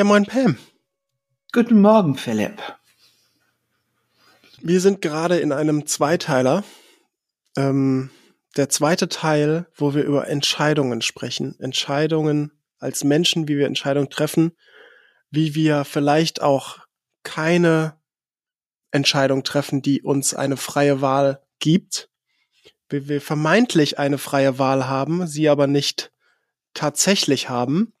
[0.00, 0.56] Ja, moin Pam.
[1.52, 2.54] Guten Morgen, Philipp.
[4.62, 6.64] Wir sind gerade in einem Zweiteiler.
[7.54, 8.08] Ähm,
[8.56, 11.54] der zweite Teil, wo wir über Entscheidungen sprechen.
[11.60, 14.52] Entscheidungen als Menschen, wie wir Entscheidungen treffen,
[15.30, 16.78] wie wir vielleicht auch
[17.22, 18.00] keine
[18.92, 22.08] Entscheidung treffen, die uns eine freie Wahl gibt.
[22.88, 26.10] Wie wir vermeintlich eine freie Wahl haben, sie aber nicht
[26.72, 27.92] tatsächlich haben.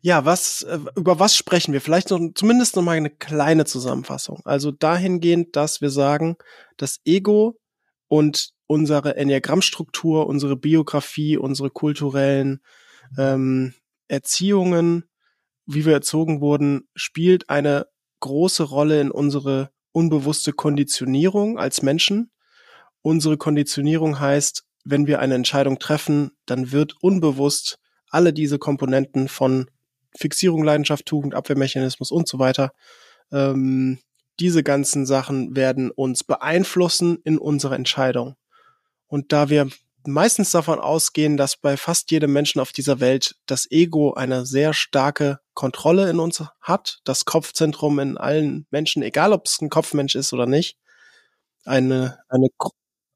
[0.00, 1.80] Ja, was, äh, über was sprechen wir?
[1.80, 4.40] Vielleicht noch, zumindest noch mal eine kleine Zusammenfassung.
[4.44, 6.36] Also dahingehend, dass wir sagen,
[6.76, 7.58] das Ego
[8.08, 12.60] und unsere Enneagrammstruktur, unsere Biografie, unsere kulturellen
[13.16, 13.74] ähm,
[14.08, 15.04] Erziehungen,
[15.66, 17.86] wie wir erzogen wurden, spielt eine
[18.20, 22.30] große Rolle in unsere unbewusste Konditionierung als Menschen.
[23.02, 27.78] Unsere Konditionierung heißt, wenn wir eine Entscheidung treffen, dann wird unbewusst
[28.10, 29.70] alle diese Komponenten von
[30.16, 32.72] Fixierung, Leidenschaft, Tugend, Abwehrmechanismus und so weiter,
[33.32, 33.98] ähm,
[34.40, 38.36] diese ganzen Sachen werden uns beeinflussen in unserer Entscheidung.
[39.06, 39.68] Und da wir
[40.06, 44.72] meistens davon ausgehen, dass bei fast jedem Menschen auf dieser Welt das Ego eine sehr
[44.72, 50.14] starke Kontrolle in uns hat, das Kopfzentrum in allen Menschen, egal ob es ein Kopfmensch
[50.14, 50.78] ist oder nicht,
[51.64, 52.48] eine, eine,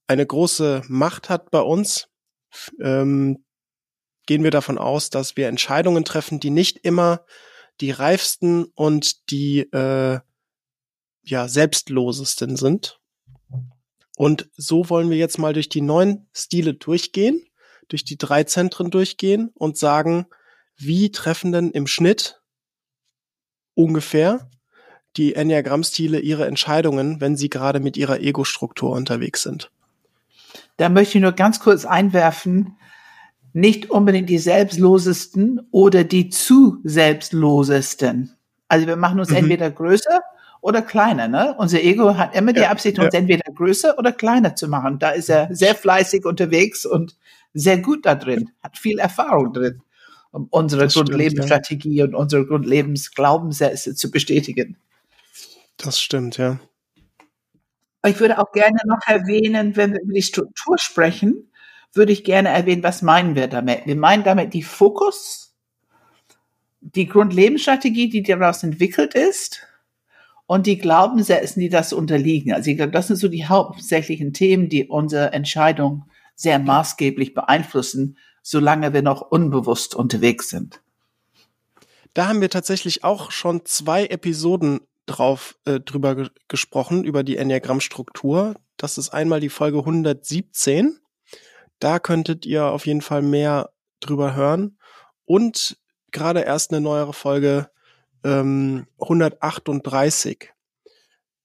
[0.06, 2.08] eine große Macht hat bei uns,
[2.80, 3.44] ähm,
[4.26, 7.24] gehen wir davon aus, dass wir Entscheidungen treffen, die nicht immer
[7.80, 10.20] die reifsten und die äh,
[11.22, 13.00] ja selbstlosesten sind.
[14.16, 17.44] Und so wollen wir jetzt mal durch die neun Stile durchgehen,
[17.88, 20.26] durch die drei Zentren durchgehen und sagen,
[20.76, 22.40] wie treffen denn im Schnitt
[23.74, 24.50] ungefähr
[25.16, 29.70] die Enneagramm-Stile ihre Entscheidungen, wenn sie gerade mit ihrer Ego-Struktur unterwegs sind.
[30.76, 32.76] Da möchte ich nur ganz kurz einwerfen,
[33.52, 38.36] nicht unbedingt die selbstlosesten oder die zu selbstlosesten.
[38.68, 39.36] Also wir machen uns mhm.
[39.36, 40.20] entweder größer
[40.62, 41.28] oder kleiner.
[41.28, 41.54] Ne?
[41.58, 43.20] Unser Ego hat immer die ja, Absicht, uns ja.
[43.20, 44.98] entweder größer oder kleiner zu machen.
[44.98, 47.16] Da ist er sehr fleißig unterwegs und
[47.52, 49.82] sehr gut da drin, hat viel Erfahrung drin,
[50.30, 52.04] um unsere das Grundlebensstrategie ja.
[52.04, 54.78] und unsere Grundlebensglaubenssätze zu bestätigen.
[55.76, 56.58] Das stimmt, ja.
[58.04, 61.51] Ich würde auch gerne noch erwähnen, wenn wir über die Struktur sprechen,
[61.92, 63.86] würde ich gerne erwähnen, was meinen wir damit?
[63.86, 65.54] Wir meinen damit die Fokus,
[66.80, 69.66] die Grundlebensstrategie, die daraus entwickelt ist,
[70.46, 72.52] und die Glaubenssätze, die das unterliegen.
[72.52, 76.04] Also ich glaube, das sind so die hauptsächlichen Themen, die unsere Entscheidung
[76.34, 80.82] sehr maßgeblich beeinflussen, solange wir noch unbewusst unterwegs sind.
[82.14, 87.36] Da haben wir tatsächlich auch schon zwei Episoden drauf äh, drüber ge gesprochen über die
[87.36, 88.54] Enneagrammstruktur.
[88.76, 90.98] Das ist einmal die Folge 117.
[91.82, 94.78] Da könntet ihr auf jeden Fall mehr drüber hören
[95.24, 95.76] und
[96.12, 97.70] gerade erst eine neuere Folge
[98.22, 100.52] ähm, 138.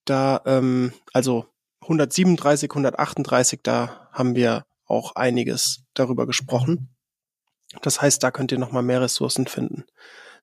[0.05, 1.47] Da, ähm, also
[1.81, 6.95] 137, 138, da haben wir auch einiges darüber gesprochen.
[7.81, 9.85] Das heißt, da könnt ihr noch mal mehr Ressourcen finden.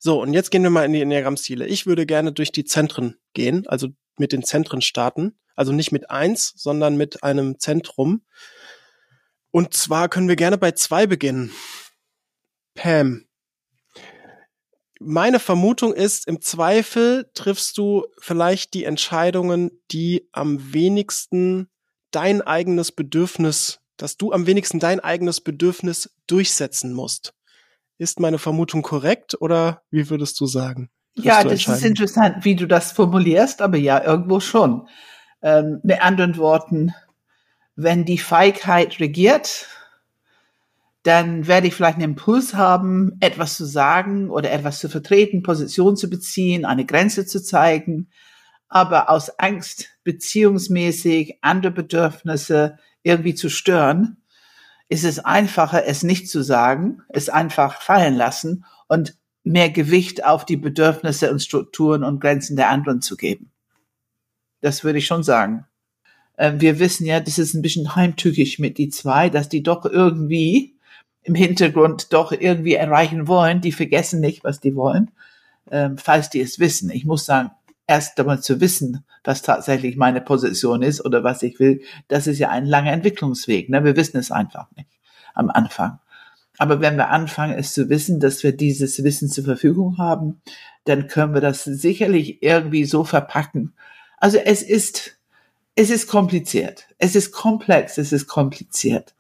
[0.01, 1.69] So, und jetzt gehen wir mal in die Enneagramm-Stile.
[1.69, 5.39] Ich würde gerne durch die Zentren gehen, also mit den Zentren starten.
[5.55, 8.23] Also nicht mit eins, sondern mit einem Zentrum.
[9.55, 11.53] Und zwar können wir gerne bei zwei beginnen.
[12.75, 13.25] Pam,
[14.99, 21.69] meine Vermutung ist, im Zweifel triffst du vielleicht die Entscheidungen, die am wenigsten
[22.11, 27.33] dein eigenes Bedürfnis, dass du am wenigsten dein eigenes Bedürfnis durchsetzen musst.
[27.97, 30.91] Ist meine Vermutung korrekt oder wie würdest du sagen?
[31.15, 34.89] Ja, das ist interessant, wie du das formulierst, aber ja, irgendwo schon.
[35.43, 36.93] Ähm, mit anderen Worten,
[37.77, 39.69] wenn die Feigheit regiert,
[41.03, 45.97] dann werde ich vielleicht einen Impuls haben, etwas zu sagen oder etwas zu vertreten, Position
[45.97, 48.09] zu beziehen, eine Grenze zu zeigen.
[48.69, 54.23] Aber aus Angst, beziehungsmäßig andere Bedürfnisse irgendwie zu stören,
[54.89, 60.47] ist es einfacher, es nicht zu sagen, es einfach fallen lassen und mehr Gewicht auf
[60.47, 63.51] die Bedürfnisse und Strukturen und Grenzen der anderen zu geben.
[64.63, 65.67] Das würde ich schon sagen.
[66.39, 69.85] Ähm, wir wissen ja, das ist ein bisschen heimtückisch mit die zwei, dass die doch
[69.85, 70.75] irgendwie
[71.23, 75.11] im Hintergrund doch irgendwie erreichen wollen, die vergessen nicht, was die wollen,
[75.71, 76.91] ähm, falls die es wissen.
[76.91, 77.51] Ich muss sagen,
[77.87, 82.39] erst einmal zu wissen, was tatsächlich meine Position ist oder was ich will, das ist
[82.39, 83.71] ja ein langer Entwicklungsweg.
[83.71, 83.85] Ne?
[83.85, 84.89] Wir wissen es einfach nicht
[85.35, 85.99] am Anfang.
[86.59, 90.41] Aber wenn wir anfangen, es zu wissen, dass wir dieses Wissen zur Verfügung haben,
[90.85, 93.73] dann können wir das sicherlich irgendwie so verpacken.
[94.19, 95.14] Also es ist,
[95.77, 96.87] es ist kompliziert.
[96.99, 97.99] Es ist komplex.
[97.99, 99.15] Es ist kompliziert.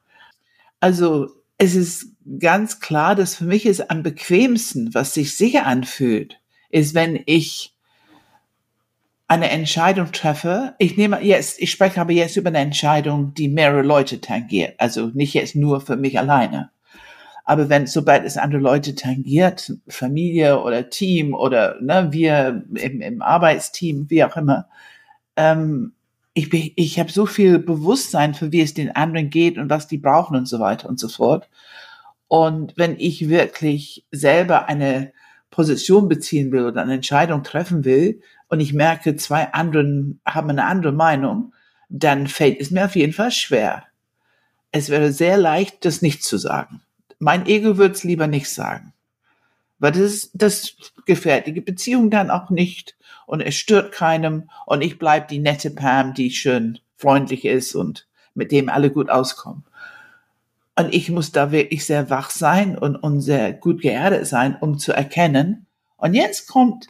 [0.80, 1.28] Also
[1.58, 2.08] es ist
[2.38, 6.40] ganz klar, dass für mich es am bequemsten, was sich sicher anfühlt,
[6.70, 7.74] ist, wenn ich
[9.26, 10.74] eine Entscheidung treffe.
[10.78, 14.74] Ich nehme jetzt, ich spreche aber jetzt über eine Entscheidung, die mehrere Leute tangiert.
[14.78, 16.70] Also nicht jetzt nur für mich alleine.
[17.44, 23.22] Aber wenn, sobald es andere Leute tangiert, Familie oder Team oder ne, wir im, im
[23.22, 24.68] Arbeitsteam, wie auch immer,
[25.36, 25.92] ähm,
[26.34, 29.86] ich, bin, ich habe so viel Bewusstsein für wie es den anderen geht und was
[29.86, 31.48] die brauchen und so weiter und so fort.
[32.26, 35.12] Und wenn ich wirklich selber eine
[35.50, 40.64] Position beziehen will oder eine Entscheidung treffen will und ich merke, zwei anderen haben eine
[40.64, 41.54] andere Meinung,
[41.88, 43.84] dann fällt es mir auf jeden Fall schwer.
[44.72, 46.82] Es wäre sehr leicht, das nicht zu sagen.
[47.20, 48.93] Mein Ego würde es lieber nicht sagen.
[49.78, 50.76] Weil das, das
[51.06, 55.70] gefährdet die Beziehung dann auch nicht und es stört keinem und ich bleib die nette
[55.70, 59.64] Pam, die schön freundlich ist und mit dem alle gut auskommen.
[60.76, 64.78] Und ich muss da wirklich sehr wach sein und, und sehr gut geerdet sein, um
[64.78, 65.66] zu erkennen.
[65.96, 66.88] Und jetzt kommt,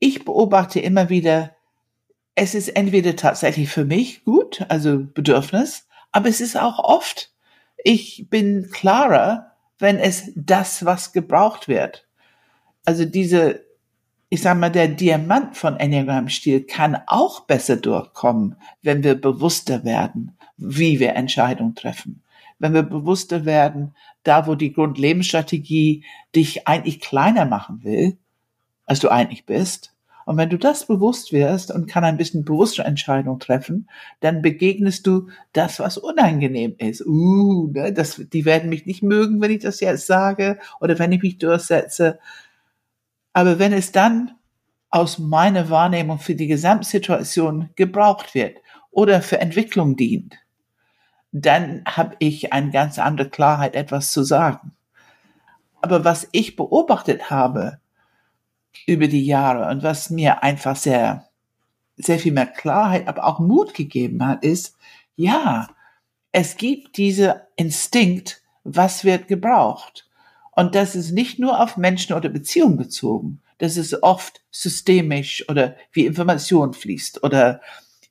[0.00, 1.54] ich beobachte immer wieder,
[2.34, 7.32] es ist entweder tatsächlich für mich gut, also Bedürfnis, aber es ist auch oft,
[7.76, 12.06] ich bin klarer, wenn es das, was gebraucht wird.
[12.84, 13.64] Also diese
[14.34, 20.36] ich sag mal, der Diamant von Enneagram-Stil kann auch besser durchkommen, wenn wir bewusster werden,
[20.56, 22.20] wie wir Entscheidungen treffen.
[22.58, 23.94] Wenn wir bewusster werden,
[24.24, 26.04] da wo die Grundlebensstrategie
[26.34, 28.16] dich eigentlich kleiner machen will,
[28.86, 29.93] als du eigentlich bist.
[30.24, 33.88] Und wenn du das bewusst wirst und kann ein bisschen bewusste Entscheidungen treffen,
[34.20, 37.04] dann begegnest du das, was unangenehm ist.
[37.06, 41.12] Uh, ne, das, die werden mich nicht mögen, wenn ich das jetzt sage oder wenn
[41.12, 42.18] ich mich durchsetze.
[43.32, 44.32] Aber wenn es dann
[44.90, 48.58] aus meiner Wahrnehmung für die Gesamtsituation gebraucht wird
[48.90, 50.36] oder für Entwicklung dient,
[51.32, 54.72] dann habe ich eine ganz andere Klarheit, etwas zu sagen.
[55.82, 57.78] Aber was ich beobachtet habe
[58.86, 61.28] über die Jahre und was mir einfach sehr,
[61.96, 64.76] sehr viel mehr Klarheit, aber auch Mut gegeben hat, ist,
[65.16, 65.68] ja,
[66.32, 70.08] es gibt diese Instinkt, was wird gebraucht.
[70.50, 73.40] Und das ist nicht nur auf Menschen oder Beziehungen bezogen.
[73.58, 77.60] Das ist oft systemisch oder wie Information fließt oder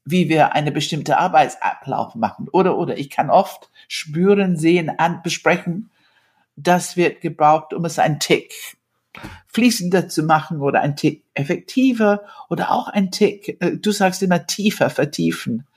[0.06, 5.90] wie wir eine bestimmte Arbeitsablauf machen oder oder ich kann oft spüren, sehen, an, besprechen,
[6.56, 8.54] das wird gebraucht, um es ein Tick
[9.48, 14.46] fließender zu machen oder ein Tick effektiver oder auch ein Tick, äh, du sagst immer
[14.46, 15.68] tiefer, vertiefen.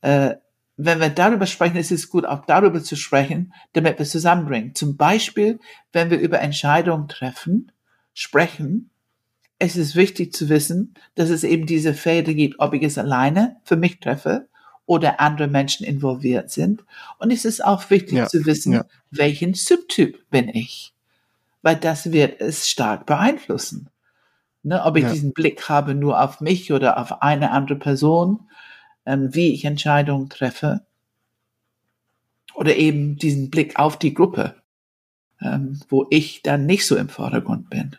[0.00, 0.36] Äh,
[0.76, 4.74] wenn wir darüber sprechen, ist es gut, auch darüber zu sprechen, damit wir zusammenbringen.
[4.74, 5.60] Zum Beispiel,
[5.92, 7.70] wenn wir über Entscheidungen treffen,
[8.12, 8.90] sprechen,
[9.58, 13.56] es ist wichtig zu wissen, dass es eben diese Fäden gibt, ob ich es alleine
[13.62, 14.48] für mich treffe
[14.86, 16.84] oder andere Menschen involviert sind.
[17.18, 18.84] Und es ist auch wichtig ja, zu wissen, ja.
[19.10, 20.93] welchen Subtyp bin ich.
[21.64, 23.90] Weil das wird es stark beeinflussen.
[24.62, 25.12] Ne, ob ich ja.
[25.12, 28.48] diesen Blick habe nur auf mich oder auf eine andere Person
[29.06, 30.86] ähm, wie ich Entscheidungen treffe.
[32.54, 34.54] Oder eben diesen Blick auf die Gruppe,
[35.40, 37.96] ähm, wo ich dann nicht so im Vordergrund bin.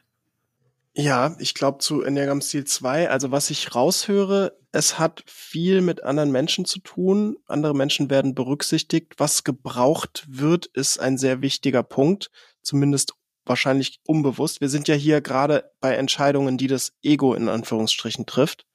[0.93, 6.03] Ja, ich glaube zu Enneagram Stil 2, also was ich raushöre, es hat viel mit
[6.03, 7.37] anderen Menschen zu tun.
[7.47, 9.15] Andere Menschen werden berücksichtigt.
[9.17, 12.31] Was gebraucht wird, ist ein sehr wichtiger Punkt,
[12.61, 13.13] zumindest
[13.45, 14.61] wahrscheinlich unbewusst.
[14.61, 18.65] Wir sind ja hier gerade bei Entscheidungen, die das Ego in Anführungsstrichen trifft.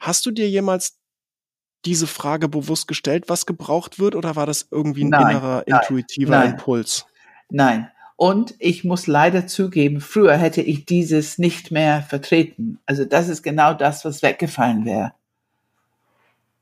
[0.00, 0.98] Hast du dir jemals
[1.84, 5.80] diese Frage bewusst gestellt, was gebraucht wird, oder war das irgendwie ein nein, innerer, nein,
[5.80, 7.06] intuitiver nein, Impuls?
[7.50, 7.90] Nein.
[8.16, 12.78] Und ich muss leider zugeben, früher hätte ich dieses nicht mehr vertreten.
[12.86, 15.12] Also das ist genau das, was weggefallen wäre.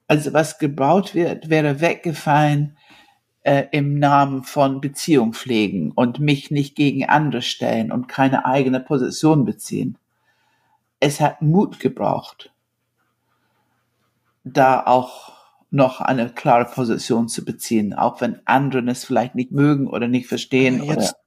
[0.06, 2.76] Also was gebaut wird, wäre weggefallen
[3.42, 8.80] äh, im Namen von Beziehung pflegen und mich nicht gegen andere stellen und keine eigene
[8.80, 9.98] Position beziehen.
[11.00, 12.52] Es hat Mut gebraucht
[14.44, 15.32] da auch
[15.70, 20.26] noch eine klare Position zu beziehen, auch wenn andere es vielleicht nicht mögen oder nicht
[20.26, 20.82] verstehen.
[20.82, 21.18] Ja, jetzt, oder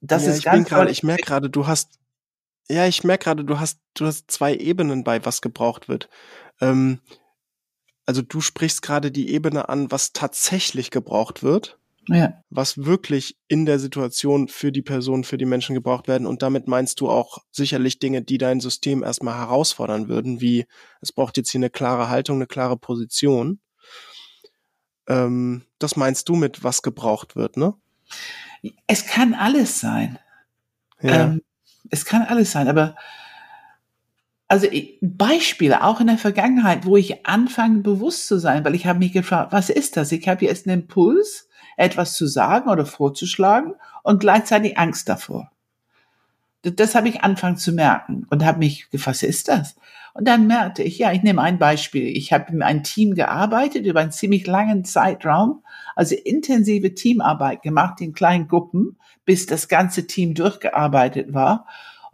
[0.00, 1.98] das ja, ist ich ganz bin gerade, ich merke gerade, du hast,
[2.68, 6.08] ja, ich merke gerade, du hast, du hast zwei Ebenen bei, was gebraucht wird.
[6.60, 7.00] Ähm,
[8.08, 12.42] also du sprichst gerade die Ebene an, was tatsächlich gebraucht wird ja.
[12.50, 16.26] was wirklich in der Situation für die Person, für die Menschen gebraucht werden.
[16.26, 20.66] Und damit meinst du auch sicherlich Dinge, die dein System erstmal herausfordern würden, wie
[21.00, 23.60] es braucht jetzt hier eine klare Haltung, eine klare Position.
[25.06, 27.74] Ähm, das meinst du mit, was gebraucht wird, ne?
[28.86, 30.18] Es kann alles sein.
[31.00, 31.24] Ja.
[31.24, 31.42] Ähm,
[31.90, 32.96] es kann alles sein, aber
[34.48, 34.66] also
[35.02, 39.12] Beispiele auch in der Vergangenheit, wo ich anfange bewusst zu sein, weil ich habe mich
[39.12, 40.10] gefragt, was ist das?
[40.10, 45.52] Ich habe jetzt einen Impuls etwas zu sagen oder vorzuschlagen und gleichzeitig Angst davor.
[46.62, 49.76] Das habe ich angefangen zu merken und habe mich gefasst, was ist das?
[50.14, 52.04] Und dann merkte ich, ja, ich nehme ein Beispiel.
[52.08, 55.62] Ich habe in einem Team gearbeitet über einen ziemlich langen Zeitraum,
[55.94, 61.66] also intensive Teamarbeit gemacht in kleinen Gruppen, bis das ganze Team durchgearbeitet war.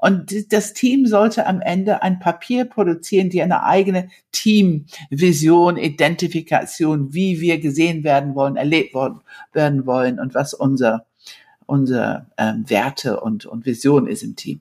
[0.04, 7.40] Und das Team sollte am Ende ein Papier produzieren, die eine eigene Teamvision, Identifikation, wie
[7.40, 9.22] wir gesehen werden wollen, erlebt worden,
[9.54, 11.06] werden wollen und was unser,
[11.64, 14.60] unser ähm, Werte und, und Vision ist im Team.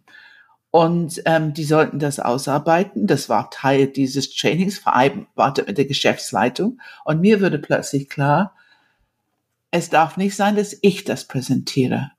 [0.71, 3.05] Und ähm, die sollten das ausarbeiten.
[3.05, 6.79] Das war Teil dieses Trainings, vereinbart mit der Geschäftsleitung.
[7.03, 8.55] Und mir würde plötzlich klar,
[9.71, 12.11] es darf nicht sein, dass ich das präsentiere.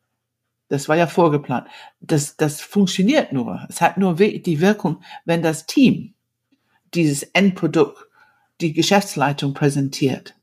[0.68, 1.68] Das war ja vorgeplant.
[2.00, 3.66] Das, das funktioniert nur.
[3.68, 6.14] Es hat nur die Wirkung, wenn das Team
[6.94, 8.06] dieses Endprodukt,
[8.60, 10.34] die Geschäftsleitung präsentiert.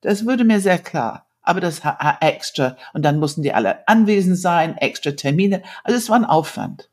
[0.00, 1.26] Das würde mir sehr klar.
[1.42, 2.76] Aber das hat extra.
[2.92, 5.62] Und dann mussten die alle anwesend sein, extra Termine.
[5.82, 6.88] Also es war ein Aufwand.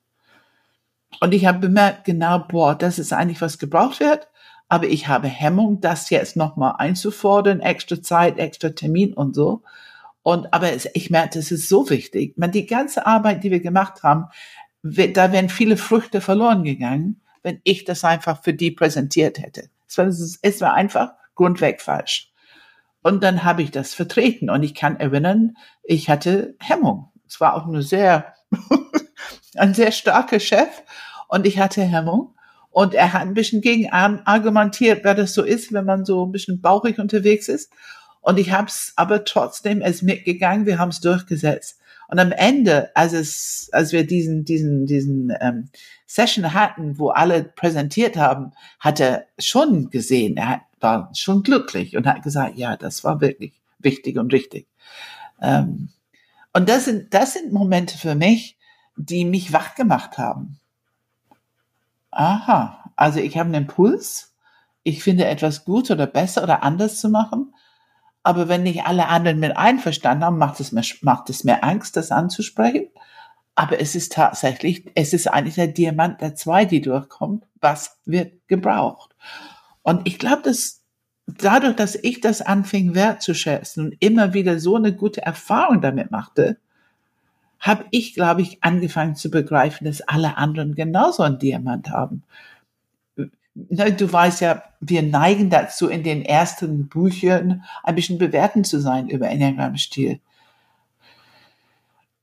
[1.20, 4.28] Und ich habe bemerkt, genau, boah, das ist eigentlich, was gebraucht wird.
[4.68, 9.64] Aber ich habe Hemmung, das jetzt nochmal einzufordern, extra Zeit, extra Termin und so.
[10.24, 12.38] Und, aber es, ich merke, das ist so wichtig.
[12.38, 14.26] Man, die ganze Arbeit, die wir gemacht haben,
[14.84, 19.70] da wären viele Früchte verloren gegangen, wenn ich das einfach für die präsentiert hätte.
[19.88, 22.32] Es war, es war einfach grundweg falsch.
[23.04, 27.12] Und dann habe ich das vertreten und ich kann erinnern, ich hatte Hemmung.
[27.28, 28.36] Es war auch eine sehr,
[29.56, 30.84] ein sehr starker Chef
[31.28, 32.36] und ich hatte Hemmung.
[32.70, 36.32] Und er hat ein bisschen gegen argumentiert, wer das so ist, wenn man so ein
[36.32, 37.74] bisschen bauchig unterwegs ist.
[38.22, 41.80] Und ich habe es aber trotzdem es mitgegangen, wir haben es durchgesetzt.
[42.08, 45.70] Und am Ende, als es, als wir diesen, diesen, diesen ähm,
[46.06, 51.96] Session hatten, wo alle präsentiert haben, hat er schon gesehen, er hat, war schon glücklich
[51.96, 54.68] und hat gesagt, ja, das war wirklich wichtig und richtig.
[55.42, 55.90] Ähm,
[56.54, 58.58] und das sind, das sind Momente für mich,
[58.98, 60.60] die mich wach gemacht haben.
[62.12, 64.34] Aha, also ich habe einen Impuls,
[64.84, 67.54] ich finde etwas gut oder besser oder anders zu machen.
[68.24, 71.98] Aber wenn nicht alle anderen mit einverstanden haben, macht es mir, macht es mir Angst,
[71.98, 72.88] das anzusprechen.
[73.56, 77.46] Aber es ist tatsächlich, es ist eigentlich der Diamant der zwei, die durchkommt.
[77.60, 79.16] Was wird gebraucht?
[79.82, 80.82] Und ich glaube, dass
[81.26, 86.58] dadurch, dass ich das anfing wertzuschätzen und immer wieder so eine gute Erfahrung damit machte,
[87.60, 92.24] habe ich, glaube ich, angefangen zu begreifen, dass alle anderen genauso einen Diamant haben.
[93.54, 99.10] Du weißt ja, wir neigen dazu, in den ersten Büchern ein bisschen bewertend zu sein
[99.10, 100.20] über Enneagramm-Stil.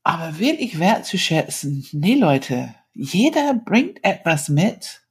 [0.03, 5.01] Aber wirklich wertzuschätzen, nee Leute, jeder bringt etwas mit,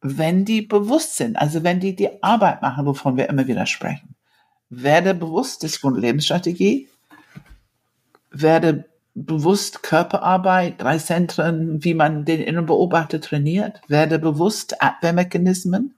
[0.00, 4.16] wenn die bewusst sind, also wenn die die Arbeit machen, wovon wir immer wieder sprechen.
[4.68, 6.88] Werde bewusst, das ist Grundlebensstrategie.
[8.30, 13.80] Werde bewusst Körperarbeit, drei Zentren, wie man den inneren Beobachter trainiert.
[13.88, 15.94] Werde bewusst Abwehrmechanismen.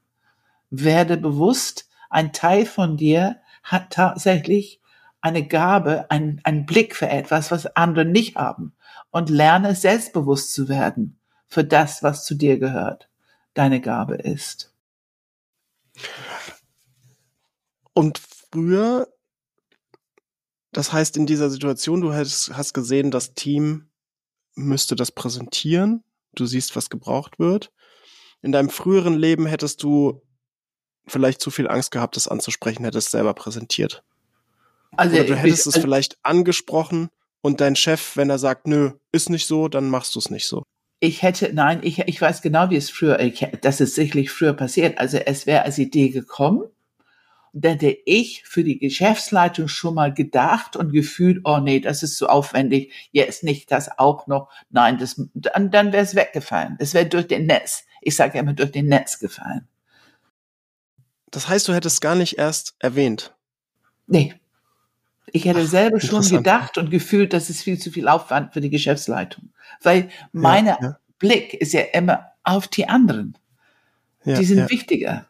[0.71, 4.81] Werde bewusst, ein Teil von dir hat tatsächlich
[5.21, 8.75] eine Gabe, ein, ein Blick für etwas, was andere nicht haben.
[9.11, 13.11] Und lerne selbstbewusst zu werden für das, was zu dir gehört,
[13.55, 14.75] deine Gabe ist.
[17.93, 19.12] Und früher
[20.73, 23.91] das heißt, in dieser Situation, du hast, hast gesehen, das Team
[24.55, 26.03] müsste das präsentieren.
[26.35, 27.71] Du siehst, was gebraucht wird.
[28.41, 30.23] In deinem früheren Leben hättest du
[31.07, 34.03] vielleicht zu viel Angst gehabt, das anzusprechen, hättest selber präsentiert.
[34.97, 37.09] Also, Oder du hättest ich, es also vielleicht angesprochen
[37.43, 40.47] und dein Chef, wenn er sagt, nö, ist nicht so, dann machst du es nicht
[40.47, 40.63] so.
[41.01, 44.53] Ich hätte, nein, ich, ich weiß genau, wie es früher, ich, das ist sicherlich früher
[44.55, 44.99] passiert.
[44.99, 46.65] Also es wäre als Idee gekommen
[47.61, 52.29] hätte ich für die Geschäftsleitung schon mal gedacht und gefühlt, oh nee, das ist zu
[52.29, 54.51] aufwendig, jetzt nicht das auch noch.
[54.71, 56.77] Nein, das, dann, dann wäre es weggefallen.
[56.79, 57.85] Es wäre durch den Netz.
[58.01, 59.69] Ich sage immer durch den Netz gefallen.
[61.31, 63.35] Das heißt, du hättest gar nicht erst erwähnt.
[64.07, 64.35] Nee.
[65.27, 68.61] Ich hätte Ach, selber schon gedacht und gefühlt, das ist viel zu viel Aufwand für
[68.61, 69.51] die Geschäftsleitung.
[69.81, 70.99] Weil mein ja, ja.
[71.19, 73.39] Blick ist ja immer auf die anderen.
[74.25, 75.27] Ja, die sind wichtiger.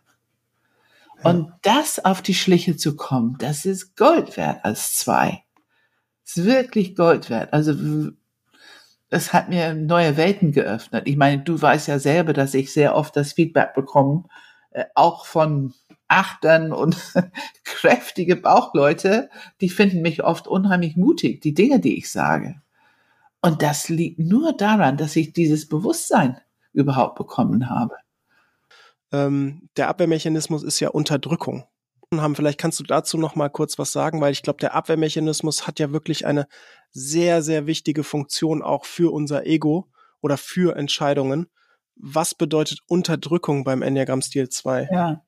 [1.25, 5.45] Und das auf die Schliche zu kommen, das ist Gold wert als zwei.
[6.25, 7.53] Das ist wirklich Gold wert.
[7.53, 7.75] Also,
[9.11, 11.07] es hat mir neue Welten geöffnet.
[11.07, 14.25] Ich meine, du weißt ja selber, dass ich sehr oft das Feedback bekomme,
[14.71, 15.75] äh, auch von
[16.09, 16.97] Achtern und
[17.65, 19.29] kräftige Bauchleute,
[19.61, 22.61] die finden mich oft unheimlich mutig, die Dinge, die ich sage.
[23.41, 26.41] Und das liegt nur daran, dass ich dieses Bewusstsein
[26.73, 27.97] überhaupt bekommen habe
[29.13, 31.65] ähm, der Abwehrmechanismus ist ja Unterdrückung.
[32.15, 35.67] Haben, vielleicht kannst du dazu noch mal kurz was sagen, weil ich glaube, der Abwehrmechanismus
[35.67, 36.47] hat ja wirklich eine
[36.91, 39.89] sehr, sehr wichtige Funktion auch für unser Ego
[40.21, 41.47] oder für Entscheidungen.
[41.97, 44.89] Was bedeutet Unterdrückung beim Enneagramm-Stil 2?
[44.93, 45.25] Ja,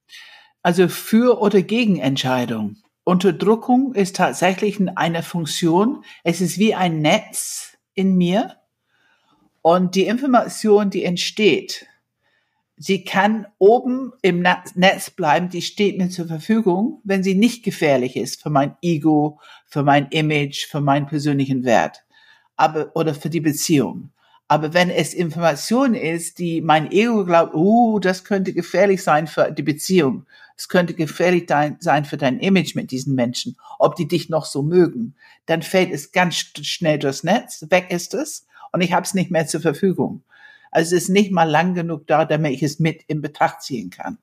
[0.63, 2.77] also für oder gegen Entscheidung.
[3.05, 6.05] Unterdrückung ist tatsächlich eine Funktion.
[6.23, 8.57] Es ist wie ein Netz in mir.
[9.61, 11.87] Und die Information, die entsteht,
[12.77, 18.17] sie kann oben im Netz bleiben, die steht mir zur Verfügung, wenn sie nicht gefährlich
[18.17, 22.05] ist für mein Ego, für mein Image, für meinen persönlichen Wert,
[22.57, 24.11] aber, oder für die Beziehung.
[24.47, 29.51] Aber wenn es Information ist, die mein Ego glaubt, uh, das könnte gefährlich sein für
[29.51, 30.27] die Beziehung,
[30.57, 34.45] es könnte gefährlich dein, sein für dein Image mit diesen Menschen, ob die dich noch
[34.45, 35.15] so mögen,
[35.47, 39.31] dann fällt es ganz schnell durchs Netz, weg ist es und ich habe es nicht
[39.31, 40.23] mehr zur Verfügung.
[40.75, 43.91] Also es ist nicht mal lang genug da, damit ich es mit in Betracht ziehen
[43.91, 44.19] kann.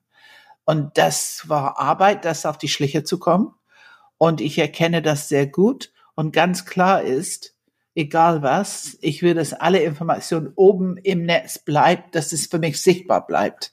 [0.64, 3.54] Und das war Arbeit, das auf die Schliche zu kommen.
[4.18, 5.92] Und ich erkenne das sehr gut.
[6.14, 7.56] Und ganz klar ist,
[7.94, 12.80] egal was, ich will, dass alle Informationen oben im Netz bleibt, dass es für mich
[12.82, 13.72] sichtbar bleibt.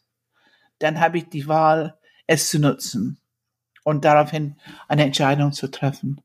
[0.79, 3.19] Dann habe ich die Wahl, es zu nutzen
[3.83, 4.55] und daraufhin
[4.87, 6.21] eine Entscheidung zu treffen.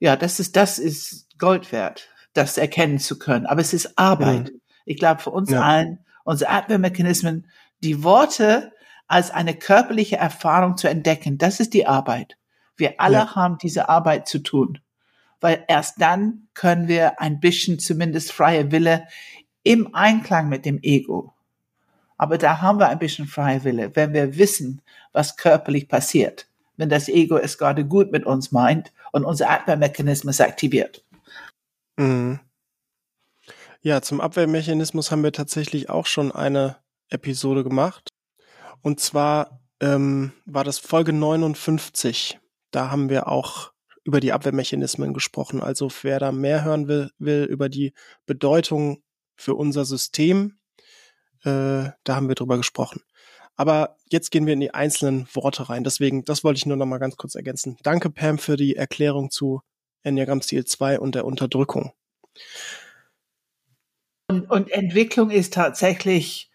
[0.00, 3.46] Ja, das ist, das ist Gold wert, das erkennen zu können.
[3.46, 4.52] Aber es ist Arbeit.
[4.52, 4.60] Mhm.
[4.86, 5.60] Ich glaube, für uns ja.
[5.60, 7.46] allen, unsere Abwehrmechanismen,
[7.82, 8.72] die Worte
[9.06, 12.38] als eine körperliche Erfahrung zu entdecken, das ist die Arbeit.
[12.76, 13.34] Wir alle ja.
[13.34, 14.78] haben diese Arbeit zu tun,
[15.40, 19.06] weil erst dann können wir ein bisschen zumindest freie Wille
[19.62, 21.34] im Einklang mit dem Ego.
[22.18, 24.80] Aber da haben wir ein bisschen freie Wille, wenn wir wissen,
[25.12, 30.40] was körperlich passiert, wenn das Ego es gerade gut mit uns meint und unser Abwehrmechanismus
[30.40, 31.04] aktiviert.
[31.96, 32.40] Mhm.
[33.82, 36.76] Ja, zum Abwehrmechanismus haben wir tatsächlich auch schon eine
[37.08, 38.08] Episode gemacht.
[38.82, 42.38] Und zwar ähm, war das Folge 59.
[42.70, 43.72] Da haben wir auch
[44.04, 45.62] über die Abwehrmechanismen gesprochen.
[45.62, 47.92] Also wer da mehr hören will, will über die
[48.24, 49.02] Bedeutung
[49.36, 50.58] für unser System,
[51.42, 53.02] äh, da haben wir drüber gesprochen.
[53.56, 55.82] Aber jetzt gehen wir in die einzelnen Worte rein.
[55.82, 57.78] Deswegen, das wollte ich nur noch mal ganz kurz ergänzen.
[57.82, 59.62] Danke, Pam, für die Erklärung zu
[60.02, 61.92] Enneagramm Stil 2 und der Unterdrückung.
[64.28, 66.50] Und, und Entwicklung ist tatsächlich,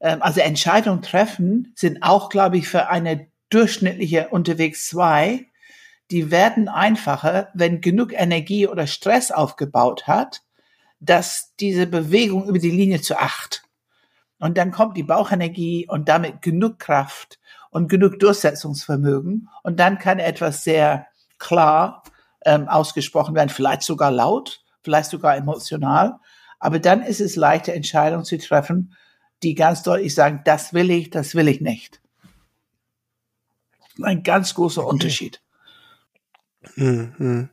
[0.00, 5.46] ähm, also Entscheidungen treffen sind auch, glaube ich, für eine durchschnittliche unterwegs zwei,
[6.10, 10.42] die werden einfacher, wenn genug Energie oder Stress aufgebaut hat,
[11.00, 13.62] dass diese Bewegung über die Linie zu acht.
[14.38, 17.38] Und dann kommt die Bauchenergie und damit genug Kraft
[17.70, 19.48] und genug Durchsetzungsvermögen.
[19.62, 21.06] Und dann kann etwas sehr
[21.38, 22.02] klar
[22.44, 26.18] ähm, ausgesprochen werden, vielleicht sogar laut, vielleicht sogar emotional.
[26.64, 28.96] Aber dann ist es leichter, Entscheidungen zu treffen,
[29.42, 32.00] die ganz deutlich sagen, das will ich, das will ich nicht.
[34.02, 34.86] Ein ganz großer.
[34.86, 35.42] Unterschied.
[36.76, 37.50] Mhm.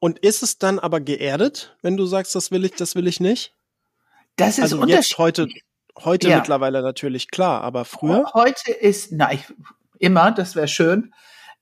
[0.00, 3.20] Und ist es dann aber geerdet, wenn du sagst, das will ich, das will ich
[3.20, 3.54] nicht?
[4.36, 5.48] Das ist also jetzt heute,
[6.04, 6.36] heute ja.
[6.36, 8.30] mittlerweile natürlich klar, aber früher?
[8.34, 9.44] Heute ist, na, ich,
[9.98, 11.14] immer, das wäre schön.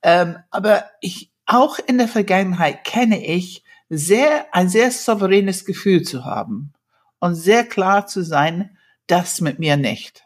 [0.02, 3.63] Ähm, aber ich, auch in der Vergangenheit kenne ich
[3.98, 6.72] sehr, ein sehr souveränes Gefühl zu haben
[7.18, 8.76] und sehr klar zu sein,
[9.06, 10.24] das mit mir nicht.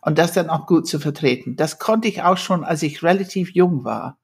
[0.00, 1.56] Und das dann auch gut zu vertreten.
[1.56, 4.18] Das konnte ich auch schon, als ich relativ jung war.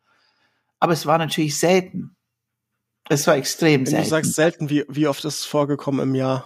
[0.79, 2.17] Aber es war natürlich selten.
[3.09, 4.05] Es war extrem selten.
[4.05, 6.45] du sagst selten, wie, wie oft ist es vorgekommen im Jahr?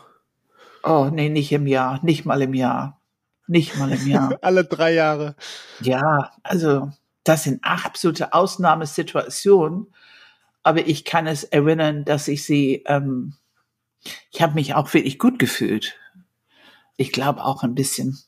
[0.83, 2.01] Oh, nee, nicht im Jahr.
[2.03, 3.01] Nicht mal im Jahr.
[3.47, 4.39] Nicht mal im Jahr.
[4.43, 5.37] Alle drei Jahre.
[5.81, 6.91] Ja, also
[7.25, 9.93] das sind absolute Ausnahmesituationen
[10.67, 13.35] aber ich kann es erinnern, dass ich sie, ähm,
[14.33, 15.97] ich habe mich auch wirklich gut gefühlt.
[16.97, 18.19] Ich glaube auch ein bisschen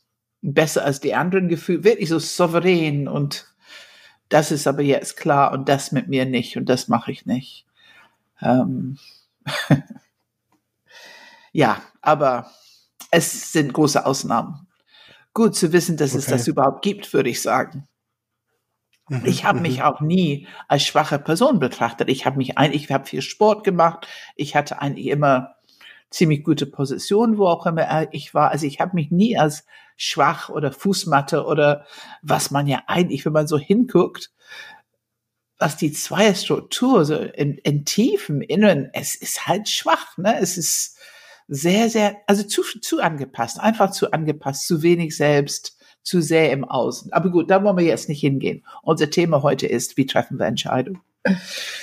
[0.40, 3.52] besser als die anderen gefühlt, wirklich so souverän und
[4.28, 7.66] das ist aber jetzt klar und das mit mir nicht und das mache ich nicht.
[8.40, 8.98] Ähm
[11.52, 12.52] ja, aber
[13.10, 14.68] es sind große Ausnahmen.
[15.34, 16.18] Gut zu wissen, dass okay.
[16.20, 17.88] es das überhaupt gibt, würde ich sagen.
[19.08, 19.82] Mhm, ich habe mich mhm.
[19.84, 22.08] auch nie als schwache Person betrachtet.
[22.08, 24.06] Ich habe mich eigentlich, ich habe viel Sport gemacht.
[24.36, 25.54] Ich hatte eigentlich immer
[26.10, 28.50] ziemlich gute Position, wo auch immer ich war.
[28.50, 29.66] Also ich habe mich nie als
[29.96, 31.84] schwach oder Fußmatte oder
[32.22, 34.30] was man ja eigentlich, wenn man so hinguckt,
[35.58, 40.38] was die Zweierstruktur so in, in tiefem Inneren, es ist halt schwach, ne?
[40.38, 40.96] Es ist
[41.48, 45.77] sehr, sehr, also zu, zu angepasst, einfach zu angepasst, zu wenig selbst
[46.08, 47.12] zu sehr im Außen.
[47.12, 48.64] Aber gut, da wollen wir jetzt nicht hingehen.
[48.82, 51.02] Unser Thema heute ist, wie treffen wir Entscheidungen?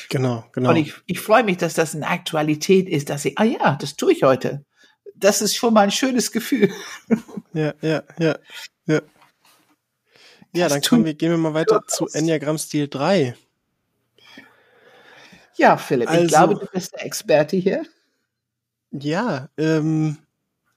[0.09, 0.71] Genau, genau.
[0.71, 3.95] Und ich, ich freue mich, dass das eine Aktualität ist, dass ich, ah ja, das
[3.95, 4.65] tue ich heute.
[5.15, 6.71] Das ist schon mal ein schönes Gefühl.
[7.53, 8.37] Ja, ja, ja,
[8.85, 9.01] ja.
[10.53, 13.33] Ja, dann kommen wir, gehen wir mal weiter zu Enneagramm Stil 3.
[15.55, 17.85] Ja, Philipp, also, ich glaube, du bist der Experte hier.
[18.91, 20.17] Ja, ähm,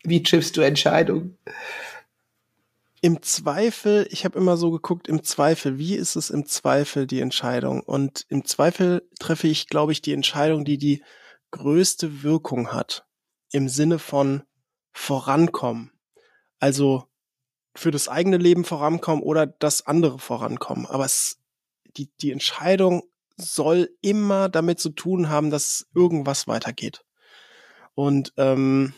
[0.04, 1.36] Wie triffst du Entscheidungen?
[3.00, 7.20] Im Zweifel, ich habe immer so geguckt, im Zweifel, wie ist es im Zweifel die
[7.20, 7.80] Entscheidung?
[7.80, 11.04] Und im Zweifel treffe ich, glaube ich, die Entscheidung, die die
[11.52, 13.06] größte Wirkung hat.
[13.52, 14.42] Im Sinne von
[14.92, 15.92] vorankommen.
[16.58, 17.04] Also
[17.76, 20.86] für das eigene Leben vorankommen oder das andere vorankommen.
[20.86, 21.38] Aber es,
[21.96, 23.04] die, die Entscheidung
[23.36, 27.04] soll immer damit zu tun haben, dass irgendwas weitergeht.
[27.94, 28.92] Und ähm,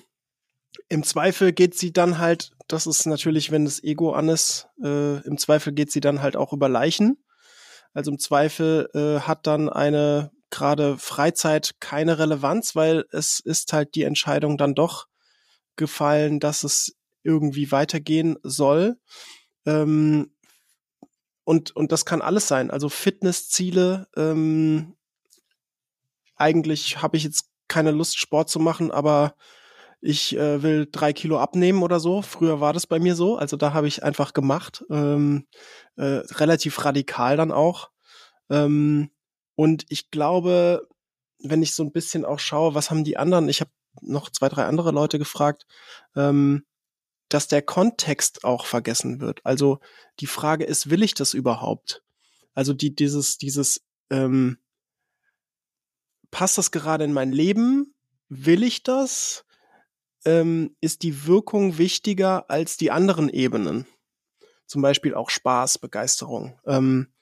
[0.88, 5.24] im Zweifel geht sie dann halt, das ist natürlich, wenn das Ego an ist, äh,
[5.26, 7.24] im Zweifel geht sie dann halt auch über Leichen.
[7.92, 13.94] Also im Zweifel äh, hat dann eine gerade Freizeit keine Relevanz, weil es ist halt
[13.94, 15.06] die Entscheidung dann doch
[15.76, 18.98] gefallen, dass es irgendwie weitergehen soll.
[19.66, 20.32] Ähm,
[21.44, 22.70] und, und das kann alles sein.
[22.70, 24.08] Also Fitnessziele.
[24.16, 24.96] Ähm,
[26.36, 29.34] eigentlich habe ich jetzt keine Lust, Sport zu machen, aber
[30.00, 32.22] ich äh, will drei Kilo abnehmen oder so.
[32.22, 33.36] Früher war das bei mir so.
[33.36, 34.84] Also da habe ich einfach gemacht.
[34.90, 35.46] Ähm,
[35.96, 37.90] äh, relativ radikal dann auch.
[38.48, 39.10] Ähm,
[39.56, 40.88] und ich glaube,
[41.38, 44.48] wenn ich so ein bisschen auch schaue, was haben die anderen, ich habe noch zwei,
[44.48, 45.66] drei andere Leute gefragt,
[46.16, 46.64] ähm,
[47.28, 49.44] dass der Kontext auch vergessen wird.
[49.44, 49.80] Also
[50.18, 52.02] die Frage ist, will ich das überhaupt?
[52.54, 54.58] Also die, dieses, dieses, ähm,
[56.30, 57.94] passt das gerade in mein Leben?
[58.28, 59.44] Will ich das?
[60.24, 63.86] Ähm, ist die Wirkung wichtiger als die anderen Ebenen?
[64.66, 66.58] Zum Beispiel auch Spaß, Begeisterung.
[66.66, 67.12] Ähm,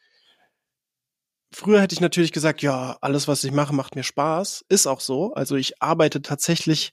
[1.52, 4.64] früher hätte ich natürlich gesagt, ja, alles, was ich mache, macht mir Spaß.
[4.68, 5.32] Ist auch so.
[5.34, 6.92] Also ich arbeite tatsächlich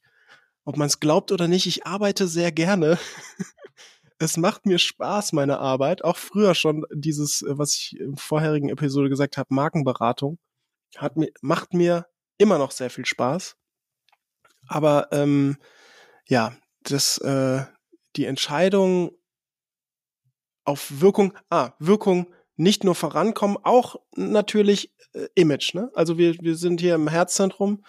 [0.65, 2.97] ob man es glaubt oder nicht, ich arbeite sehr gerne.
[4.17, 6.03] es macht mir Spaß, meine Arbeit.
[6.03, 10.39] Auch früher schon dieses, was ich im vorherigen Episode gesagt habe, Markenberatung,
[10.97, 13.55] hat mir, macht mir immer noch sehr viel Spaß.
[14.67, 15.57] Aber ähm,
[16.27, 17.63] ja, das, äh,
[18.15, 19.11] die Entscheidung
[20.63, 25.73] auf Wirkung, ah, Wirkung nicht nur vorankommen, auch natürlich äh, Image.
[25.73, 25.91] Ne?
[25.93, 27.83] Also wir, wir sind hier im Herzzentrum.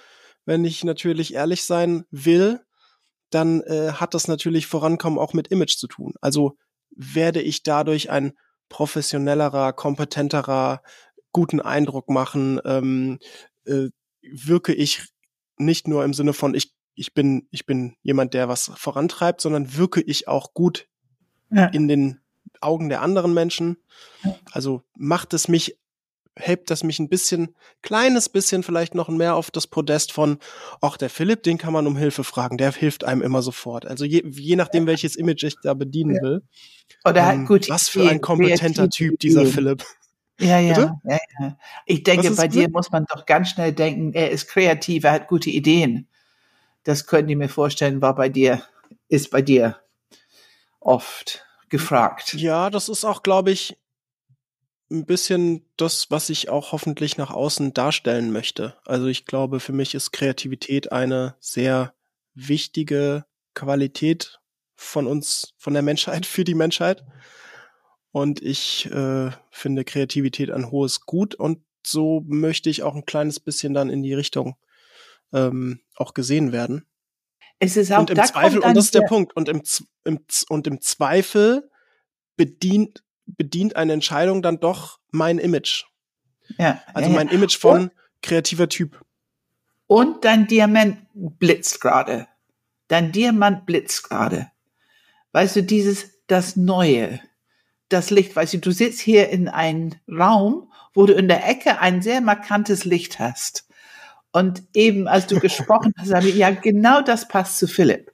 [0.45, 2.61] Wenn ich natürlich ehrlich sein will,
[3.31, 6.15] dann äh, hat das natürlich Vorankommen auch mit Image zu tun.
[6.21, 6.57] Also
[6.91, 8.33] werde ich dadurch ein
[8.69, 10.83] professionellerer, kompetenterer,
[11.33, 13.19] guten Eindruck machen, ähm,
[13.65, 13.89] äh,
[14.23, 15.07] wirke ich
[15.59, 19.77] nicht nur im Sinne von ich ich bin ich bin jemand, der was vorantreibt, sondern
[19.77, 20.89] wirke ich auch gut
[21.51, 21.67] ja.
[21.67, 22.21] in den
[22.61, 23.77] Augen der anderen Menschen.
[24.51, 25.79] Also macht es mich
[26.39, 30.39] hebt das mich ein bisschen, kleines bisschen vielleicht noch mehr auf das Podest von,
[30.81, 33.87] ach, der Philipp, den kann man um Hilfe fragen, der hilft einem immer sofort.
[33.87, 36.43] Also je, je nachdem, welches Image ich da bedienen will.
[37.05, 37.69] Oder ähm, gut.
[37.69, 39.47] Was für ein kompetenter Typ, dieser.
[39.47, 39.85] Philipp.
[40.39, 41.59] Ja, ja, ja, ja.
[41.87, 45.29] Ich denke, bei dir muss man doch ganz schnell denken, er ist kreativ, er hat
[45.29, 46.09] gute Ideen.
[46.87, 48.63] Das könnte ich mir vorstellen, war bei dir,
[49.09, 49.77] ist bei dir
[50.79, 52.35] oft gefragt.
[52.35, 53.77] Ja, das ist auch, glaube ich,
[54.89, 58.77] ein bisschen das, was ich auch hoffentlich nach außen darstellen möchte.
[58.85, 61.93] Also ich glaube, für mich ist Kreativität eine sehr
[62.35, 64.39] wichtige Qualität
[64.77, 67.05] von uns, von der Menschheit, für die Menschheit.
[68.13, 73.41] Und ich äh, finde Kreativität ein hohes Gut und so möchte ich auch ein kleines
[73.41, 74.55] bisschen dann in die Richtung
[75.37, 76.85] ähm, auch gesehen werden.
[77.59, 79.63] Es ist auch und im Zweifel, und das ist der Punkt, und im,
[80.05, 81.71] im, und im Zweifel
[82.37, 85.85] bedient bedient eine Entscheidung dann doch mein Image.
[86.59, 86.81] Ja.
[86.95, 89.05] Also mein Image von und, kreativer Typ.
[89.87, 92.29] Und dein Diamant blitzt gerade.
[92.89, 94.51] Dein Diamant blitzt gerade.
[95.33, 97.21] Weißt du, dieses, das Neue,
[97.89, 101.81] das Licht, weißt du, du sitzt hier in einem Raum, wo du in der Ecke
[101.81, 103.66] ein sehr markantes Licht hast.
[104.37, 108.13] Und eben, als du gesprochen hast, habe ich, ja, genau das passt zu Philipp.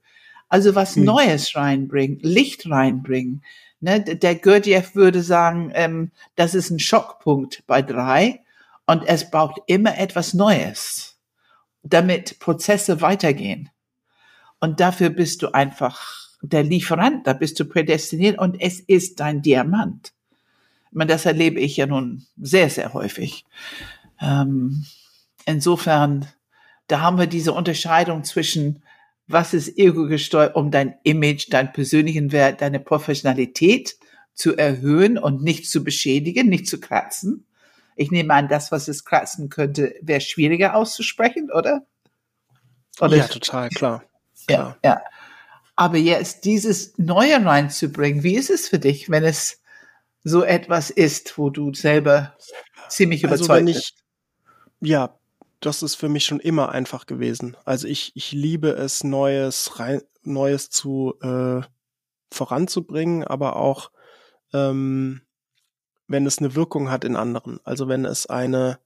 [0.49, 1.03] Also was hm.
[1.03, 3.43] Neues reinbringen, Licht reinbringen,
[3.85, 8.41] Ne, der Gurdjieff würde sagen, ähm, das ist ein Schockpunkt bei drei
[8.87, 11.19] und es braucht immer etwas Neues,
[11.83, 13.71] damit Prozesse weitergehen.
[14.61, 16.01] Und dafür bist du einfach
[16.43, 20.13] der Lieferant, da bist du prädestiniert und es ist dein Diamant.
[20.87, 23.45] Ich meine, das erlebe ich ja nun sehr, sehr häufig.
[24.21, 24.85] Ähm,
[25.47, 26.27] insofern,
[26.87, 28.83] da haben wir diese Unterscheidung zwischen
[29.33, 33.97] was ist ego gesteuert, um dein Image, deinen persönlichen Wert, deine Professionalität
[34.35, 37.47] zu erhöhen und nicht zu beschädigen, nicht zu kratzen.
[37.97, 41.87] Ich nehme an, das, was es kratzen könnte, wäre schwieriger auszusprechen, oder?
[43.01, 44.05] oder ja, total, klar.
[44.47, 44.77] klar.
[44.83, 45.03] Ja, ja.
[45.77, 49.63] Aber jetzt dieses Neue reinzubringen, wie ist es für dich, wenn es
[50.25, 52.37] so etwas ist, wo du selber
[52.89, 53.95] ziemlich also überzeugt ich, bist?
[54.81, 55.19] Ja,
[55.65, 57.57] das ist für mich schon immer einfach gewesen.
[57.65, 61.63] Also ich, ich liebe es, Neues, rein, Neues zu äh,
[62.31, 63.91] voranzubringen, aber auch
[64.53, 65.23] ähm,
[66.09, 67.61] wenn es eine Wirkung hat in anderen.
[67.65, 68.79] Also wenn es eine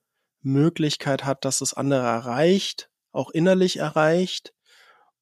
[0.43, 4.55] Möglichkeit hat, dass es andere erreicht, auch innerlich erreicht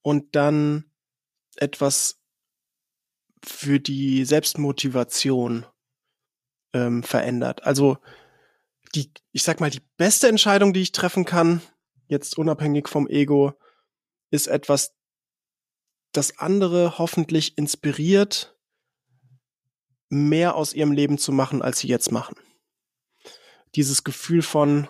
[0.03, 0.85] und dann
[1.57, 2.21] etwas
[3.43, 5.67] für die Selbstmotivation
[6.73, 7.65] ähm, verändert.
[7.65, 7.99] Also
[8.95, 11.61] die, ich sag mal, die beste Entscheidung, die ich treffen kann,
[12.07, 13.53] jetzt unabhängig vom Ego,
[14.31, 14.95] ist etwas,
[16.13, 18.57] das andere hoffentlich inspiriert,
[20.09, 22.37] mehr aus ihrem Leben zu machen, als sie jetzt machen.
[23.75, 24.89] Dieses Gefühl von,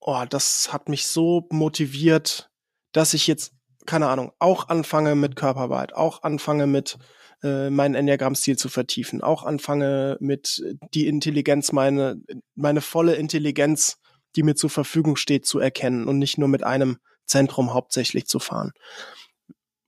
[0.00, 2.50] oh, das hat mich so motiviert,
[2.92, 3.52] dass ich jetzt,
[3.86, 6.98] keine Ahnung, auch anfange mit Körperarbeit, auch anfange mit
[7.42, 10.62] äh, mein Enneagramm-Stil zu vertiefen, auch anfange mit
[10.94, 12.20] die Intelligenz, meine,
[12.54, 13.98] meine volle Intelligenz,
[14.36, 18.38] die mir zur Verfügung steht, zu erkennen und nicht nur mit einem Zentrum hauptsächlich zu
[18.38, 18.72] fahren.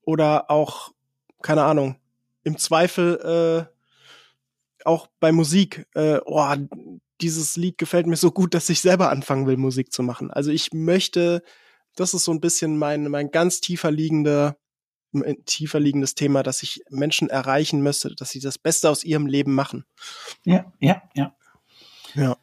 [0.03, 0.93] Oder auch,
[1.43, 1.97] keine Ahnung,
[2.45, 6.55] im Zweifel äh, auch bei Musik, äh, oh,
[7.21, 10.31] dieses Lied gefällt mir so gut, dass ich selber anfangen will, Musik zu machen.
[10.31, 11.43] Also ich möchte,
[11.95, 14.57] das ist so ein bisschen mein, mein ganz tiefer liegender
[15.46, 19.55] tiefer liegendes Thema, dass ich Menschen erreichen müsste, dass sie das Beste aus ihrem Leben
[19.55, 19.85] machen.
[20.44, 21.35] Ja, ja, ja.
[22.14, 22.37] Ja.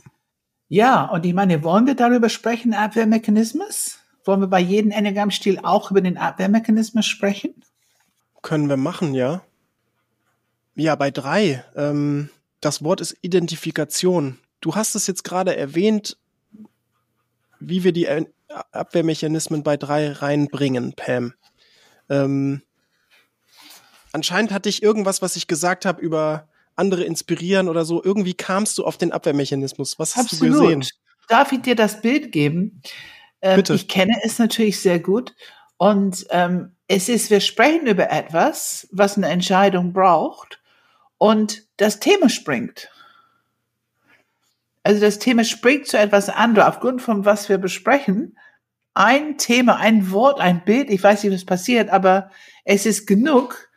[0.67, 3.99] Ja, und ich meine, wollen wir darüber sprechen, Abwehrmechanismus?
[4.23, 7.55] Wollen wir bei jedem Enneagramm-Stil auch über den Abwehrmechanismus sprechen?
[8.43, 9.41] Können wir machen, ja.
[10.75, 11.63] Ja, bei drei.
[11.75, 12.29] Ähm,
[12.61, 14.37] das Wort ist Identifikation.
[14.61, 16.17] Du hast es jetzt gerade erwähnt,
[17.59, 18.07] wie wir die
[18.71, 21.33] Abwehrmechanismen bei drei reinbringen, Pam.
[22.09, 22.61] Ähm,
[24.11, 28.03] anscheinend hatte ich irgendwas, was ich gesagt habe über andere inspirieren oder so.
[28.03, 29.99] Irgendwie kamst du auf den Abwehrmechanismus.
[29.99, 30.55] Was hast Absolut.
[30.55, 30.85] du gesehen?
[31.27, 32.81] Darf ich dir das Bild geben?
[33.41, 33.73] Ähm, Bitte.
[33.73, 35.35] Ich kenne es natürlich sehr gut.
[35.77, 40.59] Und ähm, es ist, wir sprechen über etwas, was eine Entscheidung braucht.
[41.17, 42.89] Und das Thema springt.
[44.83, 48.37] Also das Thema springt zu etwas anderem, aufgrund von was wir besprechen
[48.99, 52.31] ein Thema, ein Wort, ein Bild, ich weiß nicht, was passiert, aber
[52.65, 53.69] es ist genug.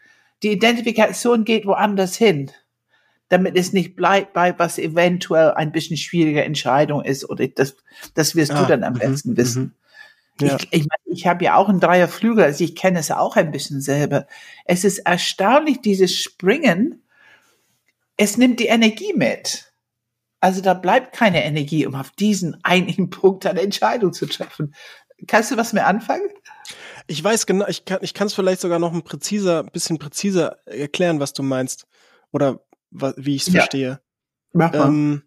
[0.42, 2.50] Die Identifikation geht woanders hin,
[3.28, 7.76] damit es nicht bleibt bei was eventuell ein bisschen schwierige Entscheidung ist oder das,
[8.14, 9.36] das wirst ah, du dann am mhm, besten mhm.
[9.36, 9.76] wissen.
[10.40, 10.56] Ja.
[10.56, 13.80] Ich, ich, ich habe ja auch einen Dreierflügel, also ich kenne es auch ein bisschen
[13.80, 14.26] selber.
[14.64, 17.04] Es ist erstaunlich, dieses Springen,
[18.16, 19.72] es nimmt die Energie mit.
[20.42, 24.74] Also da bleibt keine Energie, um auf diesen einigen Punkt eine Entscheidung zu treffen.
[25.26, 26.28] Kannst du was mehr anfangen?
[27.06, 30.58] Ich weiß genau, ich kann ich kann es vielleicht sogar noch ein präziser, bisschen präziser
[30.66, 31.86] erklären, was du meinst
[32.30, 33.60] oder wie ich es ja.
[33.60, 34.00] verstehe.
[34.52, 34.88] Mach mal.
[34.88, 35.22] Ähm,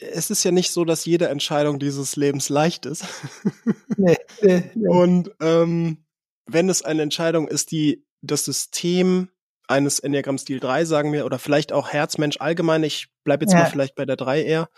[0.00, 3.04] es ist ja nicht so, dass jede Entscheidung dieses Lebens leicht ist.
[3.96, 4.88] nee, nee, nee.
[4.88, 6.04] Und ähm,
[6.46, 9.28] wenn es eine Entscheidung ist, die das System
[9.66, 13.60] eines Enneagramm Stil 3, sagen wir, oder vielleicht auch Herzmensch allgemein, ich bleibe jetzt ja.
[13.60, 14.70] mal vielleicht bei der 3 eher,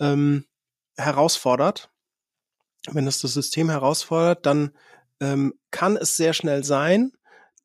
[0.00, 0.44] ähm,
[0.96, 1.90] herausfordert,
[2.90, 4.72] wenn es das System herausfordert, dann
[5.20, 7.12] ähm, kann es sehr schnell sein,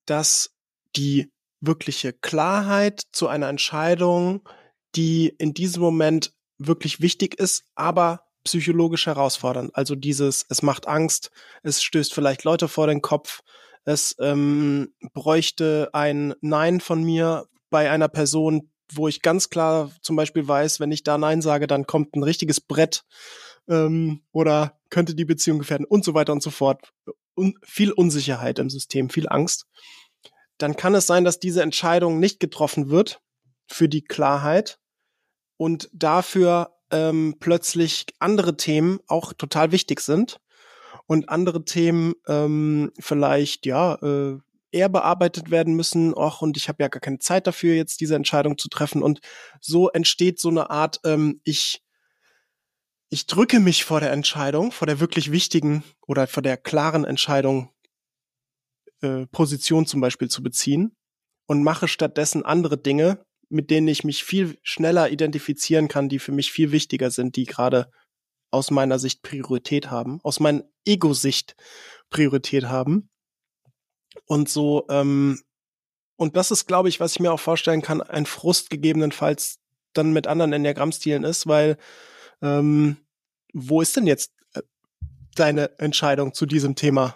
[0.06, 0.56] dass
[0.96, 4.48] die wirkliche Klarheit zu einer Entscheidung,
[4.96, 9.76] die in diesem Moment wirklich wichtig ist, aber psychologisch herausfordernd.
[9.76, 11.32] Also dieses, es macht Angst,
[11.64, 13.42] es stößt vielleicht Leute vor den Kopf,
[13.86, 20.16] es ähm, bräuchte ein Nein von mir bei einer Person, wo ich ganz klar zum
[20.16, 23.04] Beispiel weiß, wenn ich da Nein sage, dann kommt ein richtiges Brett
[23.68, 26.92] ähm, oder könnte die Beziehung gefährden und so weiter und so fort.
[27.36, 29.66] Un viel Unsicherheit im System, viel Angst.
[30.58, 33.22] Dann kann es sein, dass diese Entscheidung nicht getroffen wird
[33.68, 34.80] für die Klarheit
[35.58, 40.40] und dafür ähm, plötzlich andere Themen auch total wichtig sind
[41.06, 44.40] und andere Themen ähm, vielleicht ja äh,
[44.72, 46.14] eher bearbeitet werden müssen.
[46.14, 49.04] Och, und ich habe ja gar keine Zeit dafür, jetzt diese Entscheidung zu treffen.
[49.04, 49.20] Und
[49.62, 51.84] so entsteht so eine Art, ähm, ich,
[53.10, 57.72] ich drücke mich vor der Entscheidung, vor der wirklich wichtigen oder vor der klaren Entscheidung,
[59.02, 60.96] äh, Position zum Beispiel zu beziehen
[61.48, 66.32] und mache stattdessen andere Dinge, mit denen ich mich viel schneller identifizieren kann, die für
[66.32, 67.90] mich viel wichtiger sind, die gerade
[68.52, 71.56] aus meiner Sicht Priorität haben, aus meiner Ego-Sicht
[72.10, 73.10] Priorität haben.
[74.30, 75.42] Und so, ähm,
[76.16, 79.58] und das ist, glaube ich, was ich mir auch vorstellen kann, ein Frust gegebenenfalls
[79.94, 81.78] dann mit anderen Enneagrammstilen ist, weil
[82.44, 82.98] ähm,
[83.54, 84.62] wo ist denn jetzt äh,
[85.34, 87.16] deine Entscheidung zu diesem Thema?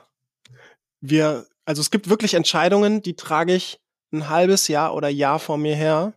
[1.02, 3.80] Wir, also es gibt wirklich Entscheidungen, die trage ich
[4.12, 6.14] ein halbes Jahr oder Jahr vor mir her,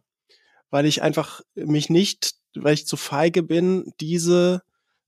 [0.70, 4.62] weil ich einfach mich nicht, weil ich zu feige bin, diese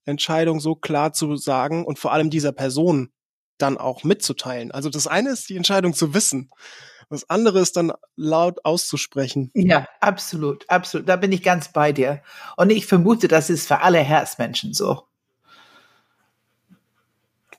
[0.05, 3.11] Entscheidung so klar zu sagen und vor allem dieser Person
[3.59, 4.71] dann auch mitzuteilen.
[4.71, 6.51] Also das eine ist die Entscheidung zu wissen.
[7.11, 9.51] Das andere ist dann laut auszusprechen.
[9.55, 11.09] Ja, absolut, absolut.
[11.09, 12.23] Da bin ich ganz bei dir.
[12.57, 15.05] Und ich vermute, das ist für alle Herzmenschen so.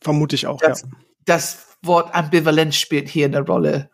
[0.01, 0.87] Vermute ich auch, das, ja.
[1.25, 3.89] Das Wort Ambivalenz spielt hier eine Rolle.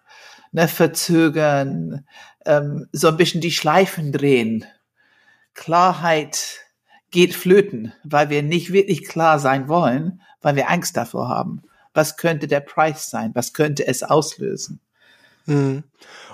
[0.51, 2.05] Ne, verzögern,
[2.45, 4.65] ähm, so ein bisschen die Schleifen drehen.
[5.53, 6.59] Klarheit
[7.11, 11.61] geht flöten, weil wir nicht wirklich klar sein wollen, weil wir Angst davor haben.
[11.95, 13.31] Was könnte der Preis sein?
[13.33, 14.81] Was könnte es auslösen?
[15.45, 15.83] Mhm.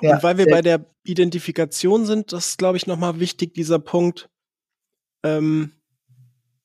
[0.02, 3.80] Ja, und weil wir bei der Identifikation sind, das ist, glaube ich, nochmal wichtig, dieser
[3.80, 4.30] Punkt,
[5.24, 5.74] ähm,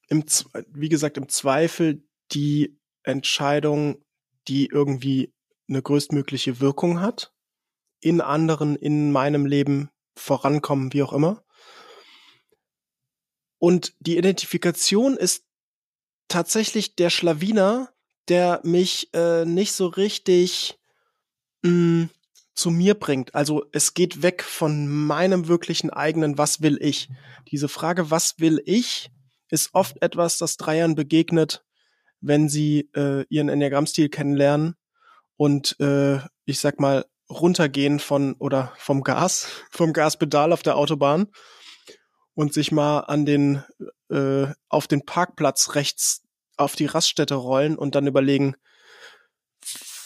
[0.09, 0.25] im,
[0.73, 4.03] wie gesagt, im Zweifel die Entscheidung,
[4.49, 5.33] die irgendwie
[5.69, 7.33] eine größtmögliche Wirkung hat,
[8.01, 11.45] in anderen, in meinem Leben vorankommen, wie auch immer.
[13.59, 15.45] Und die Identifikation ist
[16.29, 17.93] tatsächlich der Schlawiner,
[18.29, 20.79] der mich äh, nicht so richtig
[21.63, 22.11] mh, mm,
[22.55, 23.35] zu mir bringt.
[23.35, 27.09] Also es geht weg von meinem wirklichen eigenen, was will ich?
[27.51, 29.11] Diese Frage, was will ich,
[29.51, 31.65] ist oft etwas, das Dreiern begegnet,
[32.21, 34.75] wenn sie äh, ihren Enneagrammstil kennenlernen
[35.37, 41.29] und äh, ich sag mal runtergehen von oder vom Gas, vom Gaspedal auf der Autobahn
[42.35, 43.63] und sich mal an den
[44.11, 46.23] äh, auf den Parkplatz rechts
[46.57, 48.57] auf die Raststätte rollen und dann überlegen,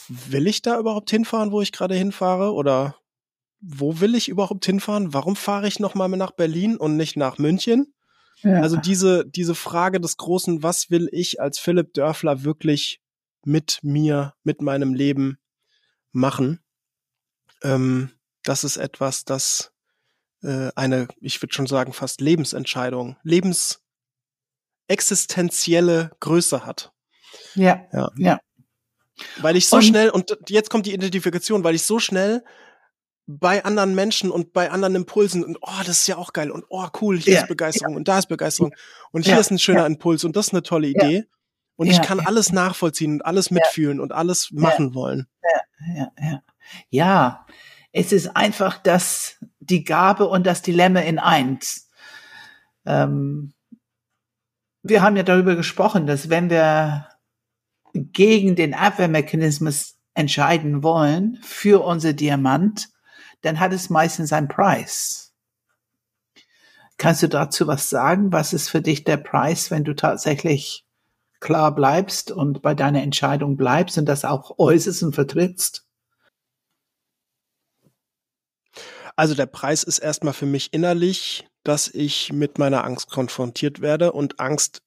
[0.08, 2.52] will ich da überhaupt hinfahren, wo ich gerade hinfahre?
[2.52, 2.96] Oder
[3.60, 5.12] wo will ich überhaupt hinfahren?
[5.12, 7.94] Warum fahre ich nochmal nach Berlin und nicht nach München?
[8.42, 8.60] Ja.
[8.60, 13.00] Also diese, diese Frage des großen, was will ich als Philipp Dörfler wirklich
[13.44, 15.38] mit mir, mit meinem Leben
[16.12, 16.60] machen?
[17.62, 18.10] Ähm,
[18.42, 19.72] das ist etwas, das
[20.42, 23.16] äh, eine, ich würde schon sagen, fast Lebensentscheidung,
[24.90, 26.92] lebensexistenzielle Größe hat.
[27.54, 28.40] Ja, ja, ja.
[29.40, 32.42] Weil ich so und, schnell, und jetzt kommt die Identifikation, weil ich so schnell
[33.26, 36.64] bei anderen Menschen und bei anderen Impulsen und oh, das ist ja auch geil und
[36.68, 37.96] oh, cool, hier ja, ist Begeisterung ja.
[37.98, 38.74] und da ist Begeisterung
[39.12, 41.26] und hier ja, ist ein schöner Impuls und das ist eine tolle Idee.
[41.76, 45.28] Und ich kann alles nachvollziehen und alles mitfühlen und alles machen wollen.
[45.42, 46.42] Ja, ja, ja.
[46.90, 47.46] Ja,
[47.90, 51.88] es ist einfach das, die Gabe und das Dilemma in eins.
[52.84, 53.54] Ähm,
[54.82, 57.08] wir haben ja darüber gesprochen, dass wenn wir
[57.94, 62.88] gegen den Abwehrmechanismus entscheiden wollen für unser Diamant,
[63.42, 65.34] dann hat es meistens einen Preis.
[66.98, 68.32] Kannst du dazu was sagen?
[68.32, 70.84] Was ist für dich der Preis, wenn du tatsächlich
[71.40, 75.86] klar bleibst und bei deiner Entscheidung bleibst und das auch äußerst und vertrittst?
[79.16, 84.12] Also der Preis ist erstmal für mich innerlich, dass ich mit meiner Angst konfrontiert werde
[84.12, 84.82] und Angst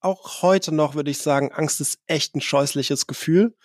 [0.00, 3.56] auch heute noch, würde ich sagen, Angst ist echt ein scheußliches Gefühl.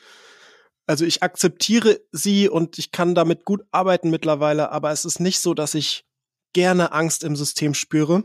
[0.87, 5.39] Also ich akzeptiere sie und ich kann damit gut arbeiten mittlerweile, aber es ist nicht
[5.39, 6.05] so, dass ich
[6.53, 8.23] gerne Angst im System spüre.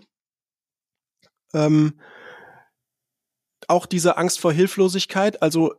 [1.53, 2.01] Ähm,
[3.69, 5.75] auch diese Angst vor Hilflosigkeit, also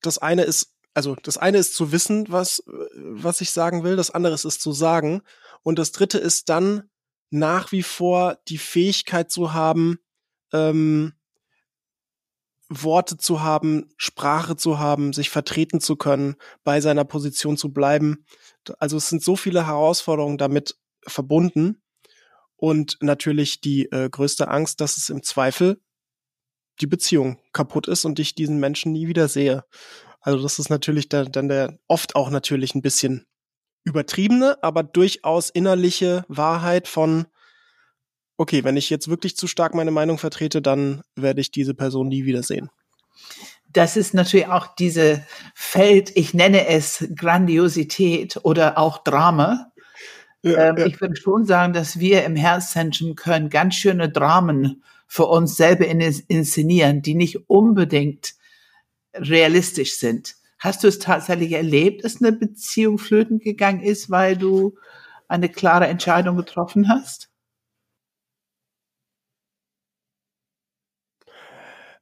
[0.00, 2.62] das eine ist, also das eine ist zu wissen, was,
[2.94, 5.22] was ich sagen will, das andere ist es zu sagen.
[5.62, 6.90] Und das dritte ist dann
[7.32, 9.98] nach wie vor die Fähigkeit zu haben,
[10.52, 11.14] ähm,
[12.68, 18.24] Worte zu haben, Sprache zu haben, sich vertreten zu können, bei seiner Position zu bleiben.
[18.78, 21.82] Also es sind so viele Herausforderungen damit verbunden.
[22.56, 25.80] Und natürlich die äh, größte Angst, dass es im Zweifel
[26.80, 29.64] die Beziehung kaputt ist und ich diesen Menschen nie wieder sehe.
[30.20, 33.26] Also das ist natürlich da, dann der oft auch natürlich ein bisschen
[33.84, 37.26] übertriebene, aber durchaus innerliche Wahrheit von
[38.36, 42.08] okay, wenn ich jetzt wirklich zu stark meine Meinung vertrete, dann werde ich diese Person
[42.08, 42.70] nie wiedersehen.
[43.72, 49.72] Das ist natürlich auch diese Feld, ich nenne es Grandiosität oder auch Drama.
[50.42, 50.86] Ja, ähm, ja.
[50.86, 55.86] Ich würde schon sagen, dass wir im Herzzentrum können ganz schöne Dramen für uns selber
[55.86, 58.34] inszenieren, die nicht unbedingt
[59.14, 60.34] realistisch sind.
[60.62, 64.78] Hast du es tatsächlich erlebt, dass eine Beziehung flöten gegangen ist, weil du
[65.26, 67.28] eine klare Entscheidung getroffen hast?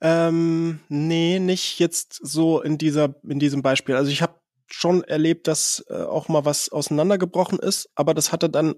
[0.03, 3.95] Ähm, nee, nicht jetzt so in dieser, in diesem Beispiel.
[3.97, 4.35] Also ich habe
[4.67, 8.75] schon erlebt, dass äh, auch mal was auseinandergebrochen ist, aber das hatte dann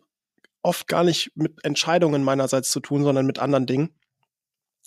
[0.63, 3.91] oft gar nicht mit Entscheidungen meinerseits zu tun, sondern mit anderen Dingen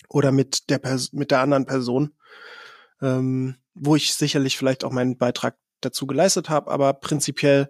[0.08, 2.14] oder mit der Pers mit der anderen Person,
[3.02, 7.70] ähm, wo ich sicherlich vielleicht auch meinen Beitrag dazu geleistet habe, aber prinzipiell,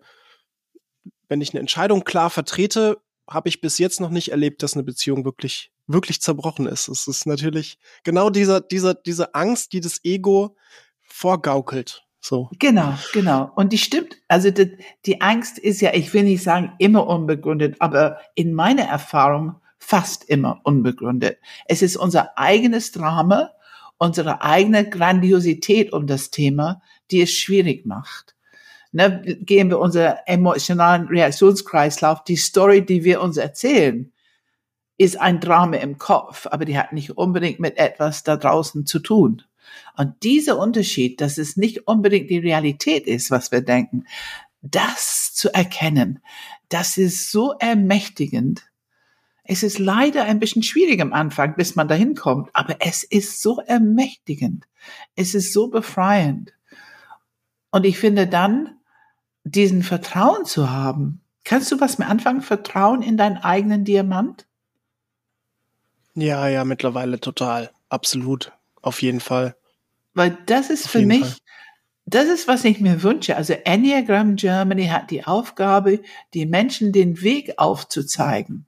[1.28, 2.98] wenn ich eine Entscheidung klar vertrete,
[3.28, 6.88] habe ich bis jetzt noch nicht erlebt, dass eine Beziehung wirklich wirklich zerbrochen ist.
[6.88, 10.56] Es ist natürlich genau dieser, dieser, diese Angst, die das Ego
[11.02, 12.04] vorgaukelt.
[12.20, 12.50] So.
[12.58, 13.52] Genau, genau.
[13.56, 14.18] Und die stimmt.
[14.28, 18.84] Also die, die Angst ist ja, ich will nicht sagen immer unbegründet, aber in meiner
[18.84, 21.38] Erfahrung fast immer unbegründet.
[21.68, 23.52] Es ist unser eigenes Drama,
[23.98, 26.82] unsere eigene Grandiosität um das Thema,
[27.12, 28.36] die es schwierig macht.
[28.92, 34.14] Ne, gehen wir unser emotionalen Reaktionskreislauf, die Story, die wir uns erzählen,
[34.98, 39.00] ist ein Drama im Kopf, aber die hat nicht unbedingt mit etwas da draußen zu
[39.00, 39.42] tun.
[39.98, 44.06] Und dieser Unterschied, dass es nicht unbedingt die Realität ist, was wir denken,
[44.62, 46.20] das zu erkennen,
[46.70, 48.64] das ist so ermächtigend.
[49.48, 53.42] Es ist leider ein bisschen schwierig am Anfang, bis man dahin kommt, aber es ist
[53.42, 54.66] so ermächtigend.
[55.16, 56.54] Es ist so befreiend.
[57.70, 58.76] Und ich finde dann,
[59.44, 61.22] diesen Vertrauen zu haben.
[61.44, 62.42] Kannst du was mit anfangen?
[62.42, 64.48] Vertrauen in deinen eigenen Diamant?
[66.16, 67.72] Ja, ja, mittlerweile total.
[67.90, 68.52] Absolut.
[68.82, 69.56] Auf jeden Fall.
[70.14, 71.38] Weil das ist Auf für mich, Fall.
[72.06, 73.36] das ist, was ich mir wünsche.
[73.36, 76.02] Also Enneagram Germany hat die Aufgabe,
[76.34, 78.66] die Menschen den Weg aufzuzeigen,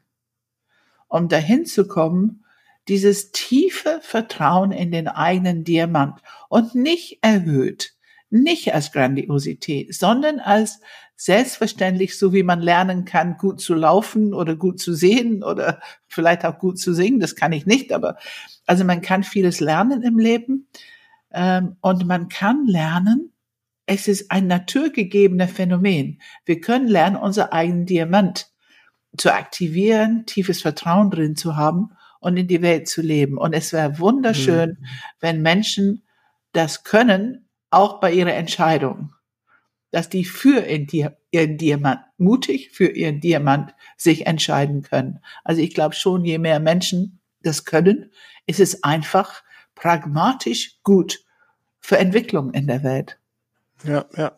[1.07, 2.43] um dahin zu kommen,
[2.87, 7.93] dieses tiefe Vertrauen in den eigenen Diamant und nicht erhöht,
[8.29, 10.79] nicht als Grandiosität, sondern als
[11.15, 16.45] selbstverständlich, so wie man lernen kann, gut zu laufen oder gut zu sehen oder vielleicht
[16.45, 17.19] auch gut zu singen.
[17.19, 18.17] Das kann ich nicht, aber
[18.65, 20.67] also man kann vieles lernen im Leben
[21.31, 23.33] ähm, und man kann lernen,
[23.87, 26.21] es ist ein naturgegebener Phänomen.
[26.45, 28.51] Wir können lernen, unser eigenen Diamant
[29.17, 33.37] zu aktivieren, tiefes Vertrauen drin zu haben und in die Welt zu leben.
[33.37, 34.85] Und es wäre wunderschön, mhm.
[35.19, 36.03] wenn Menschen
[36.53, 39.13] das können, auch bei ihrer Entscheidung,
[39.91, 45.19] dass die für ihren Diamant, mutig für ihren Diamant sich entscheiden können.
[45.43, 48.11] Also ich glaube schon, je mehr Menschen das können,
[48.45, 49.43] ist es einfach
[49.75, 51.23] pragmatisch gut
[51.79, 53.19] für Entwicklung in der Welt.
[53.83, 54.37] Ja, ja.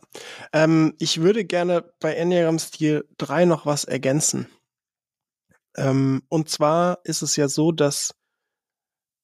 [0.52, 4.48] Ähm, ich würde gerne bei Enneagram Stil 3 noch was ergänzen.
[5.76, 8.16] Ähm, und zwar ist es ja so, dass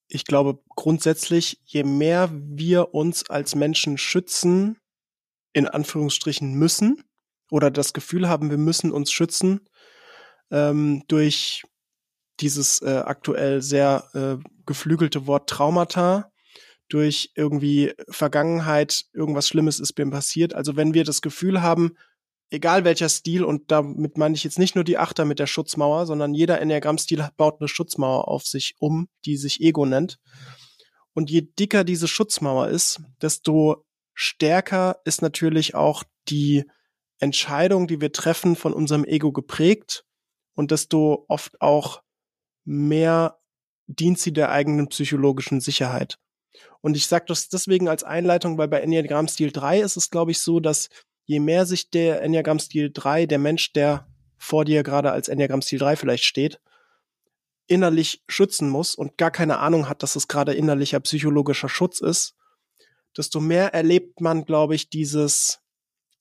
[0.08, 4.78] ich glaube grundsätzlich, je mehr wir uns als Menschen schützen,
[5.54, 7.04] in Anführungsstrichen müssen,
[7.50, 9.62] oder das Gefühl haben, wir müssen uns schützen,
[10.52, 11.64] ähm, durch
[12.40, 16.32] dieses äh, aktuell sehr äh, geflügelte Wort Traumata,
[16.90, 20.54] durch irgendwie Vergangenheit, irgendwas Schlimmes ist mir passiert.
[20.54, 21.98] Also wenn wir das Gefühl haben,
[22.56, 26.06] egal welcher Stil, und damit meine ich jetzt nicht nur die Achter mit der Schutzmauer,
[26.06, 30.18] sondern jeder Enneagramm-Stil baut eine Schutzmauer auf sich um, die sich Ego nennt.
[31.14, 36.66] Und je dicker diese Schutzmauer ist, desto stärker ist natürlich auch die
[37.20, 40.06] Entscheidung, die wir treffen, von unserem Ego geprägt
[40.56, 42.02] und desto oft auch
[42.66, 43.38] mehr
[43.88, 46.18] dient sie der eigenen psychologischen Sicherheit.
[46.82, 50.32] Und ich sage das deswegen als Einleitung, weil bei Enneagram Stil 3 ist es, glaube
[50.32, 50.90] ich, so, dass
[51.26, 54.08] je mehr sich der Enneagram Stil 3, der Mensch, der
[54.38, 56.60] vor dir gerade als Enneagram Stil 3 vielleicht steht,
[57.68, 62.36] innerlich schützen muss und gar keine Ahnung hat, dass es gerade innerlicher psychologischer Schutz ist,
[63.18, 65.62] desto mehr erlebt man, glaube ich, dieses,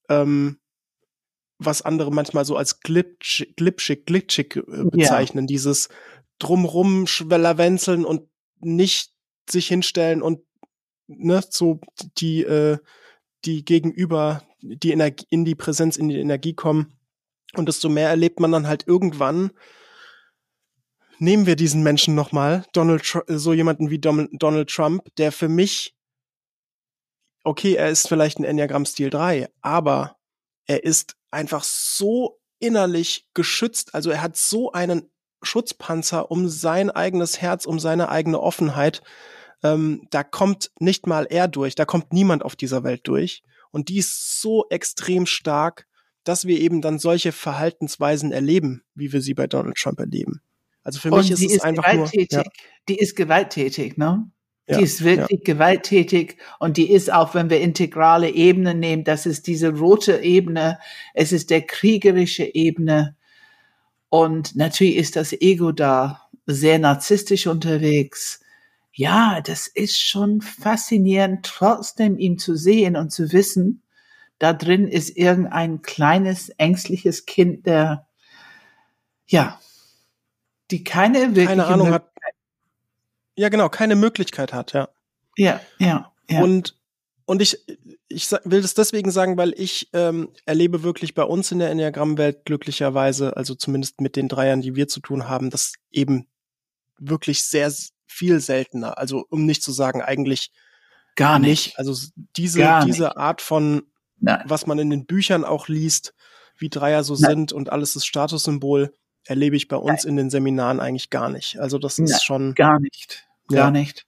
[0.09, 0.59] ähm,
[1.59, 5.49] was andere manchmal so als glitschig, glitschig, glitschig äh, bezeichnen, ja.
[5.49, 5.89] dieses
[6.39, 8.29] drumrum schwellerwenzeln und
[8.61, 9.13] nicht
[9.49, 10.41] sich hinstellen und
[11.07, 11.81] ne, so
[12.19, 12.79] die, äh,
[13.45, 16.99] die gegenüber die Energie, in die Präsenz, in die Energie kommen.
[17.55, 19.53] Und desto mehr erlebt man dann halt irgendwann,
[21.19, 25.95] nehmen wir diesen Menschen nochmal, Donald, so jemanden wie Donald Trump, der für mich,
[27.45, 30.17] okay, er ist vielleicht ein Enneagramm-Stil 3, aber
[30.67, 35.11] er ist einfach so innerlich geschützt, also er hat so einen
[35.43, 39.03] Schutzpanzer um sein eigenes Herz, um seine eigene Offenheit,
[39.65, 43.43] ähm, da kommt nicht mal er durch, da kommt niemand auf dieser Welt durch.
[43.73, 45.87] Und die ist so extrem stark,
[46.23, 50.43] dass wir eben dann solche Verhaltensweisen erleben, wie wir sie bei Donald Trump erleben.
[50.85, 52.09] Also für mich ist es ist einfach nur.
[52.13, 52.45] Ja.
[52.89, 54.31] Die ist gewalttätig, ne?
[54.69, 55.55] Die ja, ist wirklich ja.
[55.55, 60.79] gewalttätig und die ist auch, wenn wir integrale Ebenen nehmen, das ist diese rote Ebene,
[61.13, 63.17] es ist der kriegerische Ebene
[64.09, 68.41] und natürlich ist das Ego da sehr narzisstisch unterwegs
[68.95, 73.83] ja, das ist schon faszinierend, trotzdem ihn zu sehen und zu wissen,
[74.39, 78.07] da drin ist irgendein kleines, ängstliches Kind, der,
[79.27, 79.61] ja,
[80.71, 82.11] die keine wirkliche keine Ahnung hat.
[83.37, 84.89] Ja, genau, keine Möglichkeit hat, ja.
[85.37, 86.43] Ja, ja, ja.
[86.43, 86.77] Und,
[87.25, 87.59] und ich,
[88.09, 92.45] ich will das deswegen sagen, weil ich ähm, erlebe wirklich bei uns in der Enneagrammwelt
[92.45, 96.29] glücklicherweise, also zumindest mit den Dreiern, die wir zu tun haben, dass eben
[96.97, 97.73] wirklich sehr
[98.15, 98.99] viel seltener.
[98.99, 100.53] Also um nicht zu sagen, eigentlich
[101.17, 101.67] gar nicht.
[101.67, 101.79] nicht.
[101.79, 101.95] Also
[102.37, 103.17] diese, gar diese nicht.
[103.17, 103.83] Art von,
[104.21, 104.43] Nein.
[104.47, 106.15] was man in den Büchern auch liest,
[106.57, 107.31] wie Dreier so Nein.
[107.31, 108.95] sind und alles ist Statussymbol,
[109.25, 110.11] erlebe ich bei uns Nein.
[110.11, 111.59] in den Seminaren eigentlich gar nicht.
[111.59, 112.55] Also das ist schon.
[112.55, 113.27] Gar nicht.
[113.49, 113.71] Gar ja.
[113.71, 114.07] nicht.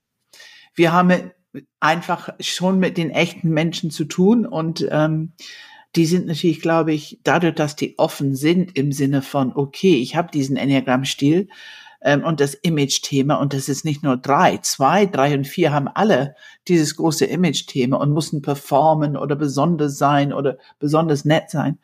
[0.74, 1.32] Wir haben
[1.80, 5.32] einfach schon mit den echten Menschen zu tun und ähm,
[5.96, 10.14] die sind natürlich, glaube ich, dadurch, dass die offen sind im Sinne von, okay, ich
[10.14, 11.48] habe diesen Enneagramm-Stil,
[12.02, 13.36] ähm, und das Image-Thema.
[13.36, 16.34] Und das ist nicht nur drei, zwei, drei und vier haben alle
[16.68, 21.78] dieses große Image-Thema und mussten performen oder besonders sein oder besonders nett sein.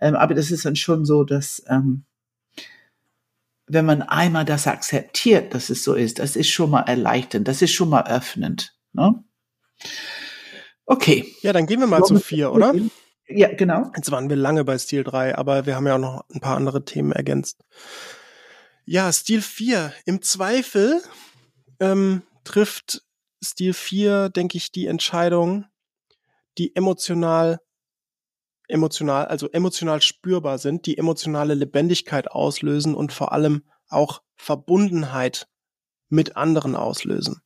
[0.00, 2.04] Ähm, aber das ist dann schon so, dass ähm,
[3.66, 7.62] wenn man einmal das akzeptiert, dass es so ist, das ist schon mal erleichternd, das
[7.62, 8.74] ist schon mal öffnend.
[8.92, 9.24] Ne?
[10.86, 11.34] Okay.
[11.40, 12.74] Ja, dann gehen wir mal zu vier, oder?
[13.26, 13.90] Ja, genau.
[13.96, 16.56] Jetzt waren wir lange bei Stil 3, aber wir haben ja auch noch ein paar
[16.56, 17.64] andere Themen ergänzt.
[18.86, 19.92] Ja, Stil 4.
[20.04, 21.02] Im Zweifel
[21.80, 23.02] ähm, trifft
[23.42, 25.64] Stil 4, denke ich, die Entscheidung,
[26.58, 27.60] die emotional,
[28.68, 35.48] emotional, also emotional spürbar sind, die emotionale Lebendigkeit auslösen und vor allem auch Verbundenheit
[36.08, 37.40] mit anderen auslösen.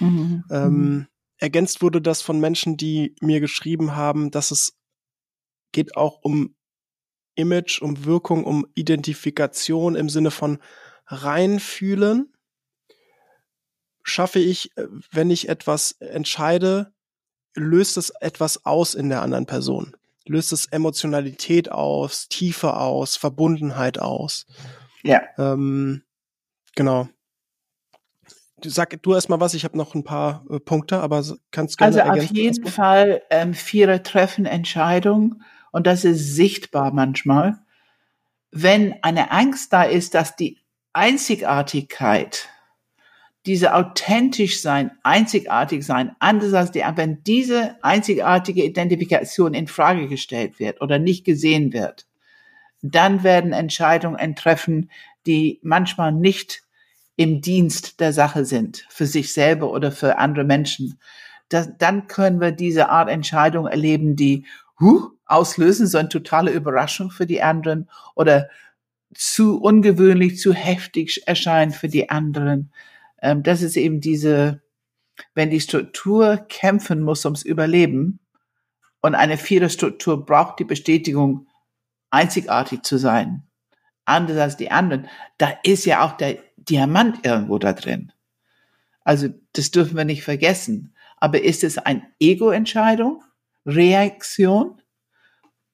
[0.00, 0.44] Mhm.
[0.50, 1.06] Ähm,
[1.38, 4.76] ergänzt wurde das von Menschen, die mir geschrieben haben, dass es
[5.72, 6.54] geht auch um
[7.34, 10.58] Image, um Wirkung, um Identifikation im Sinne von
[11.06, 12.32] reinfühlen.
[14.02, 16.92] Schaffe ich, äh, wenn ich etwas entscheide,
[17.54, 19.96] löst es etwas aus in der anderen Person.
[20.26, 24.46] Löst es Emotionalität aus, Tiefe aus, Verbundenheit aus.
[25.02, 25.22] Ja.
[25.38, 26.02] Ähm,
[26.74, 27.08] genau.
[28.64, 32.02] Sag du erst mal was, ich habe noch ein paar äh, Punkte, aber kannst gerne
[32.02, 35.42] Also auf jeden Fall ähm, Vierer treffen Entscheidungen
[35.74, 37.58] und das ist sichtbar manchmal.
[38.52, 40.58] Wenn eine Angst da ist, dass die
[40.92, 42.48] Einzigartigkeit,
[43.44, 50.60] diese authentisch sein, einzigartig sein, anders als die, wenn diese einzigartige Identifikation in Frage gestellt
[50.60, 52.06] wird oder nicht gesehen wird,
[52.80, 54.92] dann werden Entscheidungen treffen,
[55.26, 56.62] die manchmal nicht
[57.16, 61.00] im Dienst der Sache sind, für sich selber oder für andere Menschen.
[61.48, 64.46] Das, dann können wir diese Art Entscheidung erleben, die
[64.78, 68.48] huh, auslösen, so eine totale Überraschung für die anderen oder
[69.14, 72.72] zu ungewöhnlich, zu heftig erscheint für die anderen.
[73.22, 74.62] Ähm, das ist eben diese,
[75.34, 78.18] wenn die Struktur kämpfen muss ums Überleben
[79.00, 81.46] und eine vierte Struktur braucht die Bestätigung,
[82.10, 83.42] einzigartig zu sein,
[84.04, 88.12] anders als die anderen, da ist ja auch der Diamant irgendwo da drin.
[89.02, 90.94] Also das dürfen wir nicht vergessen.
[91.18, 93.22] Aber ist es eine Ego-Entscheidung,
[93.66, 94.80] Reaktion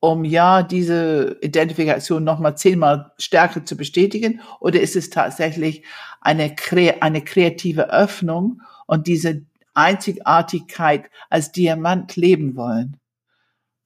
[0.01, 4.40] um ja diese Identifikation nochmal zehnmal stärker zu bestätigen?
[4.59, 5.84] Oder ist es tatsächlich
[6.20, 6.57] eine,
[7.01, 9.42] eine kreative Öffnung und diese
[9.74, 12.96] Einzigartigkeit als Diamant leben wollen?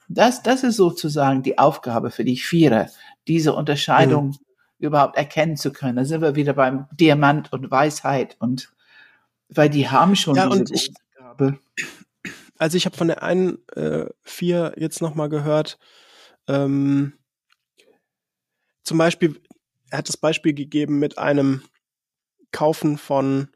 [0.08, 2.88] Das, das ist sozusagen die Aufgabe für die Vierer,
[3.26, 4.36] diese Unterscheidung mhm.
[4.78, 5.96] überhaupt erkennen zu können.
[5.96, 8.72] Da sind wir wieder beim Diamant und Weisheit und
[9.48, 11.58] weil die haben schon ja, diese ich, Aufgabe.
[12.58, 15.78] Also ich habe von der einen äh, vier jetzt nochmal gehört,
[16.49, 17.18] ähm,
[18.82, 19.40] zum Beispiel,
[19.90, 21.62] er hat das Beispiel gegeben mit einem
[22.53, 23.49] Kaufen von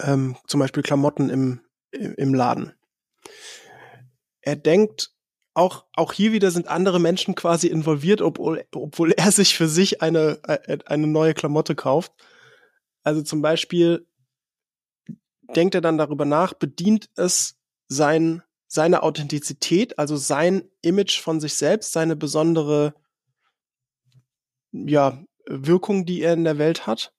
[0.00, 1.60] ähm, zum Beispiel Klamotten im,
[1.92, 2.72] im Laden.
[4.40, 5.12] Er denkt,
[5.54, 10.00] auch, auch hier wieder sind andere Menschen quasi involviert, obwohl, obwohl er sich für sich
[10.02, 12.12] eine, äh, eine neue Klamotte kauft.
[13.02, 14.06] Also zum Beispiel
[15.56, 17.58] denkt er dann darüber nach, bedient es
[17.88, 18.42] sein
[18.72, 22.94] seine Authentizität, also sein Image von sich selbst, seine besondere
[24.70, 27.12] ja, Wirkung, die er in der Welt hat.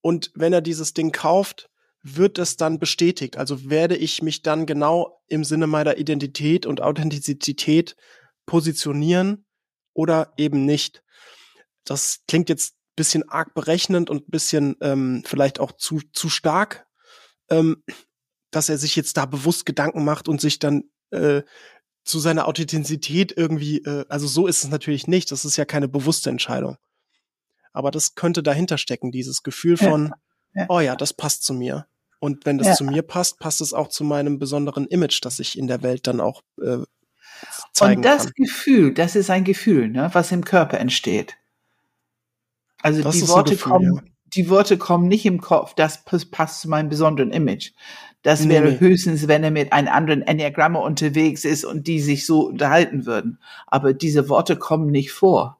[0.00, 1.70] Und wenn er dieses Ding kauft,
[2.02, 3.36] wird es dann bestätigt.
[3.36, 7.94] Also werde ich mich dann genau im Sinne meiner Identität und Authentizität
[8.46, 9.46] positionieren
[9.92, 11.04] oder eben nicht.
[11.84, 16.84] Das klingt jetzt bisschen arg berechnend und bisschen ähm, vielleicht auch zu, zu stark.
[17.48, 17.84] Ähm,
[18.54, 21.42] dass er sich jetzt da bewusst Gedanken macht und sich dann äh,
[22.04, 25.88] zu seiner Authentizität irgendwie, äh, also so ist es natürlich nicht, das ist ja keine
[25.88, 26.76] bewusste Entscheidung.
[27.72, 30.12] Aber das könnte dahinter stecken, dieses Gefühl von,
[30.54, 30.66] ja, ja.
[30.68, 31.86] oh ja, das passt zu mir.
[32.20, 32.74] Und wenn das ja.
[32.74, 36.06] zu mir passt, passt es auch zu meinem besonderen Image, das ich in der Welt
[36.06, 36.78] dann auch äh,
[37.72, 38.32] zeigen Und das kann.
[38.36, 41.36] Gefühl, das ist ein Gefühl, ne, was im Körper entsteht.
[42.80, 46.68] Also das die Worte Gefühl, kommen, die Worte kommen nicht im Kopf, das passt zu
[46.68, 47.72] meinem besonderen Image.
[48.24, 48.80] Das wäre nee.
[48.80, 53.38] höchstens, wenn er mit einem anderen Enneagrammer unterwegs ist und die sich so unterhalten würden.
[53.66, 55.58] Aber diese Worte kommen nicht vor.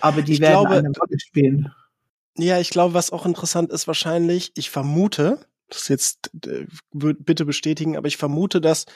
[0.00, 1.72] Aber die ich werden glaube, eine Rolle spielen.
[2.38, 7.98] Ja, ich glaube, was auch interessant ist wahrscheinlich, ich vermute, das jetzt äh, bitte bestätigen,
[7.98, 8.86] aber ich vermute, dass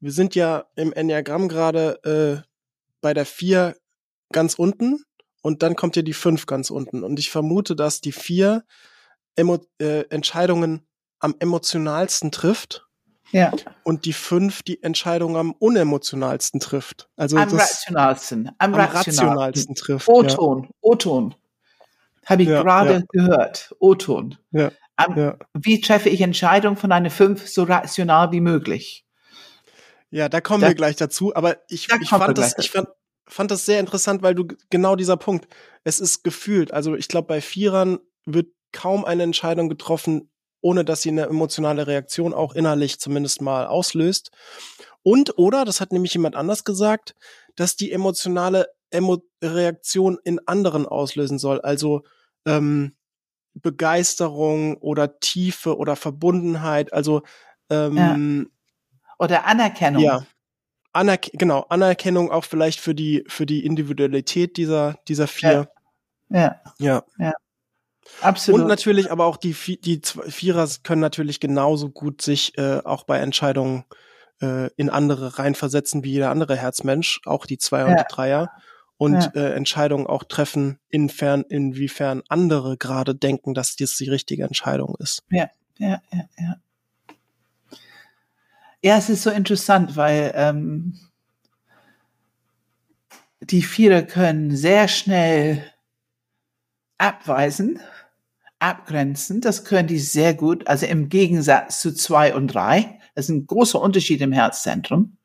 [0.00, 2.46] wir sind ja im Enneagramm gerade äh,
[3.00, 3.76] bei der vier
[4.30, 5.02] ganz unten
[5.40, 7.02] und dann kommt ja die fünf ganz unten.
[7.02, 8.62] Und ich vermute, dass die vier
[9.36, 10.86] Emo äh, Entscheidungen
[11.26, 12.86] am emotionalsten trifft.
[13.32, 13.52] Ja.
[13.82, 17.08] Und die fünf die Entscheidung am unemotionalsten trifft.
[17.16, 18.48] Also am rationalsten.
[18.58, 19.26] Am, am rationalsten.
[19.26, 20.08] rationalsten trifft.
[20.08, 21.34] O-Ton, O-Ton.
[22.24, 23.02] Habe ich Ja, gerade ja.
[23.10, 23.74] gehört.
[23.80, 24.38] O-Ton.
[24.52, 25.36] Ja, Am- ja.
[25.54, 29.04] Wie treffe ich Entscheidungen von einer fünf so rational wie möglich?
[30.10, 31.34] Ja, da kommen Da- wir gleich dazu.
[31.34, 32.88] Aber ich, Da ich fand das, ich fand,
[33.26, 35.48] fand das sehr interessant, weil du genau dieser Punkt.
[35.82, 36.72] Es ist gefühlt.
[36.72, 40.30] Also ich glaube, bei Vierern wird kaum eine Entscheidung getroffen,
[40.66, 44.32] ohne dass sie eine emotionale Reaktion auch innerlich zumindest mal auslöst.
[45.04, 47.14] Und oder, das hat nämlich jemand anders gesagt,
[47.54, 51.60] dass die emotionale Emo Reaktion in anderen auslösen soll.
[51.60, 52.02] Also
[52.46, 52.96] ähm,
[53.54, 56.92] Begeisterung oder Tiefe oder Verbundenheit.
[56.92, 57.22] Also
[57.70, 58.50] ähm,
[59.20, 60.02] Oder Anerkennung.
[60.02, 60.26] ja.
[60.92, 65.70] Anerk genau, Anerkennung auch vielleicht für die, für die Individualität dieser, dieser vier.
[66.78, 67.32] ja Ja.
[68.20, 68.62] Absolut.
[68.62, 73.18] Und natürlich aber auch die, die Vierer können natürlich genauso gut sich äh, auch bei
[73.18, 73.84] Entscheidungen
[74.40, 78.04] äh, in andere reinversetzen wie jeder andere Herzmensch, auch die Zweier und Ja.
[78.04, 78.50] die Dreier.
[78.98, 79.30] Und Ja.
[79.34, 85.22] äh, Entscheidungen auch treffen, infern, inwiefern andere gerade denken, dass dies die richtige Entscheidung ist.
[85.28, 86.56] Ja, ja, ja.
[88.82, 90.98] Ja, es ist so interessant, weil ähm,
[93.40, 95.64] die Vierer können sehr schnell
[96.98, 97.80] abweisen,
[98.58, 99.40] abgrenzen.
[99.40, 100.66] Das können die sehr gut.
[100.66, 102.98] Also im Gegensatz zu zwei und drei.
[103.14, 105.16] Das ist ein großer Unterschied im Herzzentrum.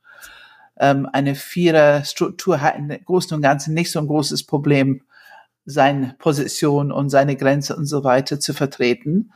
[0.78, 5.04] Ähm, eine Vierer-Struktur hat im Großen und Ganzen nicht so ein großes Problem,
[5.66, 9.32] seine Position und seine Grenze und so weiter zu vertreten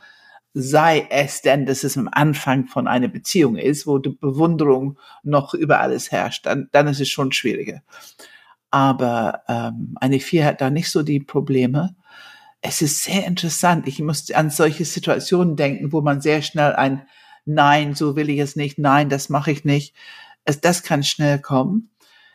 [0.58, 5.52] sei es denn, dass es am Anfang von einer Beziehung ist, wo die Bewunderung noch
[5.52, 7.82] über alles herrscht, dann, dann ist es schon schwieriger.
[8.70, 11.94] Aber ähm, eine Vier hat da nicht so die Probleme.
[12.68, 13.86] Es ist sehr interessant.
[13.86, 17.06] Ich muss an solche Situationen denken, wo man sehr schnell ein
[17.48, 19.94] Nein, so will ich es nicht, nein, das mache ich nicht.
[20.44, 21.90] Es, das kann schnell kommen.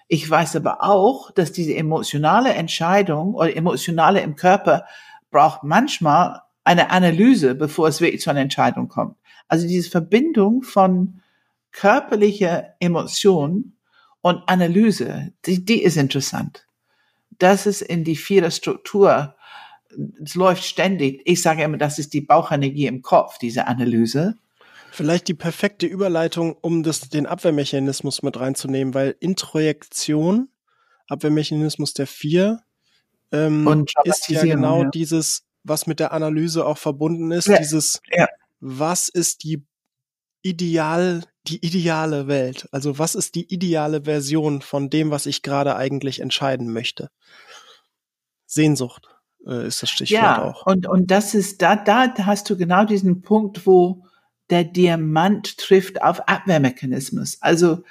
[0.08, 4.86] Ich weiß aber auch, dass diese emotionale Entscheidung oder emotionale im Körper
[5.32, 9.18] braucht manchmal eine Analyse, bevor es wirklich zu einer Entscheidung kommt.
[9.50, 11.22] Also diese Verbindung von
[11.74, 13.74] körperlicher Emotion
[14.22, 16.68] und Analyse, die, die ist interessant.
[17.38, 19.36] Das ist in die vierer Struktur,
[20.24, 21.22] es läuft ständig.
[21.26, 24.38] Ich sage immer, das ist die Bauchenergie im Kopf, diese Analyse.
[24.92, 30.50] Vielleicht die perfekte Überleitung, um das, den Abwehrmechanismus mit reinzunehmen, weil Introjektion,
[31.08, 32.62] Abwehrmechanismus der vier,
[33.32, 34.90] ähm, ist ja genau ja.
[34.90, 38.28] dieses, was mit der Analyse auch verbunden ist, Ja, dieses, ja.
[38.60, 39.64] was ist die
[40.42, 42.68] ideal, die ideale Welt?
[42.72, 47.10] Also was ist die ideale Version von dem, was ich gerade eigentlich entscheiden möchte?
[48.46, 49.08] Sehnsucht
[49.46, 50.66] äh, ist das Stichwort Ja, auch.
[50.66, 54.06] und, und das ist, da, da hast du genau diesen Punkt, wo
[54.50, 57.38] der Diamant trifft auf Abwehrmechanismus.
[57.42, 57.84] Also,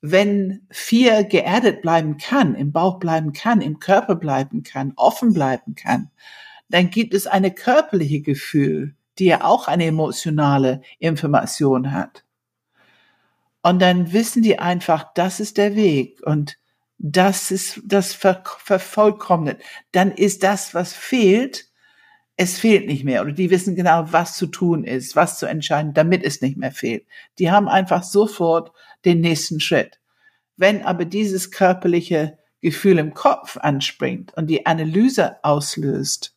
[0.00, 5.74] wenn vier geerdet bleiben kann, im Bauch bleiben kann, im Körper bleiben kann, offen bleiben
[5.74, 6.10] kann,
[6.68, 12.24] dann gibt es eine körperliche Gefühl, die ja auch eine emotionale Information hat.
[13.62, 16.58] Und dann wissen die einfach, das ist der Weg und
[16.98, 19.62] das ist das ver vervollkommnet.
[19.92, 21.68] Dann ist das, was fehlt,
[22.36, 23.22] es fehlt nicht mehr.
[23.22, 26.72] Oder die wissen genau, was zu tun ist, was zu entscheiden, damit es nicht mehr
[26.72, 27.06] fehlt.
[27.38, 28.72] Die haben einfach sofort
[29.04, 30.00] den nächsten Schritt.
[30.56, 36.36] Wenn aber dieses körperliche Gefühl im Kopf anspringt und die Analyse auslöst,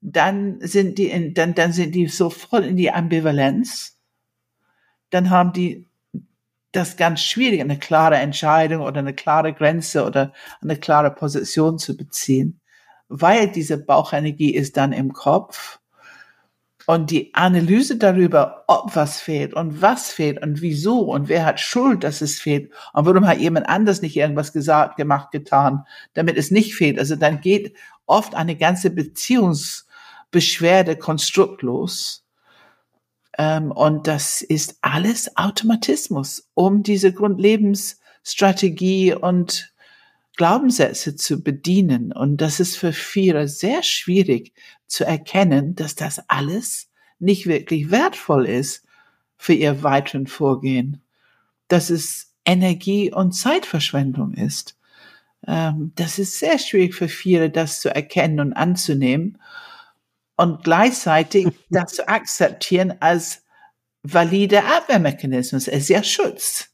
[0.00, 3.98] dann sind die in, dann, dann sind die so voll in die Ambivalenz.
[5.10, 5.85] Dann haben die
[6.72, 11.96] das ganz schwierig, eine klare Entscheidung oder eine klare Grenze oder eine klare Position zu
[11.96, 12.60] beziehen,
[13.08, 15.78] weil diese Bauchenergie ist dann im Kopf
[16.86, 21.60] und die Analyse darüber, ob was fehlt und was fehlt und wieso und wer hat
[21.60, 26.36] Schuld, dass es fehlt und warum hat jemand anders nicht irgendwas gesagt, gemacht, getan, damit
[26.36, 26.98] es nicht fehlt.
[26.98, 32.20] Also dann geht oft eine ganze Beziehungsbeschwerde Konstrukt los.
[32.20, 32.25] Ähm,
[33.38, 39.72] und das ist alles Automatismus, um diese Grundlebensstrategie und
[40.36, 42.12] Glaubenssätze zu bedienen.
[42.12, 44.52] Und das ist für viele sehr schwierig
[44.86, 48.84] zu erkennen, dass das alles nicht wirklich wertvoll ist
[49.36, 51.02] für ihr weiteren Vorgehen.
[51.68, 54.78] Dass es Energie und Zeitverschwendung ist.
[55.46, 59.38] Ähm, das ist sehr schwierig für viele, das zu erkennen und anzunehmen.
[60.36, 63.42] Und gleichzeitig das zu akzeptieren als
[64.02, 65.68] valide Abwehrmechanismus.
[65.68, 66.68] Es ist ja Schutz.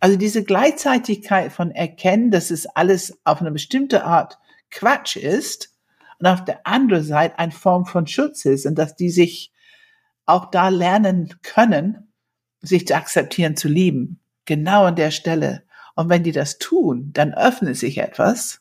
[0.00, 4.38] Also diese Gleichzeitigkeit von Erkennen, dass es alles auf eine bestimmte Art
[4.70, 5.74] Quatsch ist
[6.18, 9.52] und auf der anderen Seite eine Form von Schutz ist und dass die sich
[10.26, 12.12] auch da lernen können,
[12.60, 14.20] sich zu akzeptieren, zu lieben.
[14.44, 15.62] Genau an der Stelle.
[15.94, 18.60] Und wenn die das tun, dann öffnet sich etwas.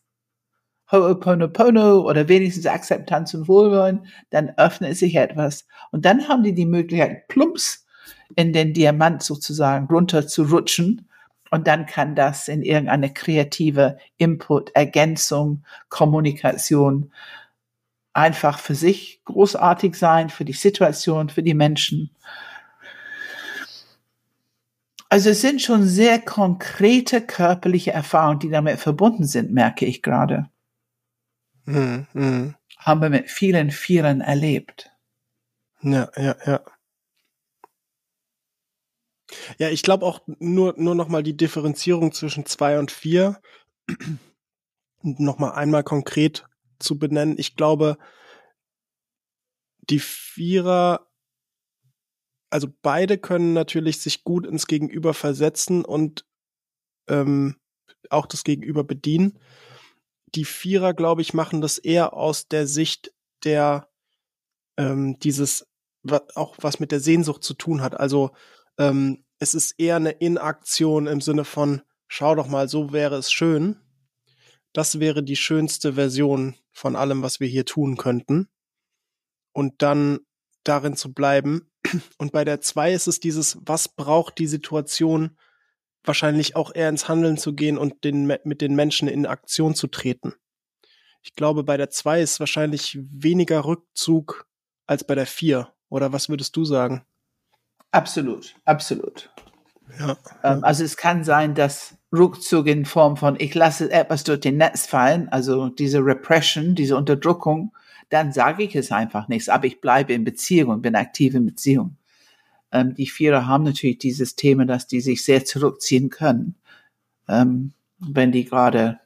[0.91, 5.67] Ho'oponopono oder wenigstens Akzeptanz und Wohlwollen, dann öffnet sich etwas.
[5.91, 7.85] Und dann haben die die Möglichkeit, plumps
[8.35, 11.09] in den Diamant sozusagen runter zu rutschen.
[11.51, 17.11] Und dann kann das in irgendeine kreative Input, Ergänzung, Kommunikation
[18.13, 22.09] einfach für sich großartig sein, für die Situation, für die Menschen.
[25.09, 30.49] Also es sind schon sehr konkrete körperliche Erfahrungen, die damit verbunden sind, merke ich gerade.
[31.67, 32.53] Mhm, mh.
[32.79, 34.89] Haben wir mit vielen Vieren erlebt.
[35.81, 36.61] Ja, ja, ja.
[39.59, 43.39] Ja, ich glaube auch nur, nur nochmal die Differenzierung zwischen zwei und vier
[45.01, 46.45] nochmal einmal konkret
[46.79, 47.35] zu benennen.
[47.37, 47.97] Ich glaube,
[49.89, 51.07] die Vierer,
[52.49, 56.25] also beide können natürlich sich gut ins Gegenüber versetzen und
[57.09, 57.57] ähm,
[58.09, 59.39] auch das Gegenüber bedienen.
[60.35, 63.13] Die Vierer, glaube ich, machen das eher aus der Sicht
[63.43, 63.89] der
[64.77, 65.67] ähm, dieses,
[66.03, 67.99] was, auch was mit der Sehnsucht zu tun hat.
[67.99, 68.31] Also
[68.77, 73.31] ähm, es ist eher eine Inaktion im Sinne von, schau doch mal, so wäre es
[73.31, 73.77] schön.
[74.73, 78.49] Das wäre die schönste Version von allem, was wir hier tun könnten.
[79.53, 80.19] Und dann
[80.63, 81.71] darin zu bleiben.
[82.17, 85.37] Und bei der zwei ist es dieses, was braucht die Situation,
[86.07, 89.87] wahrscheinlich auch eher ins Handeln zu gehen und den, mit den Menschen in Aktion zu
[89.87, 90.33] treten.
[91.21, 94.47] Ich glaube, bei der zwei ist wahrscheinlich weniger Rückzug
[94.85, 95.73] als bei der vier.
[95.89, 97.05] Oder was würdest du sagen?
[97.91, 99.29] Absolut, absolut.
[99.99, 100.17] Ja.
[100.43, 104.57] Ähm, also es kann sein, dass Rückzug in Form von ich lasse etwas durch den
[104.57, 107.73] Netz fallen, also diese Repression, diese Unterdrückung,
[108.09, 111.45] dann sage ich es einfach nichts, aber ich bleibe in Beziehung und bin aktiv in
[111.45, 111.96] Beziehung.
[112.71, 116.55] Ähm, die Vierer haben natürlich dieses Thema, dass die sich sehr zurückziehen können,
[117.27, 118.99] ähm, wenn die gerade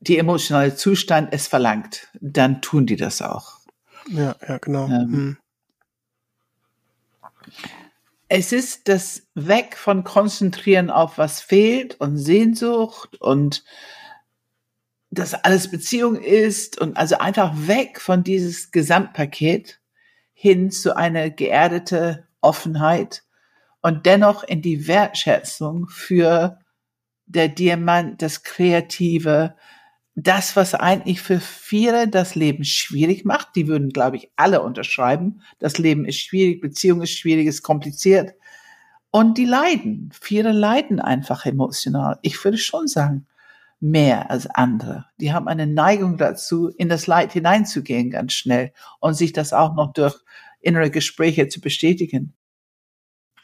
[0.00, 3.60] die emotionale Zustand es verlangt, dann tun die das auch.
[4.08, 4.86] Ja, ja, genau.
[4.86, 5.36] Ähm, hm.
[8.28, 13.64] Es ist das Weg von Konzentrieren auf was fehlt und Sehnsucht und
[15.10, 19.80] dass alles Beziehung ist und also einfach weg von dieses Gesamtpaket
[20.38, 23.24] hin zu einer geerdete Offenheit
[23.80, 26.58] und dennoch in die Wertschätzung für
[27.24, 29.54] der Diamant, das Kreative,
[30.14, 35.40] das, was eigentlich für viele das Leben schwierig macht, die würden, glaube ich, alle unterschreiben.
[35.58, 38.34] Das Leben ist schwierig, Beziehung ist schwierig, ist kompliziert.
[39.10, 40.10] Und die leiden.
[40.20, 42.18] Viele leiden einfach emotional.
[42.20, 43.26] Ich würde schon sagen,
[43.80, 45.06] mehr als andere.
[45.20, 49.74] Die haben eine Neigung dazu, in das Leid hineinzugehen ganz schnell und sich das auch
[49.74, 50.16] noch durch
[50.60, 52.34] innere Gespräche zu bestätigen.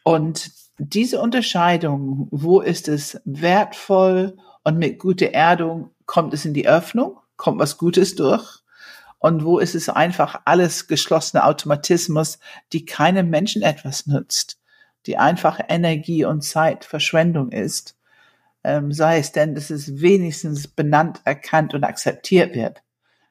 [0.04, 6.66] Und diese Unterscheidung, wo ist es wertvoll und mit guter Erdung kommt es in die
[6.66, 8.62] Öffnung, kommt was Gutes durch
[9.18, 12.40] und wo ist es einfach alles geschlossene Automatismus,
[12.72, 14.58] die keinem Menschen etwas nützt,
[15.06, 17.96] die einfach Energie und Zeitverschwendung ist,
[18.64, 22.82] ähm, sei es denn, dass es wenigstens benannt, erkannt und akzeptiert wird,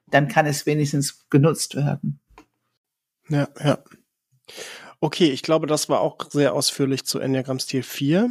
[0.08, 2.20] dann kann es wenigstens genutzt werden.
[3.30, 3.80] Ja, ja.
[5.00, 8.30] Okay, ich glaube, das war auch sehr ausführlich zu Enneagram Stil 4.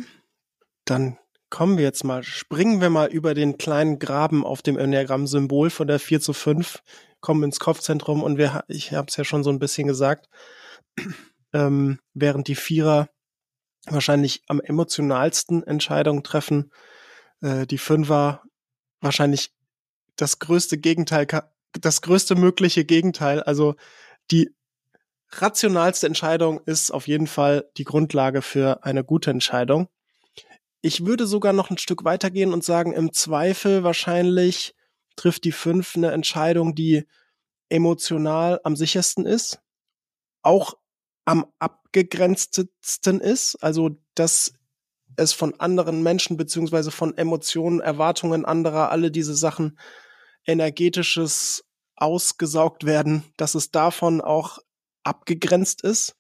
[0.84, 5.70] Dann kommen wir jetzt mal, springen wir mal über den kleinen Graben auf dem Enneagramm-Symbol
[5.70, 6.82] von der 4 zu 5,
[7.20, 10.28] kommen ins Kopfzentrum und wir, ich habe es ja schon so ein bisschen gesagt,
[11.52, 13.08] ähm, während die Vierer
[13.92, 16.72] wahrscheinlich am emotionalsten Entscheidungen treffen,
[17.40, 18.42] äh, die Fünfer
[19.00, 19.52] wahrscheinlich
[20.16, 21.26] das größte Gegenteil,
[21.72, 23.74] das größte mögliche Gegenteil, also
[24.30, 24.50] die
[25.32, 29.88] rationalste Entscheidung ist auf jeden Fall die Grundlage für eine gute Entscheidung.
[30.82, 34.74] Ich würde sogar noch ein Stück weitergehen und sagen, im Zweifel wahrscheinlich
[35.16, 37.06] trifft die fünf eine Entscheidung, die
[37.68, 39.60] emotional am sichersten ist,
[40.42, 40.74] auch
[41.24, 41.46] am
[41.90, 44.54] abgegrenztesten ist, also dass
[45.16, 49.78] es von anderen Menschen beziehungsweise von Emotionen, Erwartungen anderer, alle diese Sachen
[50.46, 51.64] energetisches
[51.96, 54.58] ausgesaugt werden, dass es davon auch
[55.02, 56.16] abgegrenzt ist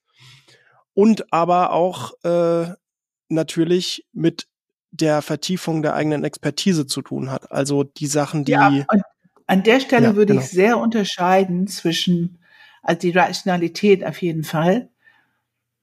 [0.92, 2.74] und aber auch äh,
[3.28, 4.48] natürlich mit
[4.90, 7.52] der Vertiefung der eigenen Expertise zu tun hat.
[7.52, 8.52] Also die Sachen, die.
[8.52, 8.84] Ja,
[9.46, 10.44] An der Stelle Ja, würde genau.
[10.44, 12.40] ich sehr unterscheiden zwischen,
[12.82, 14.90] also die Rationalität auf jeden Fall.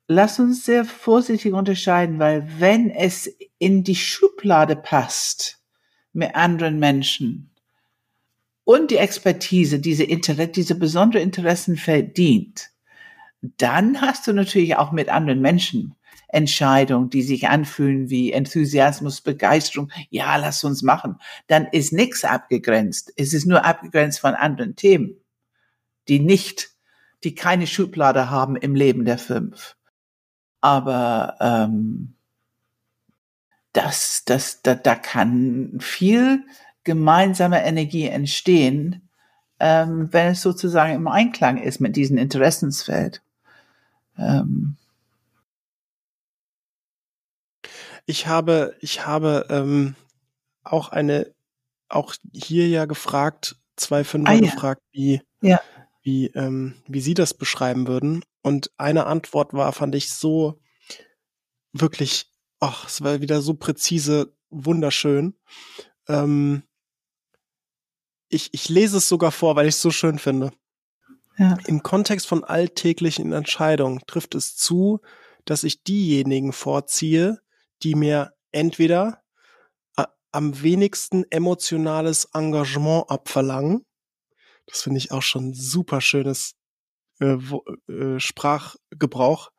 [0.07, 3.29] Lass uns sehr vorsichtig unterscheiden, weil wenn es
[3.59, 5.61] in die Schublade passt
[6.13, 7.49] mit anderen Menschen
[8.63, 12.69] und die Expertise, diese Interesse, diese besondere Interessenfeld dient,
[13.41, 15.93] dann hast du natürlich auch mit anderen Menschen
[16.29, 19.91] Entscheidungen, die sich anfühlen wie Enthusiasmus, Begeisterung.
[20.09, 21.19] Ja, lass uns machen.
[21.47, 23.13] Dann ist nichts abgegrenzt.
[23.15, 25.15] Es ist nur abgegrenzt von anderen Themen,
[26.07, 26.71] die nicht,
[27.23, 29.76] die keine Schublade haben im Leben der fünf.
[30.61, 32.13] Aber ähm,
[33.73, 36.43] das, das, da, da kann viel
[36.83, 39.09] gemeinsame Energie entstehen,
[39.59, 43.21] ähm, wenn es sozusagen im Einklang ist mit diesem Interessensfeld.
[44.17, 44.77] Ähm,
[48.09, 49.95] Ich habe, ich habe ähm,
[50.63, 51.33] auch eine,
[51.89, 54.41] auch hier ja gefragt, zwei Fünfer Ah, ja.
[54.41, 55.59] gefragt, wie, Ja.
[56.03, 58.23] wie, ähm, wie Sie das beschreiben würden.
[58.47, 60.61] Und eine Antwort war, fand ich so
[61.73, 62.31] wirklich,
[62.61, 65.37] ach, es war wieder so präzise, wunderschön.
[66.07, 66.63] Ähm,
[68.29, 70.53] ich, ich lese es sogar vor, weil ich es so schön finde.
[71.37, 71.57] ja.
[71.67, 75.01] Im Kontext von alltäglichen Entscheidungen trifft es zu,
[75.43, 77.41] dass ich diejenigen vorziehe,
[77.83, 79.23] die mir entweder
[79.97, 83.85] a- am wenigsten emotionales Engagement abverlangen.
[84.67, 86.55] Das finde ich auch schon super schönes
[87.19, 89.51] äh, wo, äh, Sprachgebrauch,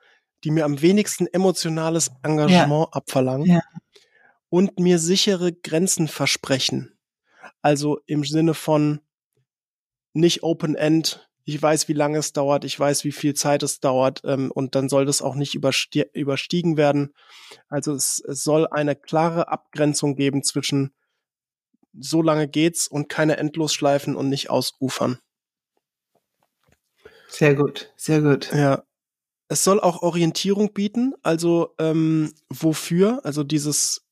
[0.44, 3.62] die mir am wenigsten emotionales Engagement abverlangen Ja.
[4.48, 6.98] und mir sichere Grenzen versprechen.
[7.62, 9.00] Also im Sinne von
[10.12, 11.28] nicht Open End.
[11.44, 12.64] Ich weiß, wie lange es dauert.
[12.64, 14.20] Ich weiß, wie viel Zeit es dauert.
[14.24, 17.14] Ähm, und dann soll das auch nicht übersti überstiegen werden.
[17.68, 20.94] Also es, es soll eine klare Abgrenzung geben zwischen
[21.98, 25.18] so lange geht's und keine Endlosschleifen und nicht ausufern.
[27.29, 28.51] Sehr gut, sehr gut.
[28.53, 28.83] Ja.
[29.49, 34.07] Es soll auch Orientierung bieten, also ähm, wofür, also dieses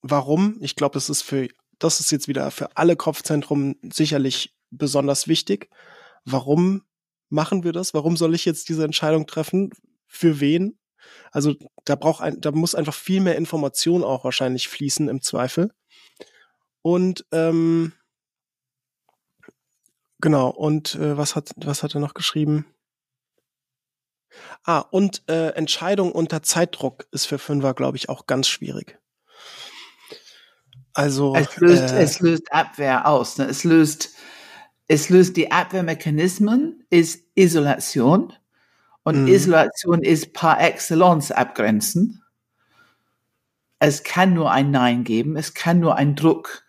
[0.00, 0.58] Warum.
[0.60, 1.48] Ich glaube, das ist für,
[1.78, 5.70] das ist jetzt wieder für alle Kopfzentren sicherlich besonders wichtig.
[6.24, 6.82] Warum
[7.30, 7.94] machen wir das?
[7.94, 9.70] Warum soll ich jetzt diese Entscheidung treffen?
[10.06, 10.78] Für wen?
[11.32, 11.54] Also
[11.84, 15.72] da braucht ein, da muss einfach viel mehr Information auch wahrscheinlich fließen im Zweifel.
[16.82, 17.92] Und ähm,
[20.20, 20.48] genau.
[20.50, 22.66] Und äh, was hat was hat er noch geschrieben?
[24.64, 28.98] Ah und äh, Entscheidung unter Zeitdruck ist für Fünfer glaube ich auch ganz schwierig.
[30.94, 33.38] Also Es löst, äh, es löst Abwehr aus.
[33.38, 33.44] Ne?
[33.46, 34.10] Es löst,
[34.88, 38.32] es löst die Abwehrmechanismen, ist Isolation.
[39.04, 39.28] Und Mhm.
[39.28, 42.22] Isolation ist par excellence abgrenzen.
[43.78, 45.36] Es kann nur ein Nein geben.
[45.36, 46.64] Es kann nur ein Druck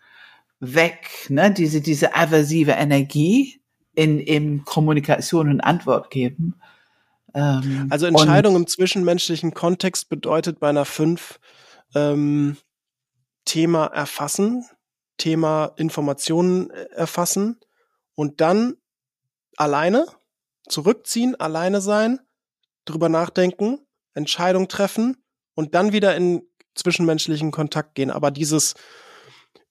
[0.60, 1.50] weg, ne?
[1.50, 3.60] diese, diese aversive Energie
[3.94, 6.60] in, in Kommunikation und Antwort geben.
[7.34, 11.40] Ähm, Also Entscheidung im zwischenmenschlichen Kontext bedeutet bei einer 5
[11.94, 12.56] ähm,
[13.44, 14.64] Thema erfassen,
[15.16, 17.58] Thema Informationen äh, erfassen
[18.14, 18.74] und dann
[19.56, 20.06] alleine
[20.68, 22.20] zurückziehen, alleine sein,
[22.84, 23.80] drüber nachdenken,
[24.14, 25.16] Entscheidung treffen
[25.54, 26.42] und dann wieder in
[26.74, 28.10] zwischenmenschlichen Kontakt gehen.
[28.10, 28.74] Aber dieses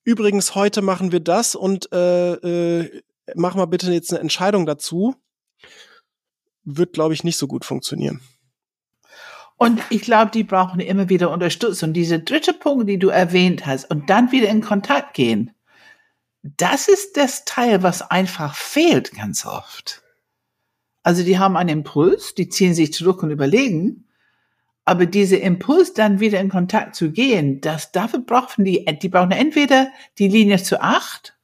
[0.09, 3.01] übrigens heute machen wir das und äh, äh,
[3.35, 5.15] mach mal bitte jetzt eine Entscheidung dazu,
[6.63, 8.19] wird glaube ich nicht so gut funktionieren.
[9.55, 11.93] Und ich glaube, die brauchen immer wieder Unterstützung.
[11.93, 15.51] Diese dritte Punkt, die du erwähnt hast, und dann wieder in Kontakt gehen,
[16.41, 20.01] das ist das Teil, was einfach fehlt ganz oft.
[21.03, 24.08] Also die haben einen Impuls, die ziehen sich zurück und überlegen,
[24.89, 29.29] aber diese Impuls dann wieder in Kontakt zu gehen, das dafür brauchen die, die brauchen
[29.29, 31.37] entweder die Linie zu acht,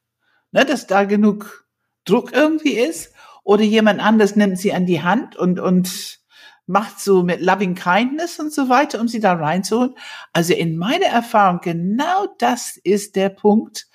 [0.51, 1.67] ne, dass da genug
[2.05, 6.21] Druck irgendwie ist, oder jemand anders nimmt sie an die Hand und und
[6.65, 9.93] macht so mit loving kindness und so weiter, um sie da reinzuholen.
[10.33, 13.87] Also in meiner Erfahrung genau das ist der Punkt,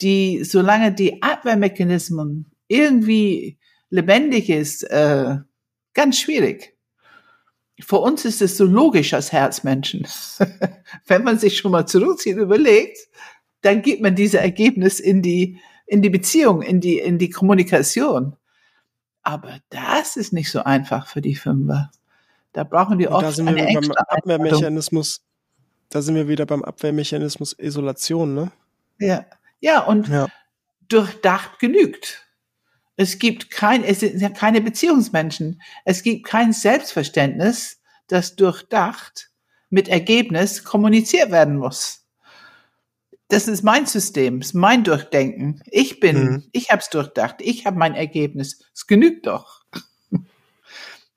[0.00, 3.58] die solange die Abwehrmechanismen irgendwie
[3.90, 5.38] lebendig ist, äh,
[5.92, 6.71] ganz schwierig.
[7.84, 10.06] Für uns ist es so logisch als Herzmenschen.
[11.06, 12.98] Wenn man sich schon mal zurückzieht, und überlegt,
[13.62, 18.36] dann gibt man diese Ergebnis in die, in die Beziehung, in die, in die Kommunikation.
[19.22, 21.90] Aber das ist nicht so einfach für die Fünfer.
[22.52, 23.92] Da brauchen die oft da sind wir eine wieder beim.
[24.08, 25.22] Abwehrmechanismus.
[25.88, 28.52] Da sind wir wieder beim Abwehrmechanismus Isolation, ne?
[28.98, 29.26] Ja,
[29.60, 30.28] ja und Ja.
[30.88, 32.26] durchdacht genügt.
[32.96, 35.62] Es gibt kein, es sind ja keine Beziehungsmenschen.
[35.84, 39.30] Es gibt kein Selbstverständnis, das durchdacht
[39.70, 42.00] mit Ergebnis kommuniziert werden muss.
[43.28, 45.62] das ist mein System, ist mein Durchdenken.
[45.70, 46.44] Ich bin, mhm.
[46.52, 48.62] ich habe es durchdacht, ich habe mein Ergebnis.
[48.74, 49.62] Es genügt doch.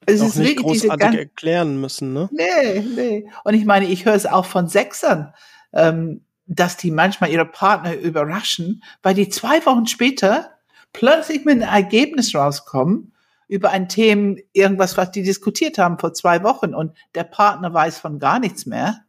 [0.08, 2.30] Es auch ist nicht großartig erklären müssen, ne?
[2.32, 3.28] Nee, nee.
[3.44, 5.34] Und ich meine, ich höre es auch von Sechsern,
[5.74, 10.55] ähm, dass die manchmal ihre Partner überraschen, weil die zwei Wochen später
[10.96, 13.12] plötzlich mit einem Ergebnis rauskommen
[13.48, 18.00] über ein Thema, irgendwas, was die diskutiert haben vor zwei Wochen und der Partner weiß
[18.00, 19.02] von gar nichts mehr.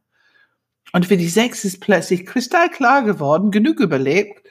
[0.93, 4.43] Und für die Sechs ist plötzlich kristallklar geworden, genug überlebt.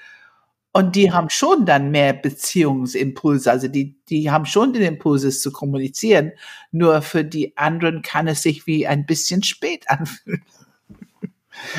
[0.71, 5.41] Und die haben schon dann mehr Beziehungsimpulse, also die, die haben schon den Impuls, es
[5.41, 6.31] zu kommunizieren.
[6.71, 10.43] Nur für die anderen kann es sich wie ein bisschen spät anfühlen.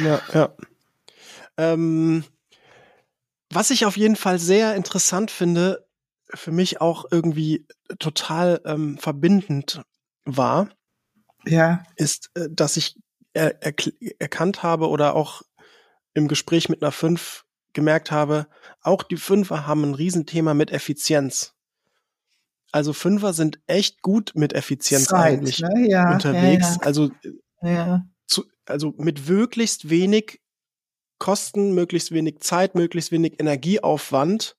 [0.02, 0.48] Ja, ja.
[1.58, 2.24] Ähm,
[3.50, 5.86] was ich auf jeden Fall sehr interessant finde,
[6.34, 7.66] für mich auch irgendwie
[7.98, 9.82] total ähm, verbindend
[10.24, 10.68] war,
[11.44, 11.84] ja.
[11.96, 12.96] ist, äh, dass ich
[13.32, 13.74] er, er,
[14.18, 15.42] erkannt habe oder auch
[16.14, 18.48] im Gespräch mit einer 5 gemerkt habe,
[18.82, 21.54] auch die Fünfer haben ein Riesenthema mit Effizienz.
[22.72, 25.88] Also Fünfer sind echt gut mit Effizienz Zeit, eigentlich ne?
[25.88, 26.66] ja, unterwegs.
[26.66, 26.86] Ja, ja.
[26.86, 27.10] Also,
[28.26, 30.40] zu, also mit möglichst wenig
[31.18, 34.56] Kosten, möglichst wenig Zeit, möglichst wenig Energieaufwand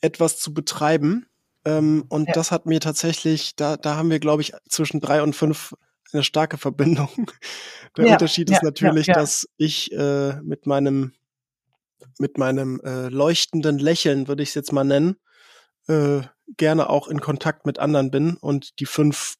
[0.00, 1.26] etwas zu betreiben.
[1.64, 5.34] Ähm, und das hat mir tatsächlich, da, da haben wir, glaube ich, zwischen drei und
[5.34, 5.74] fünf
[6.12, 7.30] eine starke Verbindung.
[7.96, 9.20] Der ja, Unterschied ist natürlich, ja, ja.
[9.20, 11.12] dass ich äh, mit meinem
[12.18, 15.16] mit meinem äh, leuchtenden Lächeln, würde ich es jetzt mal nennen,
[15.88, 16.20] äh,
[16.56, 19.34] gerne auch in Kontakt mit anderen bin und die fünf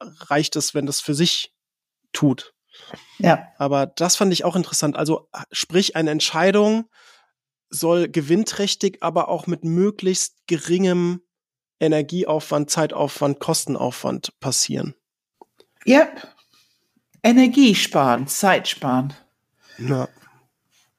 [0.00, 1.52] reicht es, wenn das für sich
[2.12, 2.53] tut.
[3.18, 3.48] Ja.
[3.58, 4.96] Aber das fand ich auch interessant.
[4.96, 6.88] Also sprich, eine Entscheidung
[7.70, 11.22] soll gewinnträchtig, aber auch mit möglichst geringem
[11.80, 14.94] Energieaufwand, Zeitaufwand, Kostenaufwand passieren.
[15.84, 16.08] Ja.
[17.22, 19.14] Energie sparen, Zeit sparen.
[19.78, 20.08] Ja.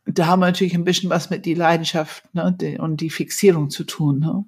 [0.05, 3.83] Da haben wir natürlich ein bisschen was mit die Leidenschaft ne, und die Fixierung zu
[3.83, 4.19] tun.
[4.19, 4.45] Ne?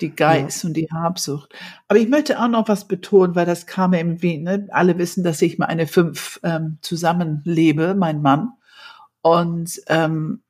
[0.00, 0.68] Die Geist ja.
[0.68, 1.54] und die Habsucht.
[1.88, 4.66] Aber ich möchte auch noch was betonen, weil das kam irgendwie, ne?
[4.70, 8.52] alle wissen, dass ich mit eine fünf ähm, zusammenlebe, mein Mann.
[9.22, 10.42] Und ähm,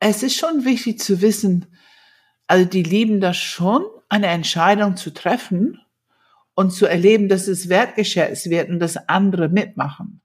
[0.00, 1.66] es ist schon wichtig zu wissen,
[2.46, 5.80] also die lieben das schon, eine Entscheidung zu treffen
[6.54, 10.20] und zu erleben, dass es wertgeschätzt wird und dass andere mitmachen.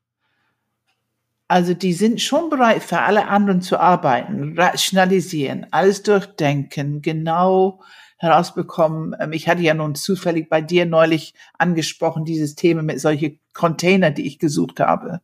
[1.48, 7.84] Also die sind schon bereit, für alle anderen zu arbeiten, rationalisieren, alles durchdenken, genau
[8.24, 9.16] herausbekommen.
[9.20, 14.10] Ähm, ich hatte ja nun zufällig bei dir neulich angesprochen, dieses Thema mit solche Container,
[14.10, 15.22] die ich gesucht habe.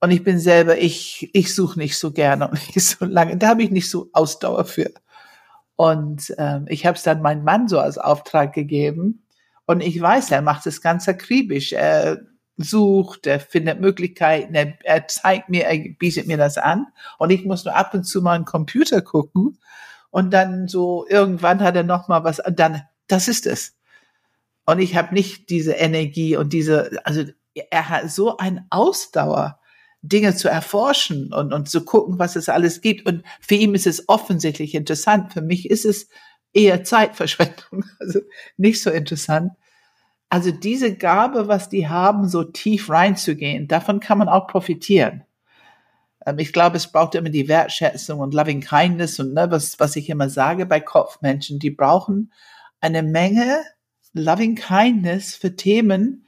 [0.00, 3.36] Und ich bin selber, ich, ich suche nicht so gerne und nicht so lange.
[3.36, 4.92] Da habe ich nicht so Ausdauer für.
[5.74, 9.24] Und ähm, ich habe es dann meinem Mann so als Auftrag gegeben.
[9.66, 11.72] Und ich weiß, er macht es ganz akribisch.
[11.72, 12.20] Er
[12.56, 16.86] sucht, er findet Möglichkeiten, er, er zeigt mir, er bietet mir das an.
[17.18, 19.58] Und ich muss nur ab und zu mal einen Computer gucken.
[20.16, 22.40] Und dann so irgendwann hat er noch mal was.
[22.40, 23.76] Und dann, das ist es.
[24.64, 29.60] Und ich habe nicht diese Energie und diese, also er hat so eine Ausdauer,
[30.00, 33.04] Dinge zu erforschen und, und zu gucken, was es alles gibt.
[33.04, 35.34] Und für ihn ist es offensichtlich interessant.
[35.34, 36.08] Für mich ist es
[36.54, 38.20] eher Zeitverschwendung, also
[38.56, 39.52] nicht so interessant.
[40.30, 45.25] Also diese Gabe, was die haben, so tief reinzugehen, davon kann man auch profitieren.
[46.26, 49.96] Ähm, ich glaube, es braucht immer die Wertschätzung und Loving Kindness und ne, was, was
[49.96, 52.32] ich immer sage bei Kopfmenschen, die brauchen
[52.80, 53.62] eine Menge
[54.12, 56.26] Loving Kindness für Themen,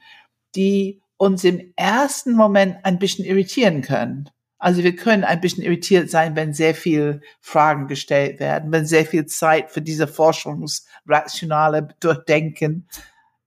[0.55, 4.29] die uns im ersten Moment ein bisschen irritieren können.
[4.57, 9.05] Also wir können ein bisschen irritiert sein, wenn sehr viel Fragen gestellt werden, wenn sehr
[9.05, 12.87] viel Zeit für diese forschungsrationale Durchdenken.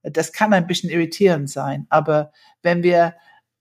[0.01, 1.85] Das kann ein bisschen irritierend sein.
[1.89, 2.31] Aber
[2.63, 3.13] wenn wir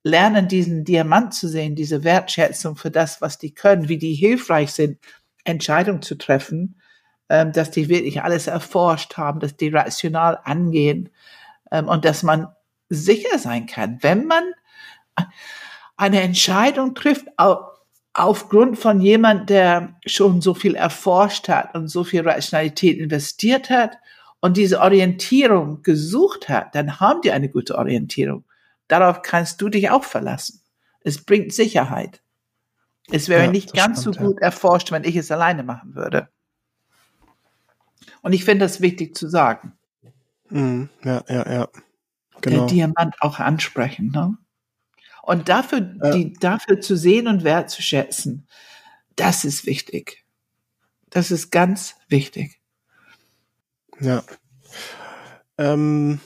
[0.02, 4.72] lernen, diesen Diamant zu sehen, diese Wertschätzung für das, was die können, wie die hilfreich
[4.72, 4.98] sind,
[5.44, 6.80] Entscheidungen zu treffen,
[7.28, 11.10] ähm, dass die wirklich alles erforscht haben, dass die rational angehen
[11.70, 12.48] ähm, und dass man
[12.88, 14.44] sicher sein kann, wenn man
[15.96, 17.26] eine Entscheidung trifft,
[18.14, 23.98] aufgrund von jemand, der schon so viel erforscht hat und so viel Rationalität investiert hat
[24.40, 28.44] und diese Orientierung gesucht hat, dann haben die eine gute Orientierung.
[28.92, 30.60] Darauf kannst du dich auch verlassen.
[31.00, 32.22] Es bringt Sicherheit.
[33.10, 34.48] Es wäre ja, nicht ganz stimmt, so gut ja.
[34.48, 36.28] erforscht, wenn ich es alleine machen würde.
[38.20, 39.72] Und ich finde das wichtig zu sagen.
[40.50, 41.68] Mm, ja, ja, ja.
[42.42, 42.58] Genau.
[42.58, 44.10] Der Diamant auch ansprechen.
[44.10, 44.36] Ne?
[45.22, 46.10] Und dafür, ja.
[46.10, 48.46] die, dafür zu sehen und wertzuschätzen,
[49.16, 50.22] das ist wichtig.
[51.08, 52.60] Das ist ganz wichtig.
[54.00, 54.22] Ja.
[55.56, 56.20] Ähm,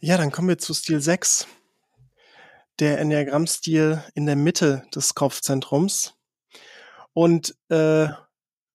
[0.00, 1.46] ja, dann kommen wir zu Stil 6.
[2.78, 6.14] der Enneagrammstil in der Mitte des Kopfzentrums.
[7.12, 8.08] Und äh,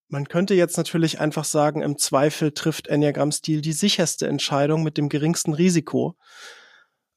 [0.10, 5.08] man könnte jetzt natürlich einfach sagen, im Zweifel trifft Enneagrammstil die sicherste Entscheidung mit dem
[5.08, 6.18] geringsten Risiko.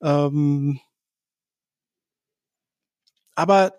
[0.00, 0.80] Ähm,
[3.34, 3.74] aber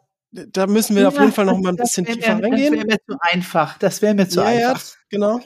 [0.49, 2.73] da müssen wir ja, auf jeden Fall noch mal ein bisschen tiefer mir, reingehen.
[2.73, 3.77] Das wäre mir zu einfach.
[3.77, 4.83] Das wäre mir zu ja, einfach.
[4.83, 5.39] Ja, genau.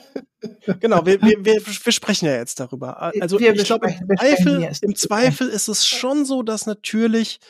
[0.80, 3.00] genau, wir, wir, wir, wir sprechen ja jetzt darüber.
[3.00, 7.40] Also wir ich glaube, im Zweifel, im Zweifel ist es schon so, dass natürlich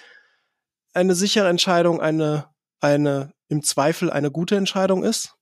[0.93, 2.47] eine sichere Entscheidung eine,
[2.81, 5.35] eine im Zweifel eine gute Entscheidung ist.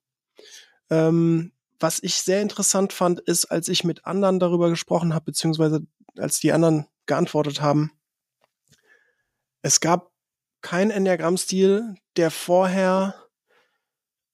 [0.91, 5.81] Ähm, was ich sehr interessant fand, ist, als ich mit anderen darüber gesprochen habe, beziehungsweise
[6.17, 7.93] als die anderen geantwortet haben,
[9.63, 10.10] es gab
[10.63, 13.15] kein Enneagramm-Stil, der vorher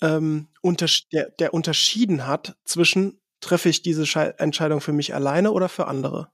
[0.03, 5.53] ähm, unter, der, der unterschieden hat zwischen treffe ich diese Schei Entscheidung für mich alleine
[5.53, 6.31] oder für andere.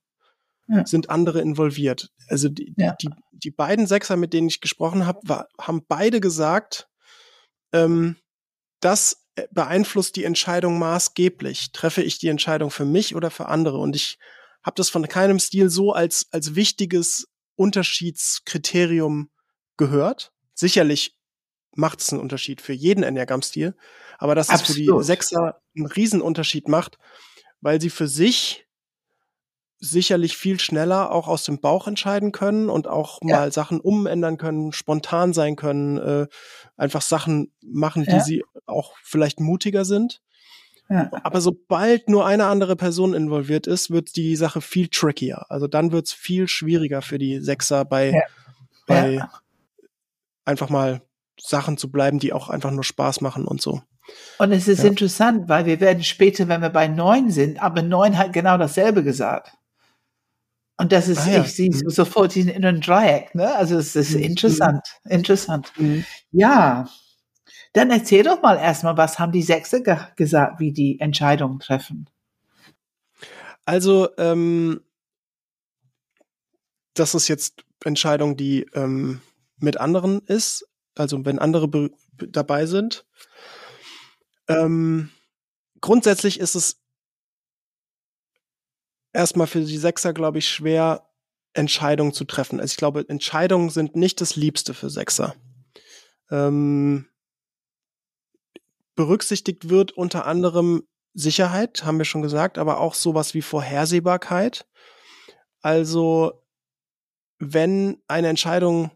[0.69, 0.87] Ja.
[0.87, 2.11] Sind andere involviert?
[2.29, 2.95] Also die, ja.
[3.01, 6.89] die, die beiden Sechser, mit denen ich gesprochen habe, haben beide gesagt,
[7.73, 8.17] ähm,
[8.81, 11.73] das beeinflusst die Entscheidung maßgeblich.
[11.73, 13.79] Treffe ich die Entscheidung für mich oder für andere?
[13.79, 14.19] Und ich
[14.63, 19.31] habe das von keinem Stil so als, als wichtiges Unterschiedskriterium
[19.83, 20.33] gehört.
[20.55, 21.17] Sicherlich
[21.75, 23.75] macht es einen Unterschied für jeden Enneagramm-Stil,
[24.19, 24.69] aber dass Absolut.
[24.69, 26.99] es für die Sechser einen Riesenunterschied macht,
[27.61, 28.67] weil sie für sich
[29.79, 33.37] sicherlich viel schneller auch aus dem Bauch entscheiden können und auch ja.
[33.37, 36.27] mal Sachen umändern können, spontan sein können, äh,
[36.77, 38.21] einfach Sachen machen, die ja.
[38.21, 40.23] sie auch vielleicht mutiger sind.
[40.89, 41.11] Ja.
[41.25, 45.47] Aber sobald nur eine andere Person involviert ist, wird die Sache viel trickier.
[45.49, 48.23] Also dann wird es viel schwieriger für die Sechser bei,
[48.87, 49.27] bei
[50.45, 51.03] einfach mal
[51.39, 53.83] Sachen zu bleiben, die auch einfach nur Spaß machen und so.
[54.39, 58.19] Und es ist interessant, weil wir werden später, wenn wir bei neun sind, aber neun
[58.19, 59.53] hat genau dasselbe gesagt.
[60.77, 61.43] Und das ist, ah, ja.
[61.43, 61.89] ich sehe mhm.
[61.91, 63.55] sofort diesen inneren Dreieck, ne?
[63.55, 64.23] Also es ist mhm.
[64.23, 65.73] interessant, interessant.
[65.77, 66.05] Mhm.
[66.33, 66.89] Ja.
[67.73, 72.11] Dann erzähl doch mal erstmal, was haben die Sechse ge gesagt, wie die Entscheidungen treffen?
[73.65, 74.83] Also, ähm,
[76.95, 79.21] das ist jetzt Entscheidung, die ähm,
[79.63, 81.91] mit anderen ist, also wenn andere
[82.29, 83.07] dabei sind.
[84.49, 85.11] Ähm,
[85.81, 86.81] grundsätzlich ist es
[89.13, 91.09] erstmal für die Sechser, glaube ich, schwer,
[91.55, 92.61] Entscheidungen zu treffen.
[92.61, 95.35] Also ich glaube, Entscheidungen sind nicht das Liebste für Sechser.
[96.31, 97.09] Ähm,
[98.95, 104.67] berücksichtigt wird unter anderem Sicherheit, haben wir schon gesagt, aber auch sowas wie Vorhersehbarkeit.
[105.61, 106.43] Also
[107.39, 108.91] wenn eine Entscheidung,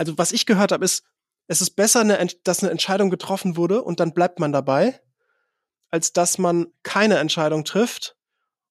[0.00, 1.04] also was ich gehört habe, ist,
[1.46, 4.98] es ist besser, eine, dass eine Entscheidung getroffen wurde und dann bleibt man dabei,
[5.90, 8.16] als dass man keine Entscheidung trifft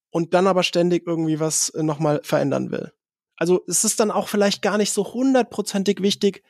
[0.09, 2.91] und dann aber ständig irgendwie was äh, nochmal verändern will.
[3.35, 6.43] Also es ist dann auch vielleicht gar nicht so hundertprozentig wichtig,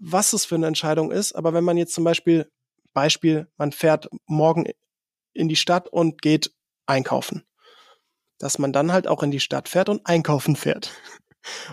[0.00, 2.50] was es für eine Entscheidung ist, aber wenn man jetzt zum Beispiel,
[2.92, 4.66] Beispiel, man fährt morgen
[5.32, 6.52] in die Stadt und geht
[6.86, 7.44] einkaufen,
[8.38, 10.90] dass man dann halt auch in die Stadt fährt und einkaufen fährt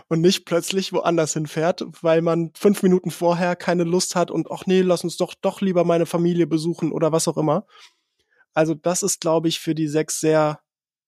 [0.07, 4.65] und nicht plötzlich woanders hinfährt, weil man fünf Minuten vorher keine Lust hat und ach
[4.65, 7.65] nee, lass uns doch doch lieber meine Familie besuchen oder was auch immer.
[8.53, 10.59] Also das ist, glaube ich, für die sechs sehr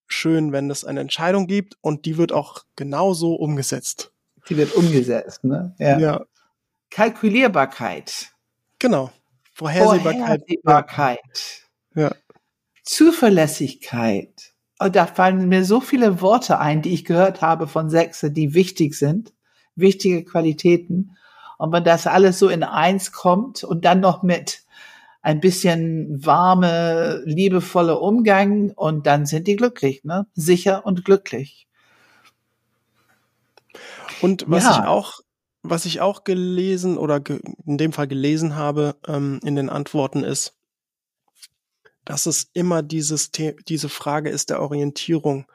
[0.07, 4.13] schön, wenn es eine Entscheidung gibt und die wird auch genauso umgesetzt.
[4.50, 5.75] Die wird umgesetzt, ne?
[5.79, 6.00] Ja.
[6.00, 6.25] ja.
[6.89, 8.32] Kalkulierbarkeit.
[8.79, 9.12] Genau.
[9.54, 10.42] Vorhersehbarkeit.
[10.42, 11.70] Vorhersehbarkeit.
[11.96, 12.13] Ja.
[12.83, 14.53] Zuverlässigkeit.
[14.79, 18.54] Und da fallen mir so viele Worte ein, die ich gehört habe von Sechse, die
[18.54, 19.33] wichtig sind,
[19.75, 21.16] wichtige Qualitäten.
[21.58, 24.63] Und wenn das alles so in eins kommt und dann noch mit
[25.21, 30.28] ein bisschen warme, liebevolle Umgang und dann sind die glücklich, ne?
[30.33, 31.67] Sicher und glücklich.
[34.21, 34.71] Und was ja.
[34.71, 35.21] ich auch,
[35.62, 40.24] was ich auch gelesen oder ge in dem Fall gelesen habe ähm, in den Antworten
[40.25, 40.55] ist,
[42.05, 45.46] dass es immer dieses The diese Frage ist der Orientierung.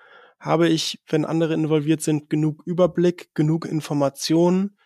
[0.41, 4.77] Habe ich, wenn andere involviert sind, genug Überblick, genug Informationen,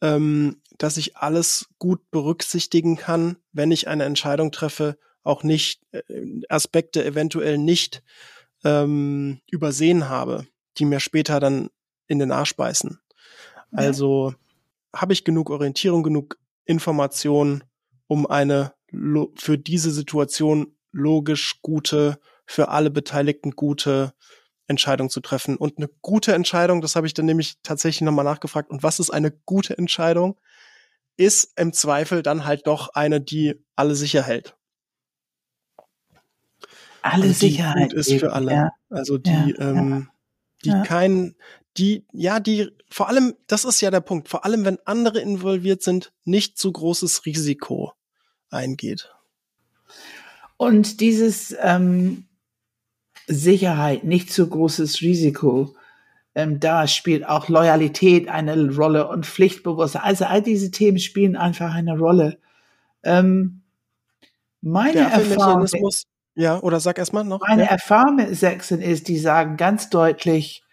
[0.00, 6.02] ähm, dass ich alles gut berücksichtigen kann, wenn ich eine Entscheidung treffe, auch nicht äh,
[6.48, 8.02] Aspekte eventuell nicht
[8.64, 10.46] ähm, übersehen habe,
[10.78, 11.70] die mir später dann
[12.06, 12.98] in den Arsch beißen.
[13.72, 13.78] Ja.
[13.78, 14.34] Also
[14.94, 17.64] habe ich genug Orientierung, genug Information,
[18.06, 18.72] um eine
[19.36, 24.14] für diese Situation logisch gute, für alle Beteiligten gute
[24.66, 25.56] Entscheidung zu treffen.
[25.56, 28.70] Und eine gute Entscheidung, das habe ich dann nämlich tatsächlich nochmal nachgefragt.
[28.70, 30.38] Und was ist eine gute Entscheidung?
[31.16, 34.56] Ist im Zweifel dann halt doch eine, die alle sicher hält.
[37.02, 37.90] Alle also Sicherheit.
[37.90, 38.52] Gut ist für alle.
[38.52, 38.70] Ja.
[38.88, 40.08] Also die, ja, ähm,
[40.64, 40.82] die ja.
[40.82, 41.36] kein,
[41.76, 45.82] die, ja, die vor allem, das ist ja der Punkt, vor allem wenn andere involviert
[45.82, 47.92] sind, nicht zu großes Risiko
[48.50, 49.12] eingeht.
[50.56, 52.26] Und dieses ähm,
[53.26, 55.74] Sicherheit, nicht zu großes Risiko,
[56.34, 60.02] ähm, da spielt auch Loyalität eine Rolle und Pflichtbewusstsein.
[60.02, 62.38] Also all diese Themen spielen einfach eine Rolle.
[63.02, 63.62] Ähm,
[64.60, 65.66] meine Erfahrung,
[66.34, 67.40] ja, oder sag erstmal noch.
[67.46, 67.70] Meine ja.
[67.70, 70.64] Erfahrung mit Sechsen ist, die sagen ganz deutlich,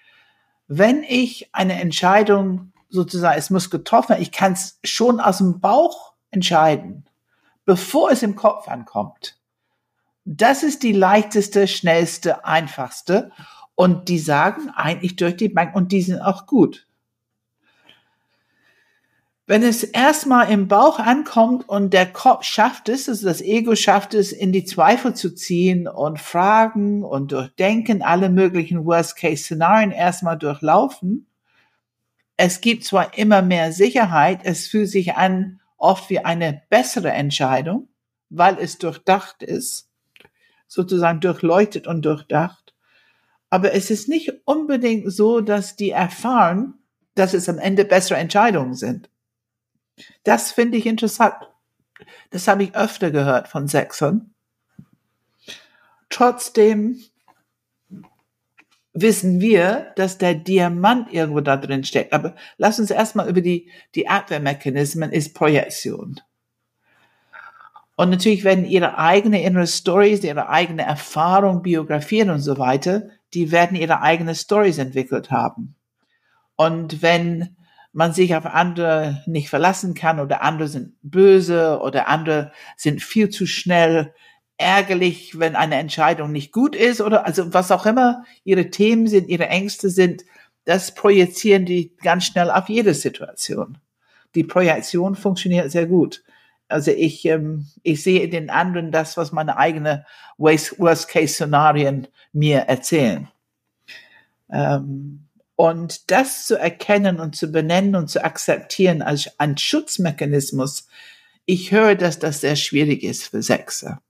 [0.67, 5.59] wenn ich eine Entscheidung sozusagen, es muss getroffen werden, ich kann es schon aus dem
[5.59, 7.05] Bauch entscheiden,
[7.65, 9.37] bevor es im Kopf ankommt.
[10.25, 13.31] Das ist die leichteste, schnellste, einfachste.
[13.75, 16.87] Und die sagen eigentlich durch die Bank und die sind auch gut.
[19.47, 24.13] Wenn es erstmal im Bauch ankommt und der Kopf schafft es, also das Ego schafft
[24.13, 31.27] es, in die Zweifel zu ziehen und fragen und durchdenken, alle möglichen Worst-Case-Szenarien erstmal durchlaufen.
[32.37, 37.89] Es gibt zwar immer mehr Sicherheit, es fühlt sich an oft wie eine bessere Entscheidung,
[38.29, 39.90] weil es durchdacht ist,
[40.71, 42.73] sozusagen durchleuchtet und durchdacht.
[43.49, 46.75] Aber es ist nicht unbedingt so, dass die erfahren,
[47.13, 49.09] dass es am Ende bessere Entscheidungen sind.
[50.23, 51.35] Das finde ich interessant.
[52.29, 54.33] Das habe ich öfter gehört von Sechsern.
[56.09, 57.01] Trotzdem
[58.93, 62.13] wissen wir, dass der Diamant irgendwo da drin steckt.
[62.13, 66.21] Aber lass uns erstmal über die, die Abwehrmechanismen ist Projektion.
[68.01, 73.03] Und natürlich werden ihre eigene innere Stories, ihre eigene Erfahrung, Biografien und so weiter,
[73.35, 75.75] die werden ihre eigene Stories entwickelt haben.
[76.55, 77.57] Und wenn
[77.93, 83.29] man sich auf andere nicht verlassen kann oder andere sind böse oder andere sind viel
[83.29, 84.15] zu schnell
[84.57, 89.29] ärgerlich, wenn eine Entscheidung nicht gut ist oder also was auch immer ihre Themen sind,
[89.29, 90.23] ihre Ängste sind,
[90.65, 93.77] das projizieren die ganz schnell auf jede Situation.
[94.33, 96.23] Die Projektion funktioniert sehr gut.
[96.71, 100.05] Also ich, ähm, ich sehe in den anderen das, was meine eigene
[100.37, 103.27] Worst-Case-Szenarien mir erzählen.
[104.51, 110.87] Ähm, und das zu erkennen und zu benennen und zu akzeptieren als ein Schutzmechanismus,
[111.45, 114.01] ich höre, dass das sehr schwierig ist für Sechser.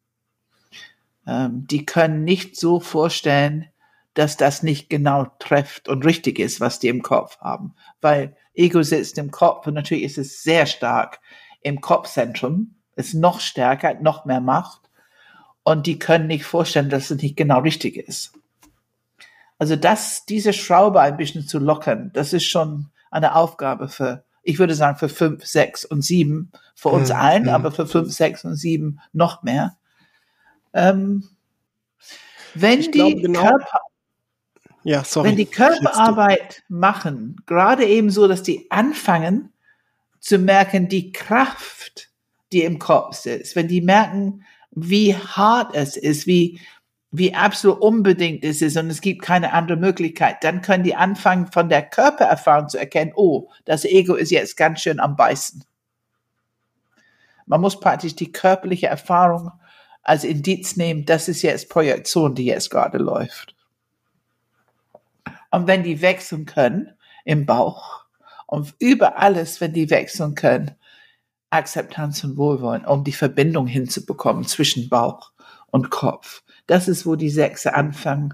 [1.28, 3.68] Ähm, die können nicht so vorstellen,
[4.14, 7.76] dass das nicht genau trifft und richtig ist, was die im Kopf haben.
[8.02, 11.20] Weil Ego sitzt im Kopf und natürlich ist es sehr stark
[11.62, 14.82] im Kopfzentrum, ist noch stärker, noch mehr Macht.
[15.64, 18.34] Und die können nicht vorstellen, dass es nicht genau richtig ist.
[19.60, 24.58] Also das, diese Schraube ein bisschen zu lockern, das ist schon eine Aufgabe für, ich
[24.58, 27.16] würde sagen, für fünf, sechs und sieben, für uns mhm.
[27.16, 27.50] allen, mhm.
[27.50, 29.78] aber für fünf, sechs und sieben noch mehr.
[30.74, 31.30] Ähm,
[32.56, 33.82] wenn ich die genau, Körper,
[34.84, 39.54] ja, sorry, wenn die Körperarbeit machen, gerade eben so, dass die anfangen
[40.22, 42.10] zu merken, die Kraft,
[42.54, 46.62] die im Kopf sitzt, wenn die merken, wie hart es ist, wie,
[47.12, 51.48] wie absolut unbedingt es ist und es gibt keine andere Möglichkeit, dann können die anfangen
[51.52, 55.66] von der Körpererfahrung zu erkennen, oh, das Ego ist jetzt ganz schön am Beißen.
[57.48, 59.52] Man muss praktisch die körperliche Erfahrung
[60.04, 63.56] als Indiz nehmen, das ist jetzt Projektion, die jetzt gerade läuft.
[65.50, 66.94] Und wenn die wechseln können
[67.26, 68.01] im Bauch
[68.52, 70.76] und über alles, wenn die wechseln können,
[71.50, 75.32] Akzeptanz und Wohlwollen, um die Verbindung hinzubekommen zwischen Bauch
[75.72, 78.34] und Kopf das ist, wo die Sechse anfangen,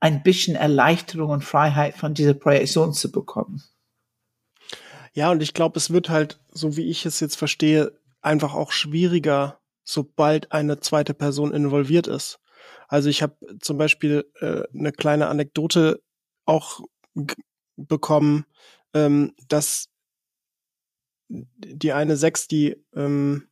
[0.00, 3.62] ein bisschen Erleichterung und Freiheit von dieser Projektion zu bekommen.
[5.12, 7.92] Ja, und ich glaube, es wird halt, so wie ich es jetzt verstehe,
[8.22, 12.40] einfach auch schwieriger, sobald eine zweite Person involviert ist.
[12.88, 16.00] Also ich habe zum Beispiel äh, eine kleine Anekdote
[16.46, 16.80] auch
[17.76, 18.46] bekommen,
[18.98, 19.88] ähm, dass
[21.28, 23.48] die eine Sechs, die ähm,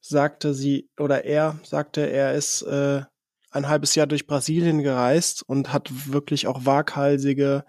[0.00, 3.02] sagte sie oder er sagte, er ist äh,
[3.50, 7.64] ein halbes Jahr durch Brasilien gereist und hat wirklich auch waghalsige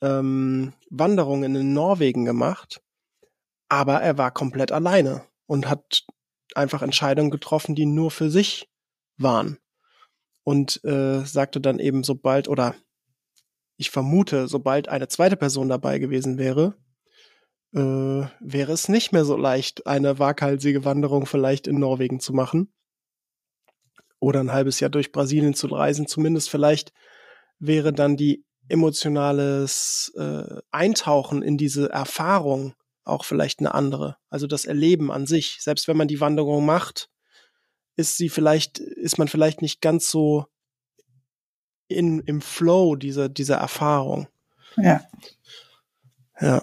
[0.00, 2.80] ähm, Wanderungen in Norwegen gemacht.
[3.68, 6.04] Aber er war komplett alleine und hat
[6.54, 8.68] einfach Entscheidungen getroffen, die nur für sich
[9.18, 9.58] waren.
[10.44, 12.76] Und äh, sagte dann eben, sobald, oder
[13.76, 16.74] ich vermute, sobald eine zweite Person dabei gewesen wäre,
[17.74, 17.78] äh,
[18.40, 22.72] wäre es nicht mehr so leicht, eine waghalsige Wanderung vielleicht in Norwegen zu machen
[24.18, 26.06] oder ein halbes Jahr durch Brasilien zu reisen.
[26.06, 26.92] Zumindest vielleicht
[27.58, 32.74] wäre dann die emotionales äh, Eintauchen in diese Erfahrung
[33.04, 34.16] auch vielleicht eine andere.
[34.30, 35.58] Also das Erleben an sich.
[35.60, 37.08] Selbst wenn man die Wanderung macht,
[37.96, 40.46] ist sie vielleicht, ist man vielleicht nicht ganz so
[41.88, 44.28] in, im Flow dieser, dieser Erfahrung.
[44.76, 45.02] Ja.
[46.40, 46.62] Ja.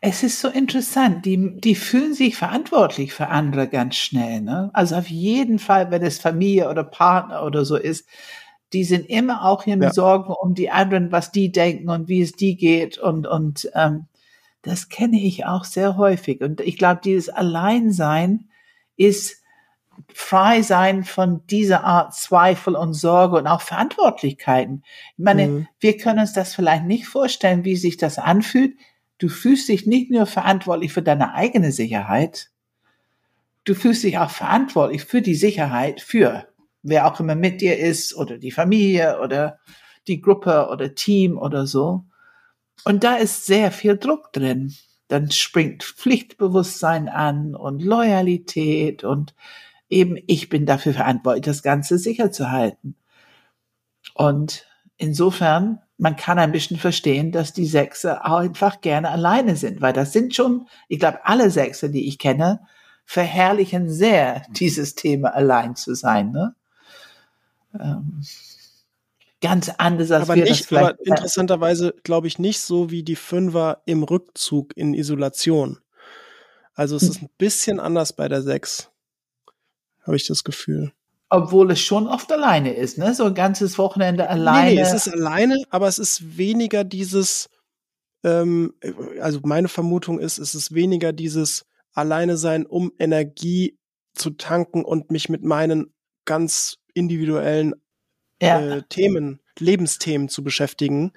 [0.00, 4.40] Es ist so interessant, die, die fühlen sich verantwortlich für andere ganz schnell.
[4.40, 4.70] Ne?
[4.72, 8.06] Also auf jeden Fall, wenn es Familie oder Partner oder so ist,
[8.72, 9.92] die sind immer auch im ja.
[9.92, 12.98] Sorgen um die anderen, was die denken und wie es die geht.
[12.98, 14.06] Und, und ähm,
[14.62, 16.40] das kenne ich auch sehr häufig.
[16.40, 18.48] Und ich glaube, dieses Alleinsein
[18.96, 19.42] ist
[20.12, 24.82] frei sein von dieser Art Zweifel und Sorge und auch Verantwortlichkeiten.
[25.16, 25.68] Ich meine, mhm.
[25.80, 28.76] wir können uns das vielleicht nicht vorstellen, wie sich das anfühlt.
[29.18, 32.50] Du fühlst dich nicht nur verantwortlich für deine eigene Sicherheit,
[33.64, 36.46] du fühlst dich auch verantwortlich für die Sicherheit für
[36.86, 39.58] wer auch immer mit dir ist oder die Familie oder
[40.06, 42.04] die Gruppe oder Team oder so.
[42.84, 44.74] Und da ist sehr viel Druck drin.
[45.08, 49.34] Dann springt Pflichtbewusstsein an und Loyalität und
[49.88, 52.96] eben ich bin dafür verantwortlich, das Ganze sicher zu halten.
[54.14, 59.92] Und insofern, man kann ein bisschen verstehen, dass die Sechse einfach gerne alleine sind, weil
[59.92, 62.60] das sind schon, ich glaube, alle Sechse, die ich kenne,
[63.04, 66.32] verherrlichen sehr dieses Thema allein zu sein.
[66.32, 66.54] Ne?
[67.78, 68.22] Ähm,
[69.40, 70.84] ganz anders als aber wir nicht, das vielleicht.
[70.84, 75.78] Aber interessanterweise glaube ich nicht so wie die Fünfer im Rückzug in Isolation.
[76.74, 77.10] Also es hm.
[77.10, 78.90] ist ein bisschen anders bei der Sechs
[80.06, 80.92] habe ich das Gefühl.
[81.28, 83.12] Obwohl es schon oft alleine ist, ne?
[83.12, 84.70] So ein ganzes Wochenende alleine.
[84.70, 87.48] Nee, nee es ist alleine, aber es ist weniger dieses,
[88.22, 88.74] ähm,
[89.20, 93.76] also meine Vermutung ist, es ist weniger dieses alleine sein, um Energie
[94.14, 95.92] zu tanken und mich mit meinen
[96.24, 97.74] ganz individuellen
[98.40, 98.60] ja.
[98.60, 101.12] äh, Themen, Lebensthemen zu beschäftigen,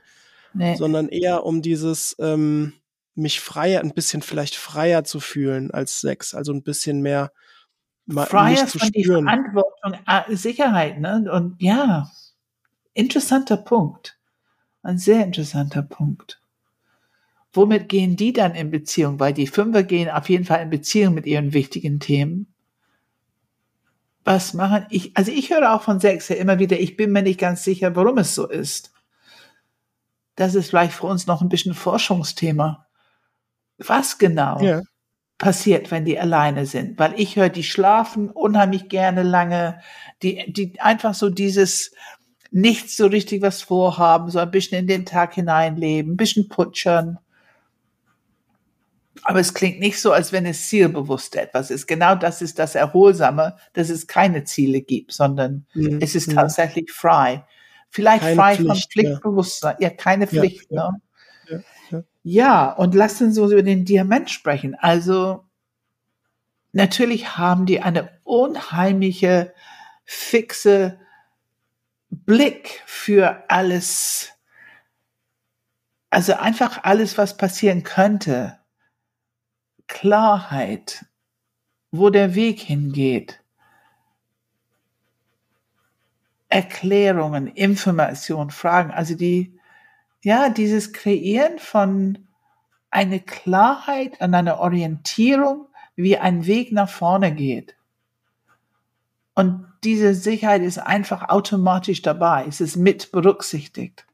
[0.54, 0.76] nee.
[0.76, 2.74] sondern eher um dieses ähm,
[3.16, 7.32] mich freier, ein bisschen vielleicht freier zu fühlen als Sex, also ein bisschen mehr
[8.10, 11.30] Freier von die Verantwortung, äh, Sicherheit, ne?
[11.32, 12.10] Und ja,
[12.94, 14.18] interessanter Punkt.
[14.82, 16.42] Ein sehr interessanter Punkt.
[17.54, 19.20] Womit gehen die dann in Beziehung?
[19.20, 22.54] Weil die Fünfer gehen auf jeden Fall in Beziehung mit ihren wichtigen Themen.
[24.24, 25.16] Was machen ich?
[25.18, 28.18] Also ich höre auch von Sechser immer wieder, ich bin mir nicht ganz sicher, warum
[28.20, 28.94] es so ist.
[30.36, 32.86] Das ist vielleicht für uns noch ein bisschen Forschungsthema.
[33.78, 34.62] Was genau?
[34.62, 34.82] Ja
[35.40, 39.80] passiert, wenn die alleine sind, weil ich höre, die schlafen unheimlich gerne lange,
[40.22, 41.92] die, die einfach so dieses
[42.52, 47.20] nicht so richtig was vorhaben, so ein bisschen in den Tag hineinleben, ein bisschen putschern.
[49.24, 51.88] Aber es klingt nicht so, als wenn es zielbewusst etwas ist.
[51.88, 56.00] Genau das ist das Erholsame, dass es keine Ziele gibt, sondern mhm.
[56.02, 57.46] es ist tatsächlich frei.
[57.90, 59.76] Vielleicht keine frei Pflicht, von Pflichtbewusstsein.
[59.80, 60.72] Ja, ja keine Pflicht.
[60.72, 61.02] Ja, ne?
[62.32, 64.76] Ja, und lass uns über den Diamant sprechen.
[64.76, 65.50] Also
[66.74, 69.52] natürlich haben die eine unheimliche,
[70.06, 71.00] fixe
[72.12, 74.30] Blick für alles.
[76.12, 78.60] Also einfach alles, was passieren könnte.
[79.88, 81.08] Klarheit,
[81.90, 83.44] wo der Weg hingeht.
[86.48, 88.92] Erklärungen, Informationen, Fragen.
[88.92, 89.59] Also die
[90.22, 92.28] ja, dieses Kreieren von
[92.92, 97.76] eine Klarheit und eine Orientierung, wie ein Weg nach vorne geht.
[99.36, 102.46] Und diese Sicherheit ist einfach automatisch dabei.
[102.48, 104.06] Es ist mit berücksichtigt.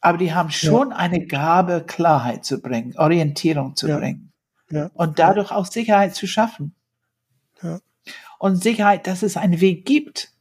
[0.00, 0.96] Aber die haben schon ja.
[0.96, 3.98] eine Gabe, Klarheit zu bringen, Orientierung zu ja.
[3.98, 4.32] bringen.
[4.70, 4.90] Ja.
[4.94, 6.74] Und dadurch auch Sicherheit zu schaffen.
[8.38, 10.32] Und Sicherheit, dass es einen Weg gibt.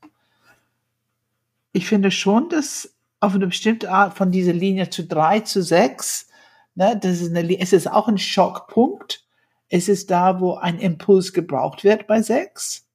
[1.72, 2.93] Ich finde schon, dass
[3.24, 6.28] auf eine bestimmte Art von dieser Linie zu drei zu sechs.
[6.76, 9.26] Ne, das ist eine, es ist auch ein Schockpunkt.
[9.70, 12.86] Es ist da, wo ein Impuls gebraucht wird bei sechs,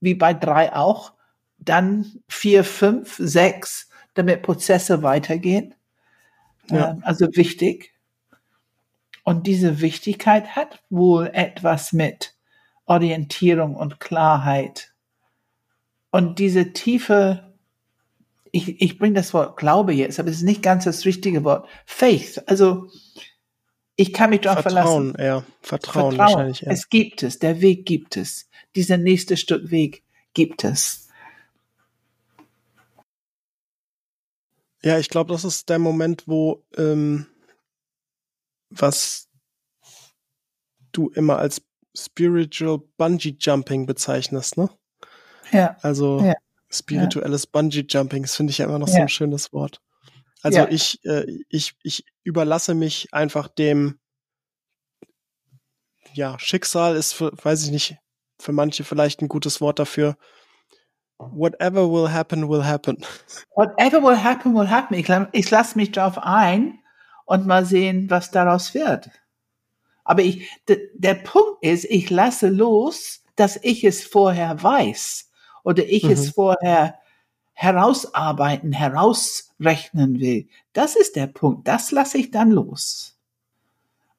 [0.00, 1.12] wie bei drei auch.
[1.58, 5.74] Dann vier, fünf, sechs, damit Prozesse weitergehen.
[6.68, 6.90] Ja.
[6.90, 7.94] Ähm, also wichtig.
[9.22, 12.34] Und diese Wichtigkeit hat wohl etwas mit
[12.86, 14.92] Orientierung und Klarheit.
[16.10, 17.53] Und diese tiefe
[18.54, 21.68] ich, ich bringe das Wort Glaube jetzt, aber es ist nicht ganz das richtige Wort.
[21.86, 22.88] Faith, also
[23.96, 25.12] ich kann mich darauf verlassen.
[25.12, 25.44] Vertrauen, ja.
[25.60, 26.18] Vertrauen, Vertrauen.
[26.18, 26.60] wahrscheinlich.
[26.60, 26.70] Ja.
[26.70, 28.48] Es gibt es, der Weg gibt es.
[28.76, 30.04] Dieser nächste Stück Weg
[30.34, 31.08] gibt es.
[34.84, 37.26] Ja, ich glaube, das ist der Moment, wo ähm,
[38.70, 39.28] was
[40.92, 41.60] du immer als
[41.96, 44.70] Spiritual Bungee Jumping bezeichnest, ne?
[45.50, 45.76] Ja.
[45.82, 46.34] Also ja.
[46.78, 47.48] Spirituelles ja.
[47.52, 48.94] Bungee Jumping, das finde ich ja immer noch ja.
[48.94, 49.80] so ein schönes Wort.
[50.42, 50.68] Also ja.
[50.68, 53.98] ich, äh, ich, ich überlasse mich einfach dem,
[56.12, 57.96] ja, Schicksal ist für, weiß ich nicht,
[58.38, 60.16] für manche vielleicht ein gutes Wort dafür.
[61.18, 62.98] whatever will happen, will happen.
[63.54, 64.94] Whatever will happen, will happen.
[64.94, 66.80] Ich, ich lasse mich darauf ein
[67.24, 69.10] und mal sehen, was daraus wird.
[70.04, 75.30] Aber ich, der Punkt ist, ich lasse los, dass ich es vorher weiß
[75.64, 76.10] oder ich mhm.
[76.10, 77.00] es vorher
[77.54, 80.48] herausarbeiten, herausrechnen will.
[80.72, 81.66] Das ist der Punkt.
[81.66, 83.18] Das lasse ich dann los.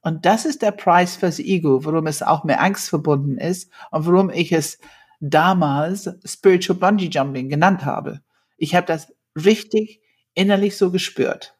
[0.01, 4.05] Und das ist der Preis fürs Ego, warum es auch mit Angst verbunden ist und
[4.05, 4.77] warum ich es
[5.19, 8.21] damals Spiritual Bungee Jumping genannt habe.
[8.57, 10.01] Ich habe das richtig
[10.33, 11.57] innerlich so gespürt.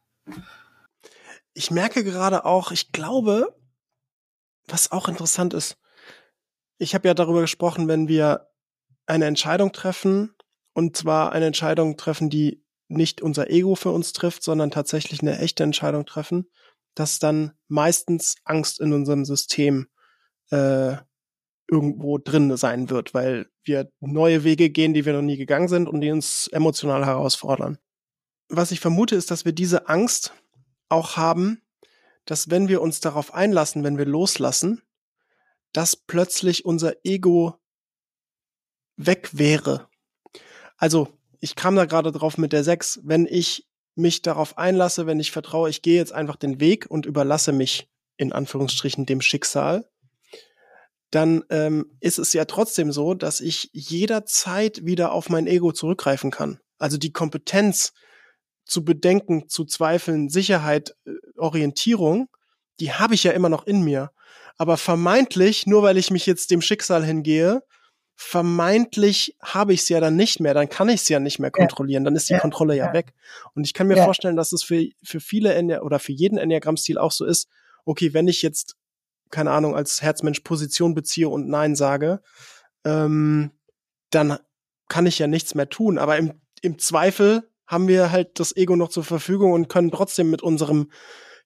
[1.54, 3.56] Ich merke gerade auch, ich glaube,
[4.68, 5.78] was auch interessant ist,
[6.78, 8.48] ich habe ja darüber gesprochen, wenn wir
[9.06, 10.36] eine Entscheidung treffen,
[10.74, 15.40] und zwar eine Entscheidung treffen, die nicht unser Ego für uns trifft, sondern tatsächlich eine
[15.40, 16.50] echte Entscheidung treffen,
[16.94, 19.88] dass dann meistens Angst in unserem System
[20.52, 20.98] äh,
[21.68, 25.88] irgendwo drin sein wird, weil wir neue Wege gehen, die wir noch nie gegangen sind
[25.88, 27.80] und die uns emotional herausfordern.
[28.50, 30.34] Was ich vermute, ist, dass wir diese Angst
[30.90, 31.64] auch haben,
[32.26, 34.84] dass wenn wir uns darauf einlassen, wenn wir loslassen,
[35.74, 37.60] dass plötzlich unser Ego
[38.98, 39.88] weg wäre.
[40.78, 41.10] Also,
[41.40, 43.02] ich kam da gerade drauf mit der 6.
[43.04, 47.06] Wenn ich mich darauf einlasse, wenn ich vertraue, ich gehe jetzt einfach den Weg und
[47.06, 49.86] überlasse mich in Anführungsstrichen dem Schicksal,
[51.12, 56.32] dann ähm, ist es ja trotzdem so, dass ich jederzeit wieder auf mein Ego zurückgreifen
[56.32, 56.60] kann.
[56.78, 57.94] Also die Kompetenz
[58.66, 62.28] zu bedenken, zu zweifeln, Sicherheit, äh, Orientierung,
[62.80, 64.12] die habe ich ja immer noch in mir.
[64.58, 67.64] Aber vermeintlich, nur weil ich mich jetzt dem Schicksal hingehe,
[68.16, 71.52] vermeintlich habe ich es ja dann nicht mehr, dann kann ich es ja nicht mehr
[71.52, 72.40] kontrollieren, dann ist die ja.
[72.40, 73.14] Kontrolle ja, ja, weg.
[73.54, 74.06] Und ich kann mir ja.
[74.06, 77.50] vorstellen, dass es für, für viele Enia oder für jeden Enneagramm-Stil auch so ist,
[77.84, 78.78] okay, wenn ich jetzt,
[79.32, 82.22] keine Ahnung, als Herzmensch Position beziehe und Nein sage,
[82.86, 83.52] ähm,
[84.12, 84.38] dann
[84.88, 85.98] kann ich ja nichts mehr tun.
[85.98, 90.30] Aber im, im Zweifel haben wir halt das Ego noch zur Verfügung und können trotzdem
[90.30, 90.90] mit unserem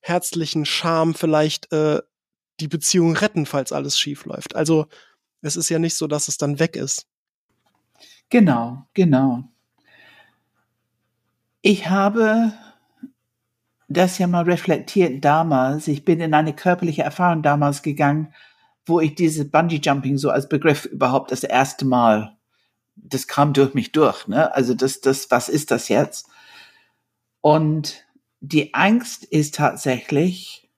[0.02, 2.00] herzlichen Charme vielleicht äh,
[2.60, 4.54] die Beziehung retten, falls alles schief läuft.
[4.54, 4.86] Also
[5.42, 7.06] es ist ja nicht so, dass es dann weg ist.
[8.28, 9.44] Genau, genau.
[11.62, 12.52] Ich habe
[13.88, 15.88] das ja mal reflektiert damals.
[15.88, 18.32] Ich bin in eine körperliche Erfahrung damals gegangen,
[18.86, 22.36] wo ich diese Bungee Jumping so als Begriff überhaupt das erste Mal,
[22.96, 24.54] das kam durch mich durch, ne?
[24.54, 26.28] Also das, das, was ist das jetzt?
[27.40, 28.04] Und
[28.40, 30.69] die Angst ist tatsächlich,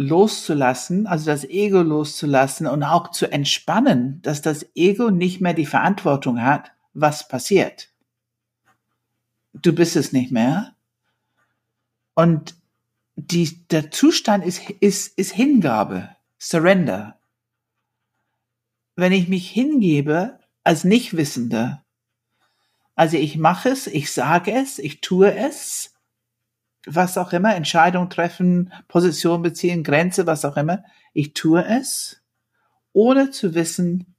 [0.00, 5.66] loszulassen, also das Ego loszulassen und auch zu entspannen, dass das Ego nicht mehr die
[5.66, 7.90] Verantwortung hat, was passiert.
[9.52, 10.74] Du bist es nicht mehr.
[12.14, 12.54] Und
[13.16, 16.08] die, der Zustand ist, ist, ist Hingabe,
[16.38, 17.18] Surrender.
[18.96, 21.84] Wenn ich mich hingebe als Nichtwissender,
[22.94, 25.94] also ich mache es, ich sage es, ich tue es,
[26.86, 30.84] was auch immer, Entscheidung treffen, Position beziehen, Grenze, was auch immer.
[31.12, 32.22] Ich tue es,
[32.92, 34.14] ohne zu wissen,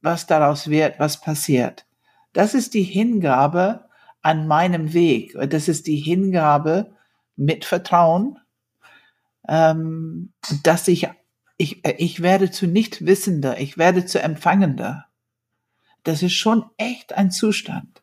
[0.00, 1.86] was daraus wird, was passiert.
[2.32, 3.88] Das ist die Hingabe
[4.22, 5.36] an meinem Weg.
[5.50, 6.92] Das ist die Hingabe
[7.36, 8.38] mit Vertrauen,
[9.48, 10.32] ähm,
[10.62, 11.08] dass ich,
[11.56, 15.06] ich, ich werde zu Nichtwissender, ich werde zu Empfangender.
[16.04, 18.02] Das ist schon echt ein Zustand.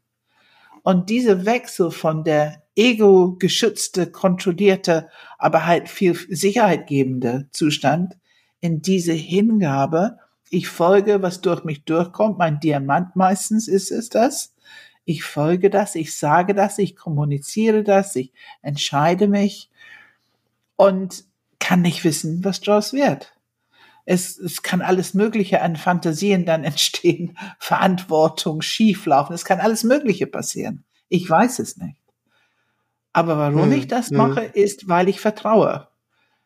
[0.83, 8.17] Und diese Wechsel von der ego-geschützte, kontrollierte, aber halt viel Sicherheit gebende Zustand
[8.61, 10.17] in diese Hingabe.
[10.49, 12.37] Ich folge, was durch mich durchkommt.
[12.37, 14.55] Mein Diamant meistens ist es das.
[15.03, 18.31] Ich folge das, ich sage das, ich kommuniziere das, ich
[18.61, 19.69] entscheide mich
[20.75, 21.25] und
[21.59, 23.33] kann nicht wissen, was daraus wird.
[24.05, 30.27] Es, es kann alles Mögliche an Fantasien dann entstehen, Verantwortung, schieflaufen, es kann alles Mögliche
[30.27, 30.85] passieren.
[31.09, 31.97] Ich weiß es nicht.
[33.19, 34.17] Aber warum hm, ich das hm.
[34.17, 35.89] mache, ist, weil ich vertraue.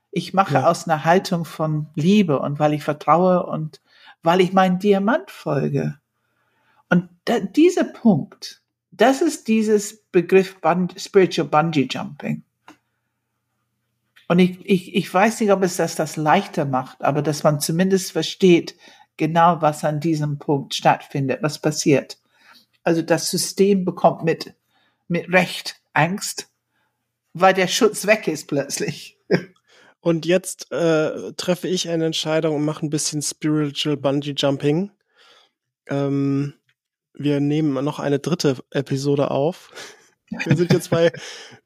[0.10, 0.68] Ich mache ja.
[0.68, 3.80] aus einer Haltung von Liebe und weil ich vertraue und
[4.24, 6.00] weil ich meinen Diamant folge.
[6.90, 12.44] Und da, dieser Punkt, das ist dieses Begriff Bund, Spiritual Bungee Jumping.
[14.28, 17.60] Und ich, ich, ich weiß nicht, ob es das das leichter macht, aber dass man
[17.60, 18.76] zumindest versteht,
[19.18, 22.18] genau was an diesem Punkt stattfindet, was passiert.
[22.84, 24.56] Also das System bekommt mit,
[25.08, 26.50] mit Recht Angst
[27.34, 29.18] weil der Schutz weg ist plötzlich.
[30.00, 34.92] Und jetzt äh, treffe ich eine Entscheidung und mache ein bisschen Spiritual Bungee Jumping.
[35.88, 36.56] Ähm,
[37.14, 39.72] wir nehmen noch eine dritte Episode auf.
[40.46, 41.12] Wir sind jetzt bei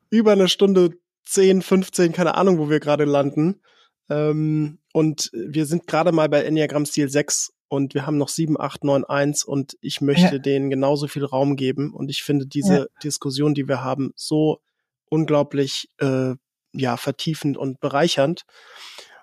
[0.09, 0.89] über eine Stunde
[1.25, 3.61] 10, 15, keine Ahnung, wo wir gerade landen.
[4.09, 8.59] Ähm, und wir sind gerade mal bei Enneagram Stil 6 und wir haben noch 7,
[8.59, 10.39] 8, 9, 1 und ich möchte ja.
[10.39, 12.85] denen genauso viel Raum geben und ich finde diese ja.
[13.03, 14.59] Diskussion, die wir haben, so
[15.09, 16.35] unglaublich äh,
[16.73, 18.45] ja vertiefend und bereichernd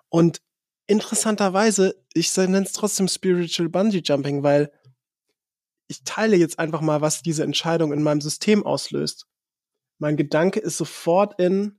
[0.08, 0.40] und
[0.86, 4.70] interessanterweise, ich nenne es trotzdem Spiritual Bungee Jumping, weil
[5.88, 9.26] ich teile jetzt einfach mal, was diese Entscheidung in meinem System auslöst.
[9.98, 11.78] Mein Gedanke ist sofort in,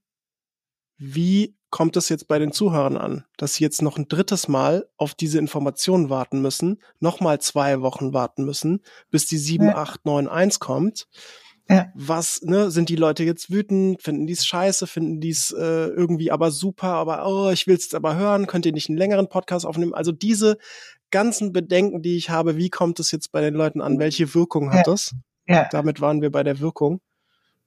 [0.98, 4.88] wie kommt es jetzt bei den Zuhörern an, dass sie jetzt noch ein drittes Mal
[4.98, 10.66] auf diese Informationen warten müssen, nochmal zwei Wochen warten müssen, bis die 7891 ja.
[10.66, 11.08] kommt.
[11.68, 11.88] Ja.
[11.96, 15.88] Was, ne, sind die Leute jetzt wütend, finden die es scheiße, finden die es äh,
[15.88, 19.30] irgendwie aber super, aber oh, ich will es aber hören, könnt ihr nicht einen längeren
[19.30, 19.94] Podcast aufnehmen?
[19.94, 20.58] Also diese
[21.10, 24.70] ganzen Bedenken, die ich habe, wie kommt es jetzt bei den Leuten an, welche Wirkung
[24.70, 24.92] hat ja.
[24.92, 25.16] das?
[25.48, 25.68] Ja.
[25.72, 27.02] Damit waren wir bei der Wirkung.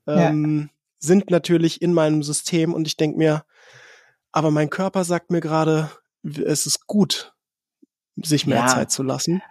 [0.07, 0.75] Ähm, ja.
[1.01, 3.45] Sind natürlich in meinem System und ich denke mir,
[4.31, 5.91] aber mein Körper sagt mir gerade,
[6.23, 7.33] es ist gut,
[8.17, 8.67] sich mehr ja.
[8.67, 9.43] Zeit zu lassen.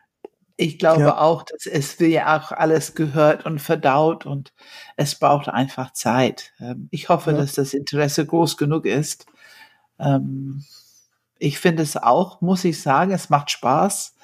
[0.59, 1.17] Ich glaube ja.
[1.19, 4.53] auch, dass es will ja auch alles gehört und verdaut und
[4.95, 6.53] es braucht einfach Zeit.
[6.59, 7.37] Ähm, ich hoffe, ja.
[7.37, 9.27] dass das Interesse groß genug ist.
[9.99, 10.65] Ähm,
[11.37, 14.15] ich finde es auch, muss ich sagen, es macht Spaß.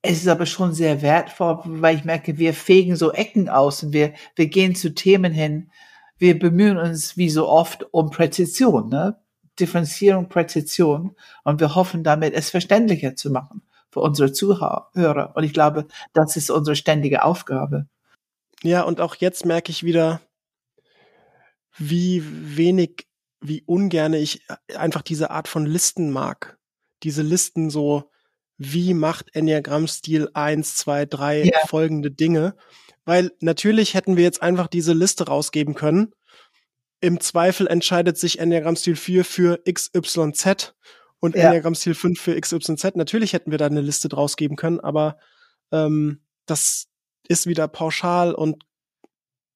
[0.00, 3.92] Es ist aber schon sehr wertvoll, weil ich merke, wir fegen so Ecken aus und
[3.92, 5.70] wir, wir gehen zu Themen hin.
[6.16, 9.18] Wir bemühen uns wie so oft um Präzision, ne?
[9.60, 11.14] Differenzierung, Präzision
[11.44, 15.32] und wir hoffen damit, es verständlicher zu machen für unsere Zuhörer.
[15.34, 17.86] Und ich glaube, das ist unsere ständige Aufgabe.
[18.62, 20.20] Ja, und auch jetzt merke ich wieder,
[21.76, 22.22] wie
[22.56, 23.06] wenig,
[23.40, 24.42] wie ungern ich
[24.76, 26.58] einfach diese Art von Listen mag.
[27.04, 28.10] Diese Listen so,
[28.56, 31.58] wie macht Enneagramm-Stil eins, zwei, drei ja.
[31.66, 32.56] folgende Dinge.
[33.04, 36.12] Weil natürlich hätten wir jetzt einfach diese Liste rausgeben können.
[37.00, 40.74] Im Zweifel entscheidet sich Enneagramm-Stil 4 für XYZ
[41.20, 41.48] und ja.
[41.48, 42.96] Enneagram Stil 5 für XYZ.
[42.96, 45.18] Natürlich hätten wir da eine Liste draus geben können, aber
[45.72, 46.86] ähm, das
[47.28, 48.64] ist wieder pauschal und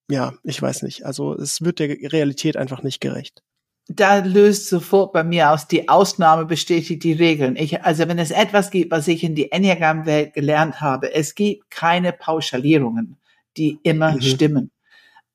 [0.09, 1.05] ja, ich weiß nicht.
[1.05, 3.41] Also es wird der Realität einfach nicht gerecht.
[3.87, 7.55] Da löst sofort bei mir aus, die Ausnahme bestätigt die Regeln.
[7.57, 11.69] Ich, also wenn es etwas gibt, was ich in die Enneagram-Welt gelernt habe, es gibt
[11.69, 13.17] keine Pauschalierungen,
[13.57, 14.21] die immer mhm.
[14.21, 14.71] stimmen.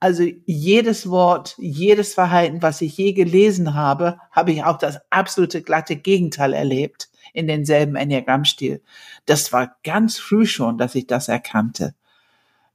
[0.00, 5.60] Also jedes Wort, jedes Verhalten, was ich je gelesen habe, habe ich auch das absolute
[5.62, 8.80] glatte Gegenteil erlebt in denselben Enneagrammstil.
[9.26, 11.94] Das war ganz früh schon, dass ich das erkannte.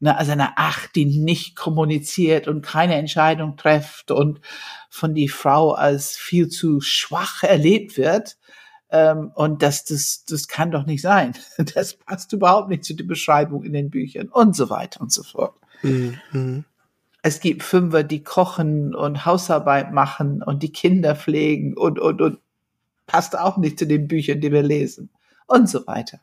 [0.02, 4.42] Ne, also eine Acht, die nicht kommuniziert und keine Entscheidung trifft und
[4.90, 8.38] von die Frau als viel zu schwach erlebt wird.
[8.90, 11.36] Ähm, und das, das, das kann doch nicht sein.
[11.74, 15.24] Das passt überhaupt nicht zu der Beschreibung in den Büchern und so weiter und so
[15.24, 15.56] fort.
[15.84, 16.66] Mhm
[17.24, 22.40] es gibt Fünfer, die kochen und Hausarbeit machen und die Kinder pflegen und, und, und
[23.08, 25.10] passt auch nicht zu den Büchern, die wir lesen
[25.48, 26.20] und so weiter.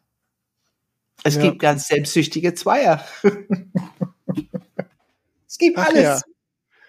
[1.24, 1.42] Es ja.
[1.42, 3.04] gibt ganz selbstsüchtige Zweier.
[5.48, 6.02] es gibt Ach alles.
[6.02, 6.20] Ja.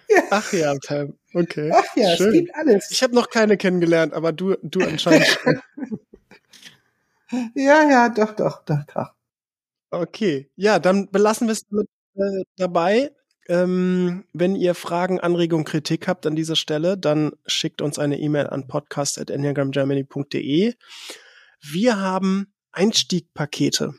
[0.09, 0.23] Ja.
[0.29, 1.13] Ach ja, Tam.
[1.33, 1.71] Okay.
[1.73, 2.27] Ach ja, Schön.
[2.27, 2.91] es gibt alles.
[2.91, 5.39] Ich habe noch keine kennengelernt, aber du, du anscheinend
[7.55, 9.13] ja, ja, doch, doch, doch, doch.
[9.89, 10.49] Okay.
[10.57, 11.61] Ja, dann belassen wir es
[12.15, 13.11] äh, dabei.
[13.47, 18.47] Ähm, wenn ihr Fragen, Anregungen, Kritik habt an dieser Stelle, dann schickt uns eine E-Mail
[18.47, 20.73] an podcast.enneagramgermany.de.
[21.61, 23.93] Wir haben Einstiegpakete.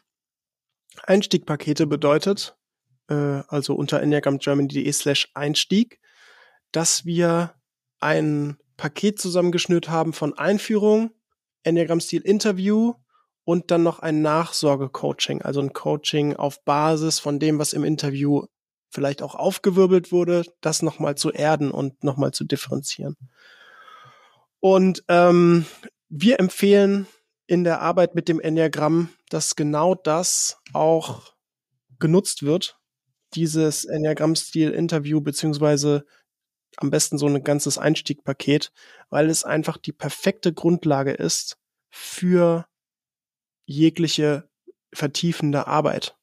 [1.02, 2.56] Einstiegpakete bedeutet,
[3.08, 6.00] äh, also unter enneagramgermany.de slash Einstieg,
[6.70, 7.54] dass wir
[8.00, 11.10] ein Paket zusammengeschnürt haben von Einführung,
[11.62, 12.94] Enneagram-Stil Interview
[13.44, 18.46] und dann noch ein Nachsorge-Coaching, also ein Coaching auf Basis von dem, was im Interview
[18.92, 23.16] vielleicht auch aufgewirbelt wurde, das nochmal zu erden und nochmal zu differenzieren.
[24.60, 25.66] Und ähm,
[26.08, 27.06] wir empfehlen
[27.46, 31.32] in der Arbeit mit dem Enneagramm, dass genau das auch
[31.98, 32.78] genutzt wird,
[33.34, 36.04] dieses Enneagramm-Stil-Interview beziehungsweise
[36.76, 38.72] am besten so ein ganzes Einstiegpaket,
[39.10, 41.58] weil es einfach die perfekte Grundlage ist
[41.90, 42.66] für
[43.66, 44.48] jegliche
[44.92, 46.16] vertiefende Arbeit.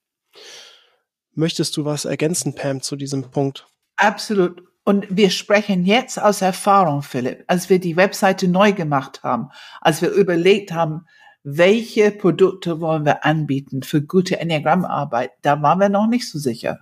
[1.40, 3.66] Möchtest du was ergänzen, Pam, zu diesem Punkt?
[3.96, 4.62] Absolut.
[4.84, 9.48] Und wir sprechen jetzt aus Erfahrung, Philipp, als wir die Webseite neu gemacht haben,
[9.80, 11.06] als wir überlegt haben,
[11.44, 16.80] welche Produkte wollen wir anbieten für gute Enneagrammarbeit, da waren wir noch nicht so sicher.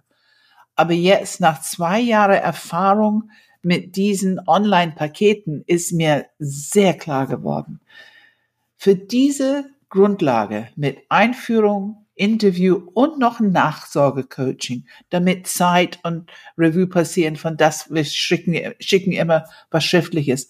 [0.76, 3.30] Aber jetzt nach zwei Jahren Erfahrung
[3.62, 7.80] mit diesen Online-Paketen ist mir sehr klar geworden.
[8.76, 17.35] Für diese Grundlage mit Einführung, Interview und noch ein Nachsorgecoaching, damit Zeit und Review passieren
[17.35, 20.49] von das, wir schicken, schicken immer was Schriftliches.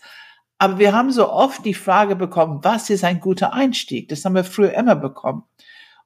[0.57, 4.09] Aber wir haben so oft die Frage bekommen, was ist ein guter Einstieg?
[4.09, 5.43] Das haben wir früher immer bekommen.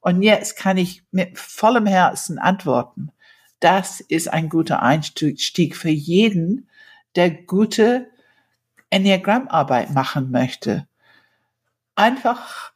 [0.02, 3.12] Und jetzt kann ich mit vollem Herzen antworten.
[3.60, 6.68] Das ist ein guter Einstieg für jeden,
[7.16, 8.08] der gute
[8.90, 10.88] Enneagrammarbeit machen möchte.
[11.96, 12.71] Einfach,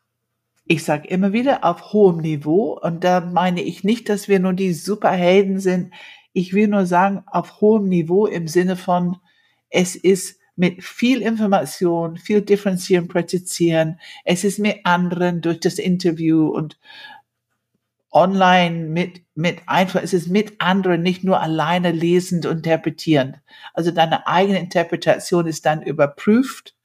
[0.66, 2.80] ich sage immer wieder, auf hohem Niveau.
[2.82, 5.94] Und da meine ich nicht, dass wir nur die Superhelden sind.
[6.34, 9.18] Ich will nur sagen, auf hohem Niveau im Sinne von,
[9.70, 14.00] es ist mit viel Information, viel differenzieren, präzisieren.
[14.24, 16.80] Es ist mit anderen durch das Interview und
[18.12, 23.42] online mit, mit einfach, es ist mit anderen, nicht nur alleine lesend und interpretierend.
[23.74, 26.76] Also deine eigene Interpretation ist dann überprüft.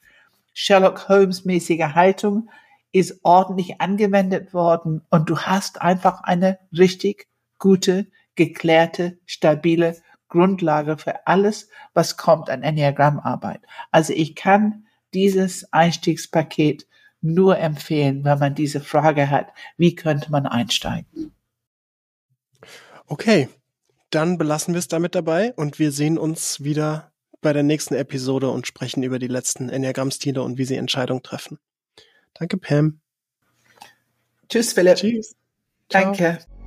[0.52, 2.50] Sherlock Holmes mäßige Haltung
[2.92, 9.96] ist ordentlich angewendet worden und du hast einfach eine richtig gute, geklärte, stabile
[10.28, 13.60] Grundlage für alles, was kommt an Enneagrammarbeit.
[13.90, 16.86] Also ich kann dieses Einstiegspaket
[17.20, 21.32] nur empfehlen, wenn man diese Frage hat, wie könnte man einsteigen?
[23.06, 23.48] Okay,
[24.10, 28.50] dann belassen wir es damit dabei und wir sehen uns wieder bei der nächsten Episode
[28.50, 31.58] und sprechen über die letzten Enneagramm-Stile und wie sie Entscheidungen treffen.
[32.34, 33.00] Danke, Pam.
[34.48, 34.96] Tschüss, Philipp.
[34.96, 35.36] Tschüss.
[35.88, 36.38] Danke.
[36.38, 36.59] Ciao.